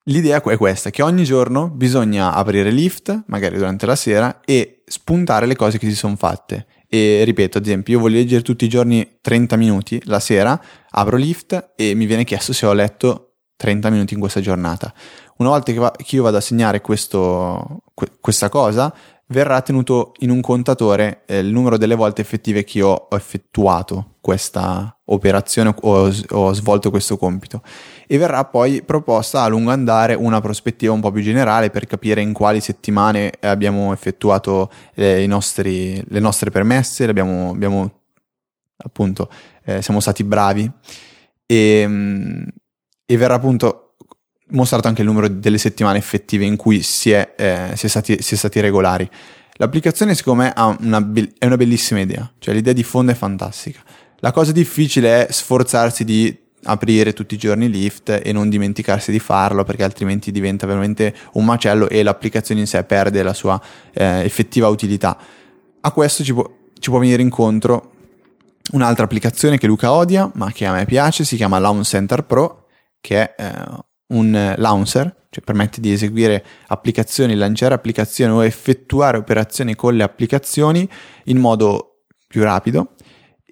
L'idea 0.07 0.43
è 0.43 0.57
questa, 0.57 0.91
che 0.91 1.03
ogni 1.03 1.23
giorno 1.23 1.69
bisogna 1.69 2.35
aprire 2.35 2.71
Lift, 2.71 3.25
magari 3.27 3.57
durante 3.57 3.87
la 3.87 3.95
sera, 3.95 4.41
e 4.45 4.83
spuntare 4.85 5.47
le 5.47 5.55
cose 5.55 5.79
che 5.79 5.89
si 5.89 5.95
sono 5.95 6.17
fatte. 6.17 6.67
E 6.89 7.23
ripeto, 7.25 7.59
ad 7.59 7.65
esempio, 7.65 7.95
io 7.95 8.01
voglio 8.01 8.17
leggere 8.17 8.43
tutti 8.43 8.65
i 8.65 8.69
giorni 8.69 9.19
30 9.21 9.57
minuti 9.57 10.03
la 10.07 10.19
sera, 10.19 10.61
apro 10.91 11.17
Lift 11.17 11.73
e 11.77 11.95
mi 11.95 12.07
viene 12.07 12.25
chiesto 12.25 12.53
se 12.53 12.67
ho 12.67 12.73
letto 12.73 13.35
30 13.57 13.91
minuti 13.91 14.15
in 14.15 14.21
questa 14.21 14.41
giornata. 14.41 14.93
Una 15.37 15.51
volta 15.51 15.73
che, 15.73 15.79
va, 15.79 15.93
che 15.93 16.17
io 16.17 16.23
vado 16.25 16.37
a 16.37 16.41
segnare 16.41 16.81
questo, 16.81 17.83
questa 18.21 18.49
cosa, 18.49 18.93
verrà 19.33 19.61
tenuto 19.63 20.13
in 20.19 20.31
un 20.31 20.41
contatore 20.41 21.23
eh, 21.27 21.39
il 21.39 21.49
numero 21.49 21.77
delle 21.77 21.97
volte 21.97 22.21
effettive 22.21 22.63
che 22.63 22.79
io 22.79 22.89
ho 22.89 23.17
effettuato 23.17 24.17
questa 24.21 24.97
operazione 25.07 25.75
o 25.81 26.13
ho 26.29 26.53
svolto 26.53 26.91
questo 26.91 27.17
compito. 27.17 27.63
E 28.07 28.19
verrà 28.19 28.45
poi 28.45 28.83
proposta 28.83 29.43
a 29.43 29.49
lungo 29.49 29.73
andare 29.73 30.15
una 30.15 30.41
prospettiva 30.41 30.93
un 30.93 31.01
po' 31.01 31.11
più 31.11 31.23
generale 31.23 31.71
per 31.71 31.87
capire 31.87 32.21
in 32.21 32.33
quali 32.33 32.61
settimane 32.61 33.33
abbiamo 33.41 33.93
effettuato 33.93 34.71
eh, 34.95 35.27
nostri, 35.27 36.01
le 36.07 36.21
nostre 36.21 36.51
permesse, 36.51 37.09
abbiamo, 37.09 37.51
abbiamo 37.51 37.91
appunto 38.77 39.29
eh, 39.65 39.83
siamo 39.83 39.99
stati 39.99 40.23
bravi. 40.23 40.71
E, 41.45 41.85
mm, 41.87 42.43
e 43.05 43.17
verrà 43.17 43.35
appunto 43.35 43.82
mostrato 44.53 44.89
anche 44.89 45.03
il 45.03 45.07
numero 45.07 45.29
delle 45.29 45.59
settimane 45.59 45.99
effettive 45.99 46.45
in 46.45 46.57
cui 46.57 46.83
si 46.83 47.11
è, 47.11 47.35
eh, 47.37 47.77
si 47.77 47.87
è, 47.87 47.89
stati, 47.89 48.23
si 48.23 48.35
è 48.35 48.37
stati, 48.37 48.61
regolari. 48.61 49.09
L'applicazione 49.57 50.15
secondo 50.15 50.43
me 50.43 50.53
una 50.57 51.13
è 51.39 51.45
una 51.45 51.57
bellissima 51.57 52.01
idea, 52.01 52.31
cioè 52.39 52.55
l'idea 52.55 52.73
di 52.73 52.83
fondo 52.83 53.13
è 53.13 53.15
fantastica. 53.15 53.81
La 54.19 54.33
cosa 54.33 54.53
difficile 54.53 55.27
è 55.27 55.33
sforzarsi 55.33 56.05
di 56.05 56.39
aprire 56.65 57.13
tutti 57.13 57.35
i 57.35 57.39
giorni 57.39 57.69
Lift 57.69 58.21
e 58.23 58.33
non 58.33 58.49
dimenticarsi 58.49 59.11
di 59.11 59.19
farlo 59.19 59.65
perché 59.65 59.83
altrimenti 59.83 60.31
diventa 60.31 60.67
veramente 60.67 61.15
un 61.33 61.45
macello 61.45 61.89
e 61.89 62.03
l'applicazione 62.03 62.61
in 62.61 62.67
sé 62.67 62.85
perde 62.85 63.23
la 63.23 63.35
sua 63.35 63.61
eh, 63.93 64.23
effettiva 64.25 64.69
utilità. 64.69 65.19
A 65.81 65.91
questo 65.91 66.23
ci 66.23 66.33
può, 66.33 66.49
ci 66.79 66.91
può 66.91 66.99
venire 66.99 67.23
incontro 67.23 67.91
un'altra 68.73 69.05
applicazione 69.05 69.59
che 69.59 69.67
Luca 69.67 69.93
odia 69.93 70.31
ma 70.35 70.53
che 70.53 70.67
a 70.67 70.73
me 70.73 70.85
piace, 70.85 71.25
si 71.25 71.37
chiama 71.37 71.59
Launch 71.59 71.87
Center 71.87 72.23
Pro 72.23 72.67
che 73.01 73.35
è 73.35 73.35
eh, 73.37 73.85
un 74.13 74.55
launcher, 74.57 75.15
cioè 75.31 75.45
permette 75.45 75.81
di 75.81 75.93
eseguire 75.93 76.45
applicazioni, 76.69 77.35
lanciare 77.35 77.75
applicazioni 77.75 78.33
o 78.33 78.45
effettuare 78.45 79.17
operazioni 79.19 79.75
con 79.75 79.95
le 79.95 80.03
applicazioni 80.03 80.89
in 81.25 81.39
modo 81.39 82.05
più 82.27 82.43
rapido 82.43 82.95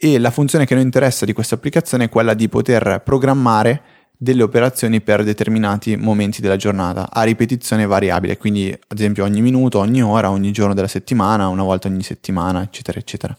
e 0.02 0.18
la 0.18 0.30
funzione 0.30 0.64
che 0.64 0.74
noi 0.74 0.82
interessa 0.82 1.26
di 1.26 1.34
questa 1.34 1.56
applicazione 1.56 2.04
è 2.04 2.08
quella 2.08 2.32
di 2.32 2.48
poter 2.48 3.02
programmare 3.04 3.82
delle 4.16 4.42
operazioni 4.42 5.02
per 5.02 5.24
determinati 5.24 5.96
momenti 5.96 6.40
della 6.40 6.56
giornata 6.56 7.10
a 7.10 7.22
ripetizione 7.22 7.86
variabile, 7.86 8.38
quindi 8.38 8.70
ad 8.70 8.98
esempio 8.98 9.24
ogni 9.24 9.42
minuto, 9.42 9.78
ogni 9.78 10.02
ora, 10.02 10.30
ogni 10.30 10.52
giorno 10.52 10.72
della 10.72 10.88
settimana, 10.88 11.48
una 11.48 11.62
volta 11.62 11.88
ogni 11.88 12.02
settimana, 12.02 12.62
eccetera, 12.62 12.98
eccetera. 12.98 13.36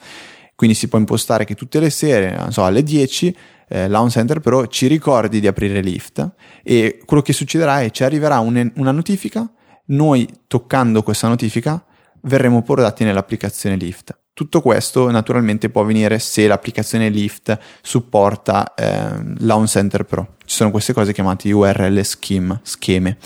Quindi 0.62 0.78
si 0.78 0.89
può 0.89 0.99
impostare 0.99 1.43
che 1.43 1.55
tutte 1.55 1.80
le 1.80 1.89
sere, 1.89 2.45
so, 2.51 2.64
alle 2.64 2.84
10 2.84 3.36
eh, 3.68 3.88
Launch 3.88 4.12
Center 4.12 4.41
Pro 4.41 4.68
ci 4.68 4.86
ricordi 4.86 5.39
di 5.39 5.47
aprire 5.47 5.82
Lift 5.82 6.34
e 6.62 7.01
quello 7.03 7.24
che 7.24 7.34
succederà 7.34 7.82
è 7.82 7.89
ci 7.89 8.03
arriverà 8.03 8.38
un, 8.38 8.72
una 8.76 8.91
notifica, 8.91 9.51
noi 9.86 10.30
toccando 10.45 11.01
questa 11.01 11.28
notifica 11.28 11.84
verremo 12.22 12.62
portati 12.62 13.03
nell'applicazione 13.03 13.76
Lift. 13.76 14.16
Tutto 14.36 14.62
questo 14.62 15.09
naturalmente 15.09 15.72
può 15.72 15.82
avvenire 15.82 16.20
se 16.20 16.45
l'applicazione 16.45 17.09
Lift 17.09 17.57
supporta 17.82 18.76
eh, 18.76 19.20
Launch 19.39 19.70
Center 19.70 20.03
Pro. 20.03 20.36
Ci 20.45 20.57
sono 20.57 20.70
queste 20.70 20.93
cose 20.93 21.12
chiamate 21.12 21.51
URL 21.51 22.03
scheme, 22.03 22.59
scheme. 22.62 23.18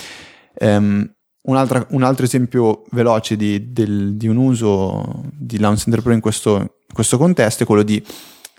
Um, 0.61 1.13
un, 1.47 2.03
altro 2.03 2.23
esempio 2.23 2.83
veloce 2.91 3.35
di, 3.35 3.73
del, 3.73 4.15
di, 4.15 4.27
un 4.27 4.37
uso 4.37 5.21
di 5.33 5.59
Launch 5.59 5.81
Center 5.81 6.01
Pro 6.01 6.13
in 6.13 6.19
questo, 6.19 6.74
questo 6.95 7.17
contesto 7.17 7.63
è 7.63 7.65
quello 7.65 7.83
di 7.83 8.01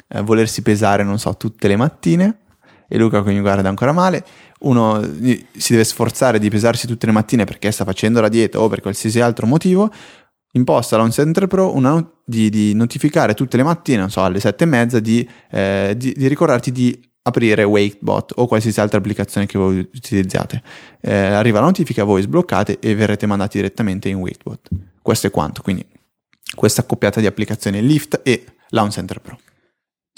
eh, 0.08 0.20
volersi 0.20 0.60
pesare, 0.60 1.02
non 1.02 1.18
so, 1.18 1.34
tutte 1.38 1.68
le 1.68 1.76
mattine. 1.76 2.40
E 2.86 2.98
Luca 2.98 3.22
che 3.22 3.32
mi 3.32 3.40
guarda 3.40 3.66
ancora 3.66 3.92
male. 3.92 4.22
Uno 4.60 5.02
si 5.02 5.72
deve 5.72 5.84
sforzare 5.84 6.38
di 6.38 6.50
pesarsi 6.50 6.86
tutte 6.86 7.06
le 7.06 7.12
mattine 7.12 7.44
perché 7.44 7.70
sta 7.70 7.84
facendo 7.84 8.20
la 8.20 8.28
dieta 8.28 8.60
o 8.60 8.68
per 8.68 8.80
qualsiasi 8.80 9.20
altro 9.20 9.46
motivo 9.46 9.90
imposta 10.52 10.96
Launch 10.96 11.14
Center 11.14 11.46
Pro 11.46 11.74
una, 11.74 12.06
di, 12.24 12.50
di, 12.50 12.74
notificare 12.74 13.32
tutte 13.32 13.56
le 13.56 13.62
mattine, 13.62 13.98
non 13.98 14.10
so, 14.10 14.22
alle 14.22 14.40
sette 14.40 14.64
e 14.64 14.66
mezza, 14.66 15.00
di, 15.00 15.26
eh, 15.50 15.94
di, 15.96 16.12
di, 16.14 16.26
ricordarti 16.26 16.72
di 16.72 16.98
aprire 17.22 17.64
Wakebot 17.64 18.32
o 18.36 18.46
qualsiasi 18.46 18.80
altra 18.80 18.98
applicazione 18.98 19.46
che 19.46 19.58
voi 19.58 19.78
utilizzate. 19.78 20.62
Eh, 21.00 21.14
arriva 21.14 21.60
la 21.60 21.66
notifica, 21.66 22.04
voi 22.04 22.22
sbloccate 22.22 22.78
e 22.78 22.94
verrete 22.94 23.26
mandati 23.26 23.56
direttamente 23.56 24.08
in 24.08 24.16
Wakebot. 24.16 24.68
Questo 25.02 25.26
è 25.26 25.30
quanto, 25.30 25.62
quindi 25.62 25.84
questa 26.54 26.82
accoppiata 26.82 27.20
di 27.20 27.26
applicazioni 27.26 27.84
Lift 27.84 28.20
e 28.22 28.44
Launch 28.70 28.92
Center 28.92 29.20
Pro. 29.20 29.38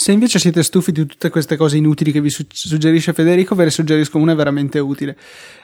Se 0.00 0.12
invece 0.12 0.38
siete 0.38 0.62
stufi 0.62 0.92
di 0.92 1.04
tutte 1.06 1.28
queste 1.28 1.56
cose 1.56 1.76
inutili 1.76 2.12
che 2.12 2.20
vi 2.20 2.30
suggerisce 2.30 3.12
Federico, 3.12 3.56
ve 3.56 3.64
ne 3.64 3.70
suggerisco 3.70 4.18
una 4.18 4.34
veramente 4.34 4.78
utile. 4.78 5.16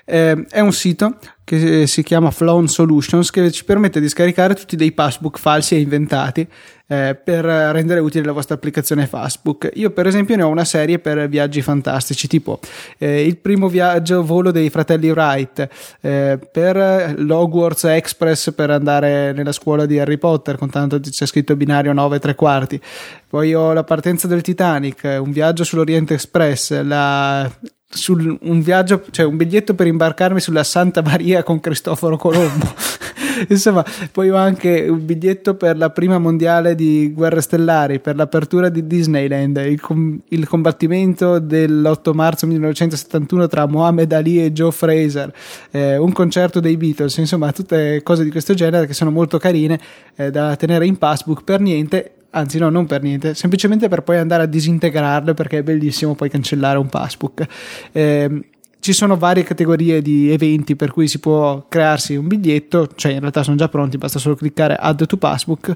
Eh, 0.05 0.45
è 0.51 0.61
un 0.61 0.73
sito 0.73 1.17
che 1.45 1.87
si 1.87 2.03
chiama 2.03 2.31
Flown 2.31 2.69
Solutions 2.69 3.31
che 3.31 3.51
ci 3.51 3.65
permette 3.65 4.01
di 4.01 4.09
scaricare 4.09 4.55
tutti 4.55 4.77
dei 4.77 4.93
passbook 4.93 5.39
falsi 5.39 5.75
e 5.75 5.81
inventati 5.81 6.47
eh, 6.87 7.19
per 7.23 7.45
rendere 7.45 8.01
utile 8.01 8.25
la 8.25 8.33
vostra 8.33 8.55
applicazione 8.55 9.07
Facebook. 9.07 9.71
Io 9.75 9.91
per 9.91 10.07
esempio 10.07 10.37
ne 10.37 10.43
ho 10.43 10.49
una 10.49 10.65
serie 10.65 10.99
per 10.99 11.29
viaggi 11.29 11.61
fantastici 11.63 12.29
tipo 12.29 12.61
eh, 12.99 13.27
il 13.27 13.37
primo 13.39 13.69
viaggio 13.69 14.25
volo 14.25 14.51
dei 14.51 14.71
fratelli 14.71 15.11
Wright, 15.11 15.69
eh, 16.01 16.39
per 16.51 17.15
l'Hogwarts 17.19 17.85
Express 17.85 18.53
per 18.53 18.71
andare 18.71 19.33
nella 19.33 19.53
scuola 19.53 19.87
di 19.87 19.99
Harry 19.99 20.19
Potter 20.19 20.57
con 20.57 20.71
tanto 20.71 20.99
c'è 21.01 21.27
scritto 21.27 21.57
binario 21.57 21.93
9 21.93 22.19
3 22.19 22.35
quarti, 22.35 22.81
poi 23.29 23.55
ho 23.55 23.73
la 23.73 23.85
partenza 23.85 24.27
del 24.27 24.43
Titanic, 24.43 25.19
un 25.21 25.31
viaggio 25.31 25.65
sull'Oriente 25.65 26.15
Express, 26.15 26.83
la 26.83 27.51
sul, 27.95 28.37
un 28.43 28.61
viaggio, 28.61 29.05
cioè 29.11 29.25
un 29.25 29.37
biglietto 29.37 29.75
per 29.75 29.87
imbarcarmi 29.87 30.41
sulla 30.41 30.65
Santa 30.65 31.03
Maria 31.03 31.43
con 31.43 31.61
Cristoforo 31.61 32.17
Colombo. 32.17 32.73
Insomma, 33.49 33.85
poi 34.13 34.31
ho 34.31 34.37
anche 34.37 34.87
un 34.89 35.05
biglietto 35.05 35.55
per 35.55 35.77
la 35.77 35.91
prima 35.91 36.19
mondiale 36.19 36.75
di 36.75 37.13
Guerre 37.13 37.41
Stellari, 37.41 38.01
per 38.01 38.17
l'apertura 38.17 38.69
di 38.69 38.87
Disneyland, 38.87 39.57
il, 39.57 39.81
com- 39.81 40.21
il 40.29 40.47
combattimento 40.47 41.39
dell'8 41.39 42.13
marzo 42.13 42.47
1971 42.47 43.49
tra 43.49 43.67
Mohamed 43.67 44.13
Ali 44.13 44.43
e 44.45 44.53
Joe 44.53 44.73
Fraser, 44.73 45.33
eh, 45.71 45.97
un 45.97 46.13
concerto 46.13 46.61
dei 46.61 46.77
Beatles, 46.77 47.17
insomma, 47.17 47.53
tutte 47.53 48.03
cose 48.03 48.25
di 48.25 48.31
questo 48.31 48.55
genere 48.55 48.87
che 48.87 48.95
sono 48.95 49.11
molto 49.11 49.39
carine 49.39 49.81
eh, 50.17 50.31
da 50.31 50.55
tenere 50.57 50.87
in 50.87 50.97
passbook 50.97 51.43
per 51.45 51.61
niente 51.61 52.13
anzi 52.35 52.59
no, 52.59 52.69
non 52.69 52.87
per 52.87 53.03
niente, 53.03 53.35
semplicemente 53.35 53.89
per 53.89 54.03
poi 54.03 54.19
andare 54.19 54.43
a 54.43 54.47
disintegrarle 54.47 55.35
perché 55.35 55.59
è 55.59 55.63
bellissimo 55.63 56.15
poi 56.15 56.29
cancellare 56.29 56.79
un 56.79 56.89
passbook. 56.89 57.47
Eh, 57.93 58.49
ci 58.81 58.93
sono 58.93 59.17
varie 59.17 59.45
categorie 59.45 60.03
di 60.03 60.31
eventi 60.31 60.77
per 60.77 60.91
cui 60.91 61.09
si 61.09 61.19
può 61.19 61.65
crearsi 61.69 62.17
un 62.17 62.27
biglietto, 62.27 62.89
cioè 62.95 63.13
in 63.13 63.21
realtà 63.21 63.43
sono 63.43 63.57
già 63.57 63.71
pronti, 63.71 63.97
basta 63.97 64.19
solo 64.19 64.35
cliccare 64.35 64.77
add 64.77 65.03
to 65.05 65.17
passbook 65.17 65.75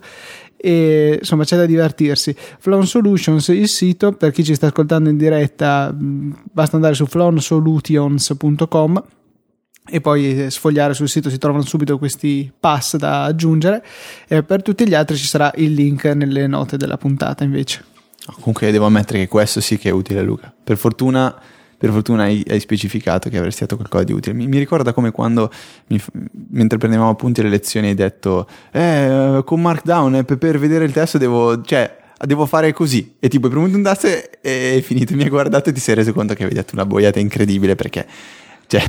e 0.54 1.16
insomma 1.18 1.44
c'è 1.44 1.56
da 1.56 1.64
divertirsi. 1.64 2.36
Flon 2.59 2.86
Solutions, 2.86 3.48
il 3.48 3.68
sito, 3.68 4.12
per 4.12 4.32
chi 4.32 4.44
ci 4.44 4.54
sta 4.54 4.66
ascoltando 4.66 5.09
in 5.09 5.16
diretta, 5.16 5.94
basta 5.96 6.76
andare 6.76 6.94
su 6.94 7.06
flonsolutions.com 7.06 9.04
e 9.91 10.01
poi 10.01 10.51
sfogliare 10.51 10.95
sul 10.95 11.09
sito 11.09 11.30
si 11.30 11.39
trovano 11.39 11.64
subito 11.64 11.99
questi 11.99 12.51
pass 12.59 12.97
da 12.97 13.24
aggiungere. 13.24 13.84
E 14.26 14.43
per 14.43 14.62
tutti 14.62 14.86
gli 14.86 14.95
altri 14.95 15.16
ci 15.16 15.26
sarà 15.26 15.53
il 15.57 15.72
link 15.72 16.05
nelle 16.05 16.47
note 16.47 16.76
della 16.76 16.97
puntata 16.97 17.45
invece. 17.45 17.84
Comunque 18.34 18.70
devo 18.70 18.86
ammettere 18.86 19.20
che 19.20 19.28
questo 19.28 19.61
sì 19.61 19.78
che 19.78 19.89
è 19.89 19.93
utile 19.93 20.22
Luca. 20.22 20.53
Per 20.62 20.76
fortuna, 20.76 21.34
per 21.78 21.91
fortuna 21.91 22.24
hai, 22.24 22.45
hai, 22.49 22.61
specificato 22.61 23.30
che 23.30 23.39
avresti 23.39 23.61
dato 23.61 23.76
qualcosa 23.76 24.05
di 24.05 24.12
utile. 24.12 24.34
Mi, 24.34 24.47
mi 24.47 24.59
ricorda 24.59 24.93
come 24.93 25.11
quando 25.11 25.51
mi, 25.86 26.01
mentre 26.51 26.76
prendevamo 26.76 27.09
appunti 27.09 27.41
le 27.41 27.49
lezioni 27.49 27.89
hai 27.89 27.95
detto 27.95 28.47
eh 28.70 29.41
con 29.45 29.62
Markdown 29.62 30.16
eh, 30.16 30.24
per, 30.24 30.36
per 30.36 30.59
vedere 30.59 30.84
il 30.84 30.93
testo 30.93 31.16
devo 31.16 31.62
cioè 31.62 31.97
devo 32.26 32.45
fare 32.45 32.72
così. 32.72 33.14
E 33.18 33.28
tipo 33.28 33.47
hai 33.47 33.53
premuto 33.53 33.76
un 33.76 33.82
tasto 33.82 34.09
e 34.09 34.28
è 34.43 34.80
finito 34.82 35.14
mi 35.14 35.22
hai 35.22 35.30
guardato 35.30 35.70
e 35.70 35.72
ti 35.72 35.80
sei 35.80 35.95
reso 35.95 36.12
conto 36.12 36.34
che 36.34 36.43
avevi 36.43 36.59
detto 36.59 36.74
una 36.74 36.84
boiata 36.84 37.18
incredibile 37.18 37.76
perché 37.76 38.07
cioè 38.66 38.84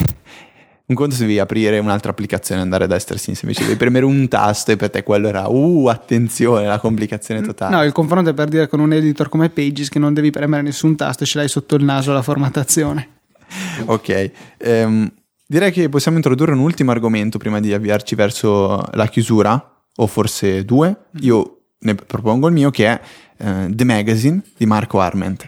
un 0.90 0.96
conto 0.96 1.14
se 1.14 1.22
devi 1.22 1.38
aprire 1.38 1.78
un'altra 1.78 2.10
applicazione 2.10 2.62
e 2.62 2.64
andare 2.64 2.86
a 2.86 2.88
destra 2.88 3.14
e 3.14 3.18
a 3.18 3.22
sinistra, 3.22 3.48
invece 3.48 3.66
devi 3.66 3.78
premere 3.78 4.06
un 4.06 4.28
tasto 4.28 4.72
e 4.72 4.76
per 4.76 4.90
te 4.90 5.04
quello 5.04 5.28
era, 5.28 5.48
uh, 5.48 5.86
attenzione, 5.86 6.66
la 6.66 6.80
complicazione 6.80 7.42
totale. 7.42 7.76
No, 7.76 7.84
il 7.84 7.92
confronto 7.92 8.32
è 8.32 8.34
per 8.34 8.48
dire 8.48 8.68
con 8.68 8.80
un 8.80 8.92
editor 8.92 9.30
come 9.30 9.50
Pages 9.50 9.90
che 9.90 10.00
non 10.00 10.16
devi 10.16 10.32
premere 10.32 10.64
nessun 10.64 10.96
tasto 10.96 11.24
e 11.24 11.28
ce 11.28 11.38
l'hai 11.38 11.48
sotto 11.48 11.76
il 11.76 11.84
naso 11.84 12.12
la 12.12 12.24
formattazione. 12.24 13.18
ok, 13.86 14.32
um, 14.66 15.12
direi 15.46 15.72
che 15.72 15.90
possiamo 15.90 16.18
introdurre 16.18 16.54
un 16.54 16.60
ultimo 16.60 16.90
argomento 16.90 17.38
prima 17.38 17.60
di 17.60 17.72
avviarci 17.72 18.16
verso 18.16 18.84
la 18.94 19.08
chiusura, 19.08 19.84
o 19.96 20.08
forse 20.08 20.66
due. 20.66 20.96
Io 21.20 21.66
ne 21.80 21.94
propongo 21.94 22.48
il 22.48 22.54
mio 22.54 22.72
che 22.72 22.88
è 22.88 23.02
uh, 23.46 23.70
The 23.70 23.84
Magazine 23.84 24.42
di 24.58 24.66
Marco 24.66 25.00
Arment. 25.00 25.48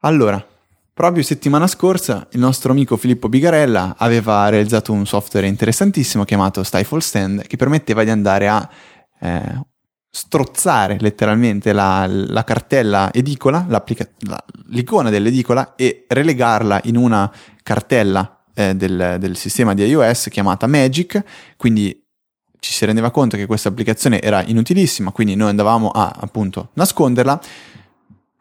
Allora, 0.00 0.44
Proprio 0.98 1.22
settimana 1.22 1.68
scorsa 1.68 2.26
il 2.32 2.40
nostro 2.40 2.72
amico 2.72 2.96
Filippo 2.96 3.28
Bigarella 3.28 3.94
aveva 3.98 4.48
realizzato 4.48 4.92
un 4.92 5.06
software 5.06 5.46
interessantissimo 5.46 6.24
chiamato 6.24 6.64
Stifle 6.64 7.00
Stand 7.00 7.46
che 7.46 7.56
permetteva 7.56 8.02
di 8.02 8.10
andare 8.10 8.48
a 8.48 8.68
eh, 9.20 9.62
strozzare 10.10 10.96
letteralmente 10.98 11.72
la, 11.72 12.04
la 12.08 12.42
cartella 12.42 13.12
edicola, 13.12 13.64
la, 13.68 13.84
l'icona 14.70 15.08
dell'edicola 15.08 15.76
e 15.76 16.04
relegarla 16.08 16.80
in 16.86 16.96
una 16.96 17.32
cartella 17.62 18.42
eh, 18.52 18.74
del, 18.74 19.18
del 19.20 19.36
sistema 19.36 19.74
di 19.74 19.84
iOS 19.84 20.26
chiamata 20.28 20.66
Magic, 20.66 21.22
quindi 21.56 21.96
ci 22.58 22.72
si 22.72 22.84
rendeva 22.84 23.12
conto 23.12 23.36
che 23.36 23.46
questa 23.46 23.68
applicazione 23.68 24.20
era 24.20 24.42
inutilissima, 24.42 25.12
quindi 25.12 25.36
noi 25.36 25.50
andavamo 25.50 25.90
a 25.90 26.12
appunto 26.18 26.70
nasconderla 26.72 27.40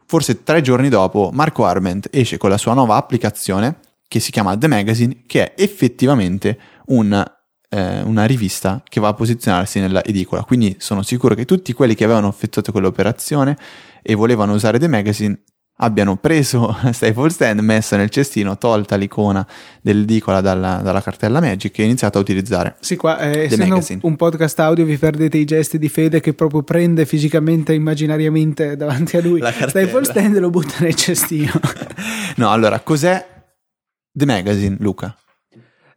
Forse 0.10 0.44
tre 0.44 0.62
giorni 0.62 0.88
dopo 0.88 1.32
Marco 1.34 1.66
Arment 1.66 2.08
esce 2.12 2.38
con 2.38 2.50
la 2.50 2.58
sua 2.58 2.74
nuova 2.74 2.96
applicazione 2.96 3.80
che 4.08 4.22
si 4.22 4.32
chiama 4.32 4.58
The 4.58 4.68
Magazine, 4.68 5.24
che 5.28 5.54
è 5.54 5.62
effettivamente 5.62 6.58
un, 6.86 7.26
eh, 7.70 8.02
una 8.04 8.24
rivista 8.24 8.82
che 8.88 9.02
va 9.02 9.10
a 9.10 9.14
posizionarsi 9.14 9.82
nella 9.82 10.02
edicola. 10.02 10.44
Quindi 10.44 10.78
sono 10.80 11.02
sicuro 11.02 11.36
che 11.36 11.44
tutti 11.44 11.74
quelli 11.74 11.94
che 11.94 12.06
avevano 12.06 12.30
effettuato 12.30 12.72
quell'operazione 12.72 13.58
e 14.02 14.16
volevano 14.16 14.54
usare 14.54 14.80
The 14.80 14.88
Magazine 14.88 15.42
abbiano 15.78 16.16
preso 16.18 16.76
Staple 16.92 17.30
Stand, 17.30 17.60
messo 17.60 17.96
nel 17.96 18.10
cestino, 18.10 18.58
tolta 18.58 18.96
l'icona 18.96 19.46
dell'edicola 19.82 20.42
dalla, 20.42 20.80
dalla, 20.84 21.02
cartella 21.02 21.40
Magic 21.40 21.78
e 21.80 21.84
iniziato 21.84 22.18
a 22.18 22.22
utilizzare. 22.22 22.76
Sì, 22.80 22.96
qua 22.96 23.20
eh, 23.20 23.50
un 24.02 24.16
podcast 24.16 24.60
audio 24.60 24.86
vi 24.86 24.98
perdete 24.98 25.38
i 25.38 25.46
gesti 25.46 25.78
di 25.78 25.90
Fede 25.90 26.20
che 26.20 26.34
proprio 26.34 26.64
prende 26.64 27.06
fisicamente, 27.06 27.74
immaginariamente 27.74 28.76
davanti 28.78 29.18
a 29.18 29.22
lui 29.22 29.42
Staple 29.42 30.04
Stand 30.04 30.36
e 30.36 30.40
lo 30.40 30.50
butta 30.50 30.76
nel 30.80 30.96
cestino. 30.96 31.52
no, 32.38 32.52
allora, 32.52 32.80
cos'è 32.80 33.26
The 34.12 34.26
Magazine, 34.26 34.78
Luca? 34.80 35.16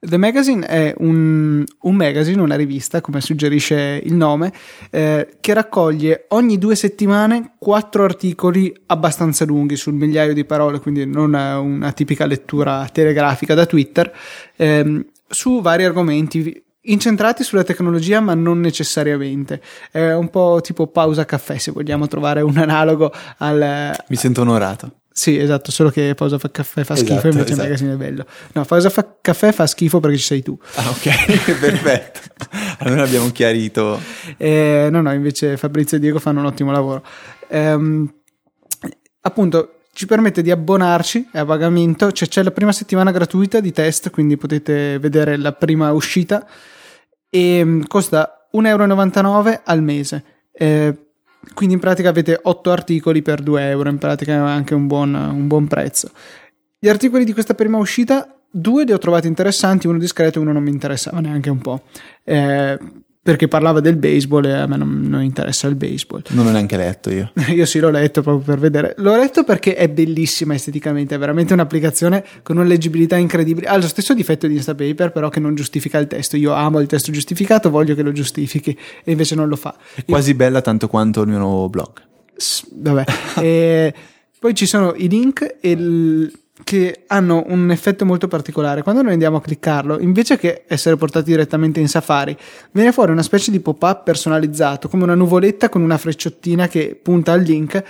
The 0.02 0.16
Magazine 0.16 0.66
è 0.66 0.94
un, 0.96 1.62
un, 1.82 1.94
magazine, 1.94 2.40
una 2.40 2.56
rivista, 2.56 3.02
come 3.02 3.20
suggerisce 3.20 4.00
il 4.02 4.14
nome, 4.14 4.50
eh, 4.88 5.36
che 5.40 5.52
raccoglie 5.52 6.24
ogni 6.28 6.56
due 6.56 6.74
settimane 6.74 7.52
quattro 7.58 8.04
articoli 8.04 8.74
abbastanza 8.86 9.44
lunghi, 9.44 9.76
sul 9.76 9.92
migliaio 9.92 10.32
di 10.32 10.46
parole, 10.46 10.80
quindi 10.80 11.04
non 11.04 11.34
una 11.34 11.92
tipica 11.92 12.24
lettura 12.24 12.88
telegrafica 12.90 13.52
da 13.52 13.66
Twitter, 13.66 14.10
ehm, 14.56 15.04
su 15.28 15.60
vari 15.60 15.84
argomenti 15.84 16.64
incentrati 16.84 17.44
sulla 17.44 17.62
tecnologia 17.62 18.20
ma 18.20 18.32
non 18.32 18.58
necessariamente. 18.58 19.60
È 19.90 20.12
un 20.12 20.30
po' 20.30 20.60
tipo 20.62 20.86
pausa 20.86 21.26
caffè 21.26 21.58
se 21.58 21.72
vogliamo 21.72 22.08
trovare 22.08 22.40
un 22.40 22.56
analogo 22.56 23.12
al 23.36 23.94
mi 24.08 24.16
sento 24.16 24.40
onorato 24.40 24.99
sì, 25.20 25.36
esatto, 25.36 25.70
solo 25.70 25.90
che 25.90 26.14
pausa 26.14 26.38
fa 26.38 26.50
caffè 26.50 26.82
fa 26.82 26.96
schifo, 26.96 27.12
esatto, 27.12 27.28
invece 27.28 27.52
esatto. 27.52 27.62
magazine 27.62 27.92
è 27.92 27.96
bello. 27.96 28.24
No, 28.54 28.64
pausa 28.64 28.88
fa 28.88 29.16
caffè 29.20 29.52
fa 29.52 29.66
schifo 29.66 30.00
perché 30.00 30.16
ci 30.16 30.24
sei 30.24 30.42
tu. 30.42 30.58
Ah, 30.76 30.88
ok, 30.88 31.60
perfetto. 31.60 32.20
Allora 32.78 33.02
abbiamo 33.02 33.30
chiarito. 33.30 34.00
Eh, 34.38 34.88
no, 34.90 35.02
no, 35.02 35.12
invece 35.12 35.58
Fabrizio 35.58 35.98
e 35.98 36.00
Diego 36.00 36.20
fanno 36.20 36.40
un 36.40 36.46
ottimo 36.46 36.72
lavoro. 36.72 37.04
Ehm, 37.48 38.10
appunto, 39.20 39.80
ci 39.92 40.06
permette 40.06 40.40
di 40.40 40.50
abbonarci 40.50 41.28
a 41.34 41.44
pagamento, 41.44 42.12
cioè 42.12 42.26
c'è 42.26 42.42
la 42.42 42.50
prima 42.50 42.72
settimana 42.72 43.10
gratuita 43.10 43.60
di 43.60 43.72
test, 43.72 44.08
quindi 44.08 44.38
potete 44.38 44.98
vedere 44.98 45.36
la 45.36 45.52
prima 45.52 45.92
uscita 45.92 46.48
e 47.28 47.62
mm, 47.62 47.82
costa 47.88 48.48
1,99 48.54 48.66
euro 48.66 49.60
al 49.64 49.82
mese. 49.82 50.24
Eh, 50.50 51.09
quindi 51.54 51.74
in 51.74 51.80
pratica 51.80 52.08
avete 52.08 52.38
8 52.40 52.70
articoli 52.70 53.22
per 53.22 53.42
2 53.42 53.68
euro, 53.68 53.88
in 53.88 53.98
pratica 53.98 54.32
è 54.32 54.36
anche 54.36 54.74
un 54.74 54.86
buon, 54.86 55.14
un 55.14 55.46
buon 55.46 55.66
prezzo. 55.66 56.10
Gli 56.78 56.88
articoli 56.88 57.24
di 57.24 57.32
questa 57.32 57.54
prima 57.54 57.78
uscita, 57.78 58.34
due 58.50 58.84
li 58.84 58.92
ho 58.92 58.98
trovati 58.98 59.26
interessanti, 59.26 59.86
uno 59.86 59.98
discreto 59.98 60.38
e 60.38 60.42
uno 60.42 60.52
non 60.52 60.62
mi 60.62 60.70
interessava 60.70 61.20
neanche 61.20 61.50
un 61.50 61.58
po'. 61.58 61.82
Eh, 62.24 62.78
perché 63.22 63.48
parlava 63.48 63.80
del 63.80 63.96
baseball 63.96 64.46
e 64.46 64.52
a 64.52 64.66
me 64.66 64.78
non, 64.78 65.02
non, 65.02 65.22
interessa 65.22 65.66
il 65.66 65.74
baseball. 65.74 66.22
Non 66.28 66.46
l'ho 66.46 66.52
neanche 66.52 66.76
letto 66.78 67.10
io. 67.10 67.32
io 67.54 67.66
sì 67.66 67.78
l'ho 67.78 67.90
letto 67.90 68.22
proprio 68.22 68.44
per 68.44 68.58
vedere. 68.58 68.94
L'ho 68.98 69.14
letto 69.14 69.44
perché 69.44 69.74
è 69.74 69.88
bellissima 69.90 70.54
esteticamente, 70.54 71.14
è 71.14 71.18
veramente 71.18 71.52
un'applicazione 71.52 72.24
con 72.42 72.56
una 72.56 72.66
leggibilità 72.66 73.16
incredibile. 73.16 73.66
Ha 73.66 73.76
lo 73.76 73.88
stesso 73.88 74.14
difetto 74.14 74.46
di 74.46 74.54
Instapaper 74.54 75.12
però 75.12 75.28
che 75.28 75.38
non 75.38 75.54
giustifica 75.54 75.98
il 75.98 76.06
testo. 76.06 76.36
Io 76.36 76.52
amo 76.52 76.80
il 76.80 76.86
testo 76.86 77.12
giustificato, 77.12 77.68
voglio 77.68 77.94
che 77.94 78.02
lo 78.02 78.12
giustifichi 78.12 78.76
e 79.04 79.10
invece 79.10 79.34
non 79.34 79.48
lo 79.48 79.56
fa. 79.56 79.76
È 79.94 80.04
quasi 80.06 80.30
io... 80.30 80.36
bella 80.36 80.62
tanto 80.62 80.88
quanto 80.88 81.20
il 81.20 81.28
mio 81.28 81.38
nuovo 81.38 81.68
blog. 81.68 82.02
S- 82.36 82.66
vabbè. 82.72 83.04
e 83.42 83.94
poi 84.38 84.54
ci 84.54 84.64
sono 84.64 84.94
i 84.96 85.08
link 85.08 85.56
e 85.60 85.70
il 85.70 86.32
che 86.64 87.04
hanno 87.06 87.44
un 87.48 87.70
effetto 87.70 88.04
molto 88.04 88.28
particolare. 88.28 88.82
Quando 88.82 89.02
noi 89.02 89.12
andiamo 89.12 89.38
a 89.38 89.40
cliccarlo, 89.40 89.98
invece 90.00 90.36
che 90.36 90.64
essere 90.66 90.96
portati 90.96 91.30
direttamente 91.30 91.80
in 91.80 91.88
Safari, 91.88 92.36
viene 92.72 92.92
fuori 92.92 93.12
una 93.12 93.22
specie 93.22 93.50
di 93.50 93.60
pop-up 93.60 94.04
personalizzato, 94.04 94.88
come 94.88 95.04
una 95.04 95.14
nuvoletta 95.14 95.68
con 95.68 95.82
una 95.82 95.98
frecciottina 95.98 96.68
che 96.68 96.98
punta 97.00 97.32
al 97.32 97.42
link, 97.42 97.82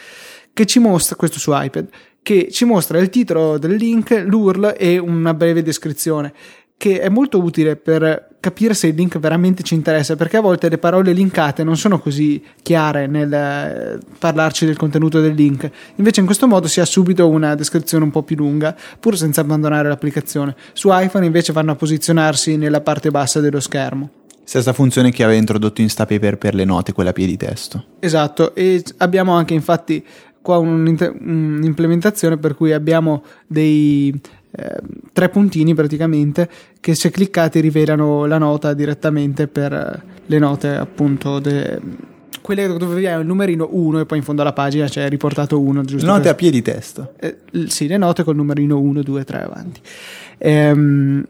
che 0.52 0.66
ci 0.66 0.78
mostra, 0.78 1.16
questo 1.16 1.38
su 1.38 1.50
iPad, 1.54 1.88
che 2.22 2.48
ci 2.50 2.64
mostra 2.64 2.98
il 2.98 3.08
titolo 3.08 3.58
del 3.58 3.74
link, 3.74 4.24
l'URL 4.26 4.74
e 4.76 4.98
una 4.98 5.34
breve 5.34 5.62
descrizione. 5.62 6.32
che 6.80 6.98
è 6.98 7.10
molto 7.10 7.42
utile 7.42 7.76
per 7.76 8.29
capire 8.40 8.72
se 8.74 8.88
il 8.88 8.94
link 8.94 9.18
veramente 9.18 9.62
ci 9.62 9.74
interessa, 9.74 10.16
perché 10.16 10.38
a 10.38 10.40
volte 10.40 10.68
le 10.68 10.78
parole 10.78 11.12
linkate 11.12 11.62
non 11.62 11.76
sono 11.76 12.00
così 12.00 12.42
chiare 12.62 13.06
nel 13.06 13.32
eh, 13.32 13.98
parlarci 14.18 14.64
del 14.64 14.76
contenuto 14.76 15.20
del 15.20 15.34
link. 15.34 15.70
Invece 15.96 16.20
in 16.20 16.26
questo 16.26 16.48
modo 16.48 16.66
si 16.66 16.80
ha 16.80 16.84
subito 16.86 17.28
una 17.28 17.54
descrizione 17.54 18.04
un 18.04 18.10
po' 18.10 18.22
più 18.22 18.36
lunga, 18.36 18.74
pur 18.98 19.16
senza 19.16 19.42
abbandonare 19.42 19.88
l'applicazione. 19.88 20.56
Su 20.72 20.88
iPhone 20.90 21.26
invece 21.26 21.52
vanno 21.52 21.72
a 21.72 21.76
posizionarsi 21.76 22.56
nella 22.56 22.80
parte 22.80 23.10
bassa 23.10 23.40
dello 23.40 23.60
schermo. 23.60 24.10
Stessa 24.42 24.72
funzione 24.72 25.12
che 25.12 25.22
aveva 25.22 25.38
introdotto 25.38 25.80
Instapaper 25.80 26.36
per 26.38 26.54
le 26.54 26.64
note, 26.64 26.92
quella 26.92 27.10
a 27.10 27.12
piedi 27.12 27.36
testo. 27.36 27.84
Esatto, 28.00 28.54
e 28.54 28.82
abbiamo 28.96 29.32
anche 29.32 29.54
infatti 29.54 30.04
qua 30.42 30.56
un'implementazione 30.56 32.38
per 32.38 32.54
cui 32.54 32.72
abbiamo 32.72 33.22
dei 33.46 34.18
eh, 34.52 34.80
tre 35.12 35.28
puntini 35.28 35.74
praticamente 35.74 36.48
che 36.80 36.94
se 36.94 37.10
cliccati 37.10 37.60
rivelano 37.60 38.26
la 38.26 38.38
nota 38.38 38.74
direttamente 38.74 39.46
per 39.46 39.72
eh, 39.72 40.02
le 40.26 40.38
note 40.38 40.68
appunto 40.68 41.38
de, 41.38 41.80
quelle 42.40 42.66
dove 42.66 43.08
hai 43.08 43.20
il 43.20 43.26
numerino 43.26 43.68
1 43.70 44.00
e 44.00 44.06
poi 44.06 44.18
in 44.18 44.24
fondo 44.24 44.42
alla 44.42 44.52
pagina 44.52 44.86
c'è 44.86 45.08
riportato 45.08 45.60
1 45.60 45.84
giusto 45.84 46.06
note 46.06 46.28
a 46.28 46.34
piedi 46.34 46.62
testo. 46.62 47.14
Eh, 47.20 47.38
sì 47.66 47.86
le 47.86 47.96
note 47.96 48.24
col 48.24 48.36
numerino 48.36 48.78
1 48.78 49.02
2 49.02 49.24
3 49.24 49.42
avanti. 49.42 49.80
Ehm, 50.38 51.24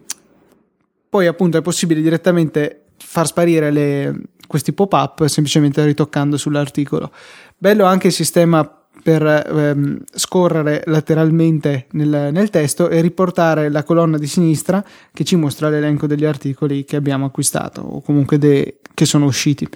poi 1.09 1.27
appunto 1.27 1.57
è 1.57 1.61
possibile 1.61 2.01
direttamente 2.01 2.83
far 2.97 3.27
sparire 3.27 3.71
le, 3.71 4.21
questi 4.47 4.73
pop 4.73 4.93
up 4.93 5.25
semplicemente 5.25 5.83
ritoccando 5.85 6.37
sull'articolo. 6.37 7.11
Bello 7.57 7.85
anche 7.85 8.07
il 8.07 8.13
sistema 8.13 8.80
per 9.01 9.23
ehm, 9.25 10.03
scorrere 10.13 10.83
lateralmente 10.85 11.87
nel, 11.91 12.29
nel, 12.31 12.49
testo 12.49 12.89
e 12.89 13.01
riportare 13.01 13.69
la 13.69 13.83
colonna 13.83 14.17
di 14.17 14.27
sinistra 14.27 14.83
che 15.13 15.23
ci 15.23 15.35
mostra 15.35 15.69
l'elenco 15.69 16.07
degli 16.07 16.25
articoli 16.25 16.83
che 16.85 16.95
abbiamo 16.95 17.25
acquistato 17.25 17.81
o 17.81 18.01
comunque 18.01 18.37
de- 18.37 18.79
che 18.93 19.05
sono 19.05 19.25
usciti. 19.25 19.67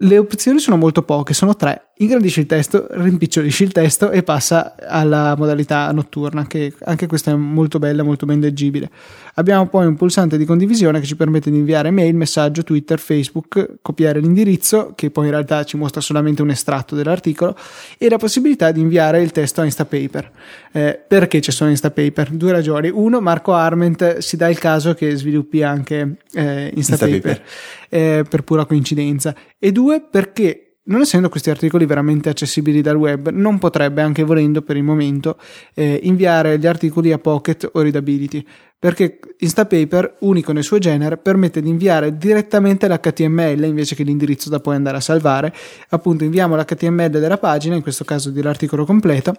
Le 0.00 0.18
opzioni 0.18 0.60
sono 0.60 0.76
molto 0.76 1.02
poche, 1.02 1.34
sono 1.34 1.56
tre 1.56 1.87
ingrandisci 1.98 2.40
il 2.40 2.46
testo, 2.46 2.86
rimpicciolisci 2.90 3.62
il 3.64 3.72
testo 3.72 4.10
e 4.10 4.22
passa 4.22 4.74
alla 4.76 5.34
modalità 5.36 5.90
notturna, 5.92 6.46
che 6.46 6.72
anche 6.84 7.06
questa 7.06 7.30
è 7.30 7.34
molto 7.34 7.78
bella, 7.78 8.02
molto 8.02 8.26
ben 8.26 8.40
leggibile. 8.40 8.90
Abbiamo 9.34 9.66
poi 9.66 9.86
un 9.86 9.96
pulsante 9.96 10.36
di 10.36 10.44
condivisione 10.44 11.00
che 11.00 11.06
ci 11.06 11.16
permette 11.16 11.50
di 11.50 11.58
inviare 11.58 11.90
mail, 11.90 12.14
messaggio, 12.14 12.64
Twitter, 12.64 12.98
Facebook, 12.98 13.76
copiare 13.82 14.20
l'indirizzo, 14.20 14.92
che 14.94 15.10
poi 15.10 15.26
in 15.26 15.30
realtà 15.30 15.64
ci 15.64 15.76
mostra 15.76 16.00
solamente 16.00 16.42
un 16.42 16.50
estratto 16.50 16.94
dell'articolo, 16.94 17.56
e 17.98 18.08
la 18.08 18.16
possibilità 18.16 18.70
di 18.70 18.80
inviare 18.80 19.20
il 19.22 19.30
testo 19.32 19.60
a 19.60 19.64
Instapaper. 19.64 20.30
Eh, 20.72 21.00
perché 21.06 21.40
c'è 21.40 21.50
solo 21.50 21.70
Instapaper? 21.70 22.30
Due 22.30 22.52
ragioni. 22.52 22.90
Uno, 22.92 23.20
Marco 23.20 23.52
Arment 23.54 24.18
si 24.18 24.36
dà 24.36 24.48
il 24.48 24.58
caso 24.58 24.94
che 24.94 25.16
sviluppi 25.16 25.62
anche 25.62 26.16
eh, 26.32 26.72
Instapaper, 26.74 27.14
Instapaper. 27.14 27.42
Eh, 27.88 28.24
per 28.28 28.42
pura 28.42 28.64
coincidenza. 28.64 29.34
E 29.58 29.72
due, 29.72 30.00
perché 30.00 30.67
non 30.88 31.00
essendo 31.02 31.28
questi 31.28 31.50
articoli 31.50 31.86
veramente 31.86 32.28
accessibili 32.28 32.80
dal 32.82 32.96
web, 32.96 33.30
non 33.30 33.58
potrebbe, 33.58 34.02
anche 34.02 34.22
volendo 34.22 34.62
per 34.62 34.76
il 34.76 34.82
momento, 34.82 35.38
eh, 35.74 36.00
inviare 36.02 36.58
gli 36.58 36.66
articoli 36.66 37.12
a 37.12 37.18
Pocket 37.18 37.68
o 37.72 37.80
Readability, 37.80 38.44
perché 38.78 39.18
Instapaper, 39.38 40.16
unico 40.20 40.52
nel 40.52 40.64
suo 40.64 40.78
genere, 40.78 41.16
permette 41.18 41.60
di 41.60 41.68
inviare 41.68 42.16
direttamente 42.16 42.88
l'HTML 42.88 43.64
invece 43.64 43.94
che 43.94 44.02
l'indirizzo 44.02 44.48
da 44.48 44.60
poi 44.60 44.76
andare 44.76 44.96
a 44.96 45.00
salvare. 45.00 45.52
Appunto, 45.90 46.24
inviamo 46.24 46.56
l'HTML 46.56 47.10
della 47.10 47.38
pagina, 47.38 47.74
in 47.74 47.82
questo 47.82 48.04
caso 48.04 48.30
dell'articolo 48.30 48.84
completo, 48.84 49.34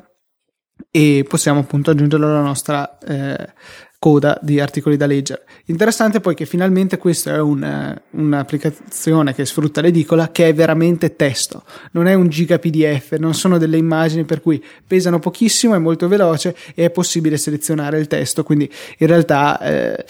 e 0.92 1.26
possiamo 1.28 1.60
appunto 1.60 1.92
aggiungerlo 1.92 2.26
alla 2.26 2.42
nostra 2.42 2.98
eh, 3.00 3.54
coda 4.00 4.40
di 4.42 4.62
articoli 4.62 4.96
da 4.96 5.06
leggere. 5.06 5.44
Interessante 5.66 6.22
poi 6.22 6.34
che 6.34 6.46
finalmente 6.46 6.98
questa 6.98 7.36
è 7.36 7.42
un, 7.42 7.62
eh, 7.62 8.02
un'applicazione 8.12 9.36
che 9.36 9.46
sfrutta 9.46 9.82
l'edicola 9.82 10.32
che 10.32 10.48
è 10.48 10.54
veramente 10.54 11.18
testo, 11.18 11.64
non 11.92 12.08
è 12.08 12.14
un 12.14 12.30
giga 12.30 12.58
PDF, 12.58 13.18
non 13.18 13.34
sono 13.34 13.58
delle 13.58 13.76
immagini 13.76 14.24
per 14.24 14.42
cui 14.42 14.64
pesano 14.88 15.20
pochissimo, 15.20 15.76
è 15.76 15.80
molto 15.80 16.08
veloce 16.08 16.56
e 16.74 16.86
è 16.86 16.90
possibile 16.92 17.36
selezionare 17.36 18.00
il 18.00 18.08
testo, 18.08 18.44
quindi 18.44 18.72
in 19.00 19.08
realtà 19.08 19.60
eh, 19.60 20.06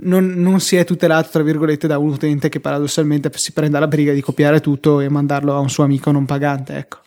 non, 0.00 0.26
non, 0.36 0.58
si 0.60 0.76
è 0.76 0.84
tutelato 0.84 1.28
tra 1.30 1.42
virgolette 1.42 1.86
da 1.86 1.98
un 1.98 2.08
utente 2.08 2.48
che 2.48 2.60
paradossalmente 2.60 3.30
si 3.34 3.52
prenda 3.52 3.78
la 3.78 3.88
briga 3.88 4.14
di 4.14 4.22
copiare 4.22 4.60
tutto 4.60 5.00
e 5.00 5.10
mandarlo 5.10 5.54
a 5.54 5.58
un 5.58 5.68
suo 5.68 5.84
amico 5.84 6.10
non 6.10 6.24
pagante, 6.24 6.76
ecco. 6.76 7.00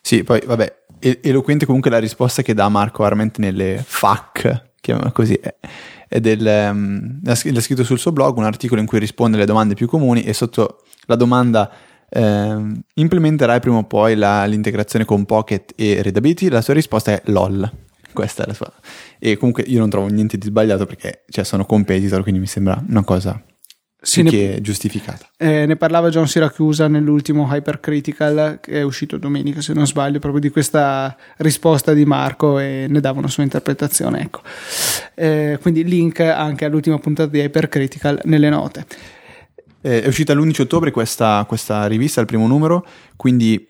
Sì, 0.00 0.22
poi 0.22 0.40
vabbè, 0.46 0.76
eloquente 1.22 1.66
comunque 1.66 1.90
la 1.90 1.98
risposta 1.98 2.42
che 2.42 2.54
dà 2.54 2.68
Marco 2.68 3.02
Arment 3.02 3.38
nelle 3.38 3.82
FAC 3.84 4.68
chiamiamola 4.80 5.12
così, 5.12 5.38
è 6.08 6.20
del, 6.20 6.68
um, 6.72 7.20
l'ha 7.22 7.34
scritto 7.34 7.84
sul 7.84 7.98
suo 7.98 8.12
blog 8.12 8.36
un 8.36 8.44
articolo 8.44 8.80
in 8.80 8.86
cui 8.86 8.98
risponde 8.98 9.36
alle 9.36 9.46
domande 9.46 9.74
più 9.74 9.86
comuni 9.86 10.22
e 10.22 10.32
sotto 10.32 10.82
la 11.06 11.16
domanda 11.16 11.70
eh, 12.08 12.82
implementerai 12.94 13.60
prima 13.60 13.76
o 13.76 13.84
poi 13.84 14.16
la, 14.16 14.44
l'integrazione 14.44 15.04
con 15.04 15.24
Pocket 15.24 15.72
e 15.76 16.02
Readability? 16.02 16.48
La 16.48 16.62
sua 16.62 16.74
risposta 16.74 17.12
è 17.12 17.22
LOL. 17.26 17.70
Questa 18.12 18.42
è 18.42 18.46
la 18.46 18.54
sua. 18.54 18.72
E 19.18 19.36
comunque 19.36 19.62
io 19.62 19.78
non 19.78 19.88
trovo 19.88 20.08
niente 20.08 20.36
di 20.36 20.46
sbagliato 20.46 20.84
perché 20.84 21.24
cioè, 21.28 21.44
sono 21.44 21.64
competitor, 21.64 22.22
quindi 22.22 22.40
mi 22.40 22.46
sembra 22.46 22.82
una 22.88 23.04
cosa 23.04 23.40
sì, 24.02 24.22
che 24.22 24.56
è 24.56 24.60
giustificata. 24.60 25.28
Eh, 25.36 25.66
ne 25.66 25.76
parlava 25.76 26.08
John 26.08 26.26
Siracusa 26.26 26.88
nell'ultimo 26.88 27.46
Hypercritical 27.50 28.58
che 28.60 28.72
è 28.72 28.82
uscito 28.82 29.18
domenica, 29.18 29.60
se 29.60 29.74
non 29.74 29.86
sbaglio, 29.86 30.18
proprio 30.18 30.40
di 30.40 30.48
questa 30.48 31.14
risposta 31.38 31.92
di 31.92 32.04
Marco 32.06 32.58
e 32.58 32.86
ne 32.88 33.00
dava 33.00 33.18
una 33.18 33.28
sua 33.28 33.42
interpretazione. 33.42 34.22
Ecco. 34.22 34.40
Eh, 35.14 35.58
quindi 35.60 35.84
link 35.84 36.20
anche 36.20 36.64
all'ultima 36.64 36.98
puntata 36.98 37.30
di 37.30 37.40
Hypercritical 37.40 38.20
nelle 38.24 38.48
note. 38.48 38.86
Eh, 39.82 40.02
è 40.02 40.06
uscita 40.06 40.32
l'11 40.34 40.62
ottobre 40.62 40.90
questa, 40.90 41.44
questa 41.46 41.86
rivista, 41.86 42.20
il 42.20 42.26
primo 42.26 42.46
numero, 42.46 42.86
quindi 43.16 43.68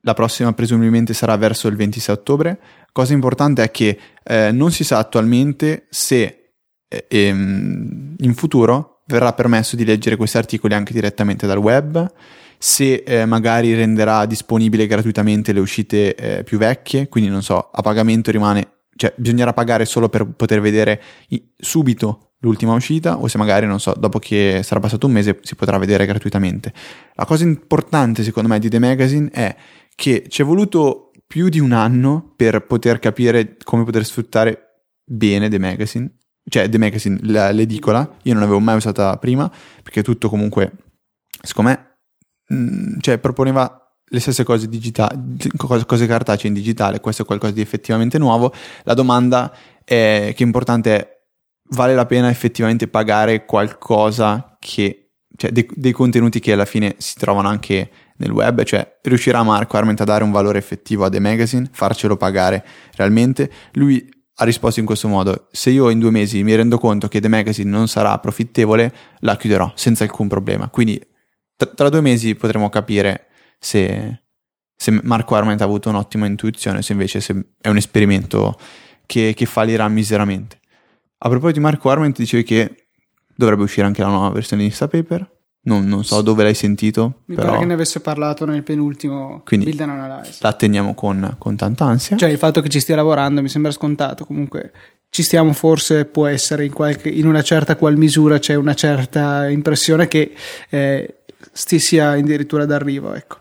la 0.00 0.14
prossima 0.14 0.52
presumibilmente 0.52 1.12
sarà 1.12 1.36
verso 1.36 1.68
il 1.68 1.76
26 1.76 2.14
ottobre. 2.14 2.58
Cosa 2.92 3.12
importante 3.12 3.62
è 3.62 3.70
che 3.70 3.98
eh, 4.22 4.52
non 4.52 4.70
si 4.70 4.84
sa 4.84 4.98
attualmente 4.98 5.86
se 5.90 6.52
eh, 6.88 7.06
ehm, 7.08 8.14
in 8.18 8.34
futuro 8.34 8.95
verrà 9.06 9.32
permesso 9.32 9.76
di 9.76 9.84
leggere 9.84 10.16
questi 10.16 10.36
articoli 10.36 10.74
anche 10.74 10.92
direttamente 10.92 11.46
dal 11.46 11.58
web, 11.58 12.12
se 12.58 13.04
eh, 13.06 13.24
magari 13.26 13.74
renderà 13.74 14.26
disponibile 14.26 14.86
gratuitamente 14.86 15.52
le 15.52 15.60
uscite 15.60 16.14
eh, 16.14 16.44
più 16.44 16.58
vecchie, 16.58 17.08
quindi 17.08 17.30
non 17.30 17.42
so, 17.42 17.70
a 17.70 17.82
pagamento 17.82 18.30
rimane, 18.30 18.84
cioè 18.96 19.12
bisognerà 19.16 19.52
pagare 19.52 19.84
solo 19.84 20.08
per 20.08 20.26
poter 20.26 20.60
vedere 20.60 21.00
i- 21.28 21.52
subito 21.56 22.32
l'ultima 22.40 22.74
uscita 22.74 23.18
o 23.18 23.28
se 23.28 23.38
magari, 23.38 23.66
non 23.66 23.80
so, 23.80 23.94
dopo 23.96 24.18
che 24.18 24.60
sarà 24.62 24.80
passato 24.80 25.06
un 25.06 25.12
mese 25.12 25.38
si 25.42 25.54
potrà 25.54 25.78
vedere 25.78 26.06
gratuitamente. 26.06 26.72
La 27.14 27.24
cosa 27.24 27.44
importante 27.44 28.22
secondo 28.22 28.48
me 28.48 28.58
di 28.58 28.68
The 28.68 28.78
Magazine 28.78 29.30
è 29.30 29.54
che 29.94 30.24
ci 30.28 30.42
è 30.42 30.44
voluto 30.44 31.10
più 31.26 31.48
di 31.48 31.58
un 31.58 31.72
anno 31.72 32.32
per 32.36 32.64
poter 32.66 32.98
capire 32.98 33.56
come 33.64 33.84
poter 33.84 34.04
sfruttare 34.04 34.84
bene 35.04 35.48
The 35.48 35.58
Magazine 35.58 36.10
cioè 36.48 36.68
The 36.68 36.78
Magazine, 36.78 37.18
la, 37.22 37.50
l'edicola, 37.50 38.08
io 38.22 38.32
non 38.32 38.42
l'avevo 38.42 38.60
mai 38.60 38.76
usata 38.76 39.16
prima, 39.18 39.50
perché 39.82 40.02
tutto 40.02 40.28
comunque, 40.28 40.72
secondo 41.42 41.70
me, 41.70 41.96
mh, 42.48 42.56
mm, 42.56 42.98
cioè 43.00 43.18
proponeva 43.18 43.80
le 44.08 44.20
stesse 44.20 44.44
cose 44.44 44.68
digitali, 44.68 45.18
cose, 45.56 46.06
cartacee 46.06 46.48
in 46.48 46.54
digitale, 46.54 47.00
questo 47.00 47.22
è 47.22 47.24
qualcosa 47.24 47.52
di 47.52 47.60
effettivamente 47.60 48.18
nuovo. 48.18 48.52
La 48.84 48.94
domanda 48.94 49.52
è, 49.84 50.32
che 50.34 50.42
è 50.42 50.46
importante 50.46 50.96
è, 50.96 51.08
vale 51.70 51.94
la 51.94 52.06
pena 52.06 52.30
effettivamente 52.30 52.86
pagare 52.86 53.44
qualcosa 53.44 54.56
che, 54.60 55.14
cioè 55.36 55.50
dei, 55.50 55.68
dei 55.74 55.92
contenuti 55.92 56.38
che 56.38 56.52
alla 56.52 56.64
fine 56.64 56.94
si 56.98 57.14
trovano 57.18 57.48
anche 57.48 57.90
nel 58.18 58.30
web, 58.30 58.62
cioè 58.62 58.98
riuscirà 59.02 59.42
Marco 59.42 59.76
Arment 59.76 60.00
a 60.00 60.04
dare 60.04 60.22
un 60.22 60.30
valore 60.30 60.58
effettivo 60.58 61.04
a 61.04 61.08
The 61.08 61.18
Magazine, 61.18 61.68
farcelo 61.72 62.16
pagare 62.16 62.64
realmente. 62.94 63.50
Lui 63.72 64.08
ha 64.38 64.44
risposto 64.44 64.80
in 64.80 64.86
questo 64.86 65.08
modo: 65.08 65.48
Se 65.50 65.70
io 65.70 65.90
in 65.90 65.98
due 65.98 66.10
mesi 66.10 66.42
mi 66.42 66.54
rendo 66.54 66.78
conto 66.78 67.08
che 67.08 67.20
The 67.20 67.28
Magazine 67.28 67.70
non 67.70 67.88
sarà 67.88 68.18
profittevole, 68.18 68.92
la 69.20 69.36
chiuderò 69.36 69.72
senza 69.74 70.04
alcun 70.04 70.28
problema. 70.28 70.68
Quindi 70.68 71.00
tra, 71.56 71.68
tra 71.68 71.88
due 71.88 72.00
mesi 72.00 72.34
potremo 72.34 72.68
capire 72.68 73.26
se, 73.58 74.22
se 74.74 75.00
Marco 75.02 75.34
Arment 75.34 75.60
ha 75.60 75.64
avuto 75.64 75.88
un'ottima 75.88 76.26
intuizione, 76.26 76.82
se 76.82 76.92
invece 76.92 77.20
se 77.20 77.52
è 77.60 77.68
un 77.68 77.76
esperimento 77.76 78.58
che, 79.06 79.32
che 79.34 79.46
fallirà 79.46 79.88
miseramente. 79.88 80.60
A 81.18 81.28
proposito 81.28 81.58
di 81.58 81.64
Marco 81.64 81.88
Arment, 81.88 82.18
dicevi 82.18 82.42
che 82.42 82.88
dovrebbe 83.34 83.62
uscire 83.62 83.86
anche 83.86 84.02
la 84.02 84.08
nuova 84.08 84.30
versione 84.30 84.62
di 84.62 84.68
Instapaper. 84.68 85.34
Non, 85.66 85.86
non, 85.86 86.04
so 86.04 86.22
dove 86.22 86.42
l'hai 86.42 86.54
sentito. 86.54 87.22
Mi 87.26 87.34
però... 87.34 87.48
pare 87.48 87.58
che 87.60 87.64
ne 87.66 87.72
avesse 87.74 88.00
parlato 88.00 88.44
nel 88.44 88.62
penultimo 88.62 89.42
Quindi 89.44 89.66
Build 89.66 89.80
and 89.80 89.90
Analyze. 89.90 90.38
La 90.40 90.50
atteniamo 90.50 90.94
con, 90.94 91.34
con 91.38 91.56
tanta 91.56 91.84
ansia. 91.84 92.16
Cioè, 92.16 92.28
il 92.28 92.38
fatto 92.38 92.60
che 92.60 92.68
ci 92.68 92.80
stia 92.80 92.94
lavorando 92.94 93.42
mi 93.42 93.48
sembra 93.48 93.72
scontato. 93.72 94.24
Comunque, 94.24 94.72
ci 95.10 95.22
stiamo, 95.22 95.52
forse 95.52 96.04
può 96.04 96.26
essere 96.26 96.64
in, 96.64 96.72
qualche, 96.72 97.08
in 97.08 97.26
una 97.26 97.42
certa 97.42 97.76
qual 97.76 97.96
misura 97.96 98.38
c'è 98.38 98.54
una 98.54 98.74
certa 98.74 99.48
impressione 99.48 100.06
che 100.06 100.32
eh, 100.70 101.14
sia 101.52 102.10
addirittura 102.10 102.64
d'arrivo. 102.64 103.14
Ecco. 103.14 103.38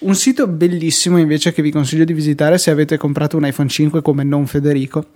Un 0.00 0.14
sito 0.14 0.46
bellissimo 0.46 1.18
invece 1.18 1.52
che 1.52 1.60
vi 1.60 1.72
consiglio 1.72 2.04
di 2.04 2.12
visitare 2.12 2.56
se 2.58 2.70
avete 2.70 2.96
comprato 2.96 3.36
un 3.36 3.44
iPhone 3.44 3.68
5 3.68 4.00
come 4.00 4.22
non 4.22 4.46
Federico. 4.46 5.06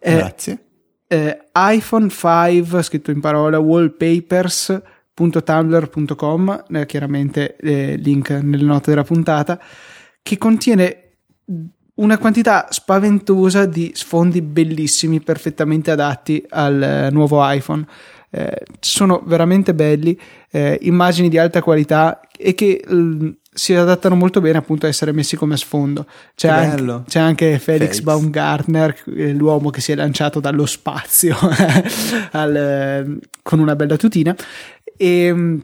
Grazie 0.00 0.60
eh, 1.08 1.38
iPhone 1.54 2.08
5, 2.10 2.82
scritto 2.82 3.10
in 3.10 3.20
parola, 3.20 3.58
wallpapers.tumblr.com, 5.18 6.64
eh, 6.72 6.86
chiaramente 6.86 7.56
eh, 7.56 7.96
link 7.96 8.30
nelle 8.30 8.64
note 8.64 8.90
della 8.90 9.04
puntata, 9.04 9.60
che 10.22 10.38
contiene 10.38 11.02
una 11.94 12.18
quantità 12.18 12.68
spaventosa 12.70 13.66
di 13.66 13.90
sfondi 13.94 14.40
bellissimi, 14.40 15.20
perfettamente 15.20 15.90
adatti 15.90 16.44
al 16.48 16.82
eh, 16.82 17.10
nuovo 17.10 17.40
iPhone. 17.42 17.84
Eh, 18.30 18.62
sono 18.80 19.22
veramente 19.24 19.74
belli, 19.74 20.18
eh, 20.50 20.78
immagini 20.82 21.28
di 21.28 21.38
alta 21.38 21.62
qualità 21.62 22.20
e 22.36 22.54
che 22.54 22.82
l- 22.86 23.30
si 23.58 23.74
adattano 23.74 24.14
molto 24.14 24.40
bene 24.40 24.56
appunto 24.56 24.86
a 24.86 24.88
essere 24.88 25.10
messi 25.10 25.34
come 25.34 25.56
sfondo. 25.56 26.06
C'è, 26.36 26.48
anche, 26.48 27.02
c'è 27.08 27.18
anche, 27.18 27.58
Felix, 27.58 27.62
Felix. 27.62 28.00
Baumgartner, 28.00 28.96
eh, 29.16 29.32
l'uomo 29.32 29.70
che 29.70 29.80
si 29.80 29.90
è 29.90 29.96
lanciato 29.96 30.38
dallo 30.38 30.64
spazio 30.64 31.36
al, 32.30 32.56
eh, 32.56 33.18
con 33.42 33.58
una 33.58 33.74
bella 33.74 33.96
tutina. 33.96 34.34
E 34.96 35.32
mm, 35.32 35.58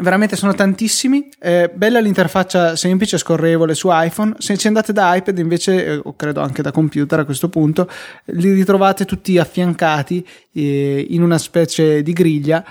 Veramente 0.00 0.36
sono 0.36 0.54
tantissimi. 0.54 1.28
Eh, 1.40 1.72
bella 1.74 1.98
l'interfaccia 1.98 2.76
semplice, 2.76 3.18
scorrevole 3.18 3.74
su 3.74 3.88
iPhone. 3.90 4.34
Se 4.38 4.56
ci 4.56 4.68
andate 4.68 4.92
da 4.92 5.16
iPad, 5.16 5.38
invece, 5.38 5.84
eh, 5.84 6.00
o 6.00 6.14
credo 6.14 6.40
anche 6.40 6.62
da 6.62 6.70
computer 6.70 7.18
a 7.18 7.24
questo 7.24 7.48
punto, 7.48 7.90
li 8.26 8.52
ritrovate 8.52 9.06
tutti 9.06 9.38
affiancati 9.38 10.24
eh, 10.52 11.06
in 11.08 11.22
una 11.22 11.38
specie 11.38 12.02
di 12.02 12.12
griglia. 12.12 12.64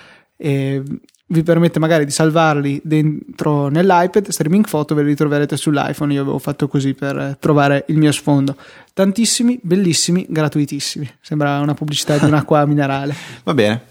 Vi 1.29 1.43
permette 1.43 1.79
magari 1.79 2.05
di 2.05 2.11
salvarli 2.11 2.79
dentro 2.83 3.67
nell'iPad, 3.67 4.29
streaming 4.29 4.67
photo 4.67 4.95
ve 4.95 5.03
li 5.03 5.09
ritroverete 5.09 5.57
sull'iPhone. 5.57 6.13
Io 6.13 6.21
avevo 6.21 6.39
fatto 6.39 6.67
così 6.67 6.93
per 6.93 7.37
trovare 7.39 7.85
il 7.87 7.97
mio 7.97 8.11
sfondo. 8.11 8.55
Tantissimi, 8.93 9.59
bellissimi, 9.61 10.25
gratuitissimi. 10.29 11.09
Sembra 11.21 11.59
una 11.59 11.73
pubblicità 11.73 12.17
di 12.17 12.25
un'acqua 12.25 12.65
minerale. 12.65 13.15
Va 13.43 13.53
bene. 13.53 13.81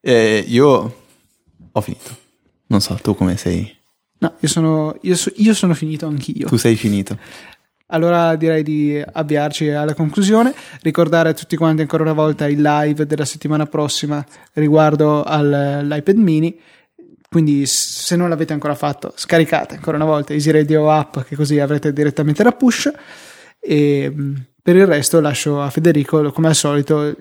Eh, 0.00 0.44
io 0.46 0.96
ho 1.70 1.80
finito. 1.80 2.16
Non 2.66 2.80
so, 2.80 2.98
tu 3.02 3.14
come 3.14 3.36
sei? 3.36 3.80
No, 4.18 4.34
io 4.38 4.48
sono, 4.48 4.96
io, 5.02 5.16
so, 5.16 5.30
io 5.36 5.52
sono 5.52 5.74
finito 5.74 6.06
anch'io. 6.06 6.46
Tu 6.46 6.56
sei 6.56 6.76
finito. 6.76 7.18
Allora 7.92 8.36
direi 8.36 8.62
di 8.62 9.02
avviarci 9.12 9.68
alla 9.68 9.94
conclusione, 9.94 10.54
ricordare 10.80 11.28
a 11.28 11.34
tutti 11.34 11.56
quanti 11.56 11.82
ancora 11.82 12.02
una 12.02 12.14
volta 12.14 12.48
il 12.48 12.60
live 12.60 13.04
della 13.06 13.26
settimana 13.26 13.66
prossima 13.66 14.24
riguardo 14.54 15.22
all'iPad 15.22 16.16
mini, 16.16 16.58
quindi 17.28 17.64
se 17.66 18.16
non 18.16 18.30
l'avete 18.30 18.54
ancora 18.54 18.74
fatto 18.74 19.12
scaricate 19.14 19.74
ancora 19.74 19.96
una 19.96 20.06
volta 20.06 20.32
Easy 20.32 20.50
Radio 20.50 20.90
app 20.90 21.20
che 21.20 21.36
così 21.36 21.58
avrete 21.58 21.92
direttamente 21.92 22.42
la 22.42 22.52
push. 22.52 22.90
E 23.60 24.12
per 24.62 24.76
il 24.76 24.86
resto 24.86 25.20
lascio 25.20 25.60
a 25.60 25.68
Federico 25.68 26.32
come 26.32 26.48
al 26.48 26.54
solito 26.54 27.14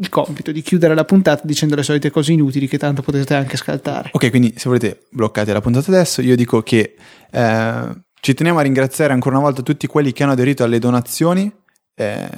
il 0.00 0.08
compito 0.08 0.50
di 0.50 0.62
chiudere 0.62 0.94
la 0.94 1.04
puntata 1.04 1.42
dicendo 1.44 1.74
le 1.74 1.82
solite 1.82 2.10
cose 2.10 2.32
inutili 2.32 2.66
che 2.66 2.78
tanto 2.78 3.02
potete 3.02 3.34
anche 3.34 3.58
scaltare. 3.58 4.08
Ok, 4.12 4.30
quindi 4.30 4.54
se 4.56 4.68
volete 4.68 5.02
bloccate 5.10 5.52
la 5.52 5.60
puntata 5.60 5.90
adesso, 5.90 6.22
io 6.22 6.36
dico 6.36 6.62
che 6.62 6.96
eh, 7.30 7.88
ci 8.20 8.34
teniamo 8.34 8.58
a 8.58 8.62
ringraziare 8.62 9.12
ancora 9.12 9.36
una 9.36 9.46
volta 9.46 9.62
tutti 9.62 9.86
quelli 9.86 10.12
che 10.12 10.22
hanno 10.22 10.32
aderito 10.32 10.64
alle 10.64 10.78
donazioni. 10.78 11.52
Eh, 11.94 12.28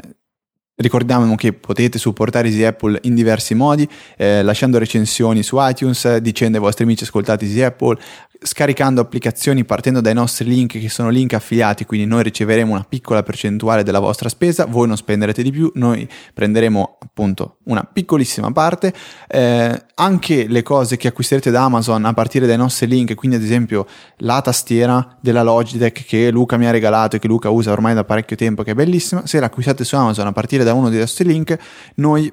Ricordiamo 0.74 1.34
che 1.36 1.52
potete 1.52 1.98
supportare 1.98 2.48
Easy 2.48 2.64
Apple 2.64 2.98
in 3.02 3.14
diversi 3.14 3.54
modi, 3.54 3.88
eh, 4.16 4.42
lasciando 4.42 4.78
recensioni 4.78 5.42
su 5.42 5.56
iTunes, 5.60 6.16
dicendo 6.16 6.56
ai 6.56 6.62
vostri 6.62 6.84
amici 6.84 7.04
ascoltate 7.04 7.44
Easy 7.44 7.60
Apple, 7.60 7.98
scaricando 8.42 9.00
applicazioni 9.00 9.64
partendo 9.64 10.00
dai 10.00 10.14
nostri 10.14 10.46
link 10.46 10.78
che 10.78 10.88
sono 10.88 11.08
link 11.08 11.34
affiliati, 11.34 11.84
quindi 11.84 12.06
noi 12.06 12.22
riceveremo 12.22 12.72
una 12.72 12.84
piccola 12.88 13.22
percentuale 13.22 13.82
della 13.82 13.98
vostra 13.98 14.28
spesa, 14.28 14.66
voi 14.66 14.86
non 14.86 14.96
spenderete 14.96 15.42
di 15.42 15.50
più, 15.50 15.70
noi 15.74 16.08
prenderemo 16.34 16.98
appunto 17.00 17.58
una 17.64 17.82
piccolissima 17.82 18.52
parte. 18.52 18.92
Eh, 19.28 19.84
anche 19.94 20.46
le 20.48 20.62
cose 20.62 20.96
che 20.96 21.08
acquisterete 21.08 21.50
da 21.50 21.64
Amazon 21.64 22.04
a 22.04 22.12
partire 22.12 22.46
dai 22.46 22.56
nostri 22.56 22.86
link, 22.86 23.14
quindi 23.14 23.36
ad 23.36 23.42
esempio 23.42 23.86
la 24.18 24.40
tastiera 24.40 25.16
della 25.20 25.42
Logitech 25.42 26.04
che 26.04 26.30
Luca 26.30 26.56
mi 26.56 26.66
ha 26.66 26.70
regalato 26.70 27.16
e 27.16 27.18
che 27.18 27.28
Luca 27.28 27.50
usa 27.50 27.72
ormai 27.72 27.94
da 27.94 28.04
parecchio 28.04 28.36
tempo, 28.36 28.62
che 28.62 28.72
è 28.72 28.74
bellissima, 28.74 29.26
se 29.26 29.40
l'acquistate 29.40 29.84
su 29.84 29.96
Amazon 29.96 30.26
a 30.26 30.32
partire 30.32 30.64
da 30.64 30.74
uno 30.74 30.88
dei 30.88 30.98
nostri 30.98 31.24
link, 31.24 31.56
noi 31.96 32.32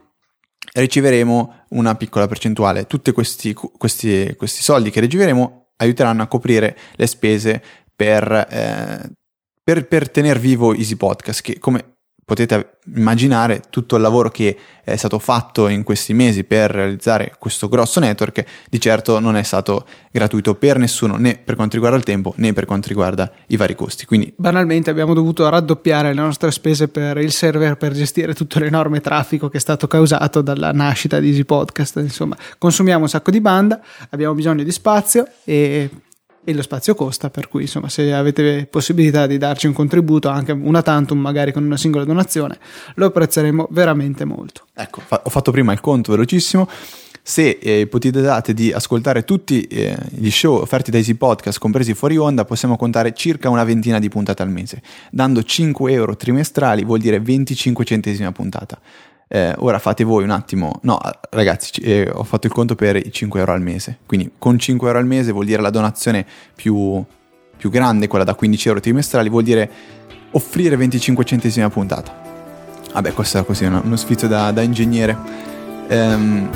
riceveremo 0.73 1.65
una 1.69 1.95
piccola 1.95 2.27
percentuale. 2.27 2.85
Tutti 2.85 3.11
questi, 3.11 3.53
questi, 3.53 4.33
questi 4.37 4.61
soldi 4.61 4.89
che 4.89 4.99
riceveremo 4.99 5.68
aiuteranno 5.79 6.21
a 6.21 6.27
coprire 6.27 6.77
le 6.95 7.07
spese 7.07 7.61
per, 7.95 8.31
eh, 8.31 9.09
per, 9.63 9.87
per 9.87 10.09
tenere 10.09 10.39
vivo 10.39 10.73
Easy 10.73 10.95
Podcast, 10.95 11.41
che 11.41 11.59
come 11.59 11.98
potete 12.29 12.77
immaginare 12.93 13.63
tutto 13.71 13.95
il 13.95 14.03
lavoro 14.03 14.29
che 14.29 14.55
è 14.83 14.95
stato 14.95 15.17
fatto 15.17 15.67
in 15.67 15.81
questi 15.81 16.13
mesi 16.13 16.43
per 16.43 16.69
realizzare 16.69 17.33
questo 17.39 17.67
grosso 17.67 17.99
network 17.99 18.45
di 18.69 18.79
certo 18.79 19.19
non 19.19 19.35
è 19.35 19.41
stato 19.41 19.85
gratuito 20.11 20.53
per 20.53 20.77
nessuno 20.77 21.17
né 21.17 21.39
per 21.43 21.55
quanto 21.55 21.73
riguarda 21.73 21.97
il 21.97 22.03
tempo 22.03 22.33
né 22.37 22.53
per 22.53 22.65
quanto 22.65 22.87
riguarda 22.87 23.31
i 23.47 23.57
vari 23.57 23.73
costi. 23.73 24.05
Quindi 24.05 24.31
banalmente 24.35 24.91
abbiamo 24.91 25.15
dovuto 25.15 25.49
raddoppiare 25.49 26.13
le 26.13 26.21
nostre 26.21 26.51
spese 26.51 26.87
per 26.87 27.17
il 27.17 27.31
server 27.31 27.77
per 27.77 27.93
gestire 27.93 28.35
tutto 28.35 28.59
l'enorme 28.59 29.01
traffico 29.01 29.49
che 29.49 29.57
è 29.57 29.61
stato 29.61 29.87
causato 29.87 30.41
dalla 30.41 30.71
nascita 30.71 31.19
di 31.19 31.29
Easy 31.29 31.45
Podcast. 31.45 31.97
Insomma 31.97 32.37
consumiamo 32.59 33.03
un 33.03 33.09
sacco 33.09 33.31
di 33.31 33.41
banda 33.41 33.81
abbiamo 34.11 34.35
bisogno 34.35 34.63
di 34.63 34.71
spazio 34.71 35.27
e 35.43 35.89
e 36.43 36.53
lo 36.53 36.61
spazio 36.61 36.95
costa, 36.95 37.29
per 37.29 37.47
cui 37.47 37.63
insomma 37.63 37.89
se 37.89 38.13
avete 38.13 38.67
possibilità 38.69 39.27
di 39.27 39.37
darci 39.37 39.67
un 39.67 39.73
contributo, 39.73 40.29
anche 40.29 40.51
una 40.51 40.81
tantum 40.81 41.19
magari 41.19 41.51
con 41.51 41.63
una 41.63 41.77
singola 41.77 42.05
donazione, 42.05 42.57
lo 42.95 43.07
apprezzeremo 43.07 43.67
veramente 43.71 44.25
molto. 44.25 44.63
Ecco, 44.73 45.01
fa- 45.05 45.21
ho 45.23 45.29
fatto 45.29 45.51
prima 45.51 45.73
il 45.73 45.81
conto 45.81 46.11
velocissimo. 46.11 46.67
Se 47.21 47.59
eh, 47.61 47.81
ipotizzate 47.81 48.53
di 48.53 48.71
ascoltare 48.71 49.23
tutti 49.23 49.61
eh, 49.63 49.95
gli 50.09 50.31
show 50.31 50.55
offerti 50.55 50.89
da 50.89 50.97
Easy 50.97 51.13
Podcast, 51.13 51.59
compresi 51.59 51.93
fuori 51.93 52.17
onda, 52.17 52.43
possiamo 52.43 52.75
contare 52.75 53.13
circa 53.13 53.49
una 53.49 53.63
ventina 53.63 53.99
di 53.99 54.09
puntate 54.09 54.41
al 54.41 54.49
mese. 54.49 54.81
Dando 55.11 55.43
5 55.43 55.91
euro 55.91 56.15
trimestrali 56.15 56.83
vuol 56.83 56.99
dire 56.99 57.19
25 57.19 57.85
centesimi 57.85 58.25
a 58.25 58.31
puntata. 58.31 58.79
Eh, 59.31 59.53
ora 59.59 59.77
fate 59.77 60.03
voi 60.03 60.23
un 60.23 60.31
attimo, 60.31 60.79
no 60.81 60.99
ragazzi 61.29 61.79
eh, 61.81 62.09
ho 62.11 62.23
fatto 62.23 62.47
il 62.47 62.53
conto 62.53 62.73
per 62.73 62.95
i 62.95 63.11
5 63.11 63.39
euro 63.39 63.51
al 63.51 63.61
mese, 63.61 63.99
quindi 64.07 64.31
con 64.39 64.57
5 64.57 64.87
euro 64.87 64.97
al 64.97 65.05
mese 65.05 65.31
vuol 65.31 65.45
dire 65.45 65.61
la 65.61 65.69
donazione 65.69 66.25
più, 66.55 67.03
più 67.55 67.69
grande, 67.69 68.07
quella 68.07 68.23
da 68.23 68.33
15 68.33 68.67
euro 68.69 68.79
trimestrali, 68.79 69.29
vuol 69.29 69.43
dire 69.43 69.69
offrire 70.31 70.75
25 70.75 71.23
centesimi 71.25 71.63
a 71.63 71.69
puntata. 71.69 72.11
Vabbè 72.91 73.13
questo 73.13 73.37
è 73.37 73.45
così 73.45 73.65
uno, 73.65 73.81
uno 73.85 73.95
sfizio 73.97 74.27
da, 74.27 74.51
da 74.51 74.63
ingegnere. 74.63 75.15
Ehm, 75.89 76.49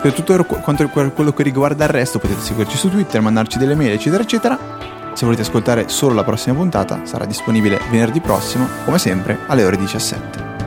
per 0.00 0.14
tutto 0.14 0.42
quanto 0.44 0.88
quello 0.88 1.34
che 1.34 1.42
riguarda 1.42 1.84
il 1.84 1.90
resto 1.90 2.18
potete 2.18 2.40
seguirci 2.40 2.78
su 2.78 2.88
Twitter, 2.88 3.20
mandarci 3.20 3.58
delle 3.58 3.74
mail 3.74 3.92
eccetera 3.92 4.22
eccetera. 4.22 4.58
Se 5.12 5.26
volete 5.26 5.42
ascoltare 5.42 5.90
solo 5.90 6.14
la 6.14 6.24
prossima 6.24 6.54
puntata 6.54 7.04
sarà 7.04 7.26
disponibile 7.26 7.78
venerdì 7.90 8.20
prossimo, 8.20 8.66
come 8.86 8.98
sempre, 8.98 9.40
alle 9.48 9.64
ore 9.64 9.76
17. 9.76 10.59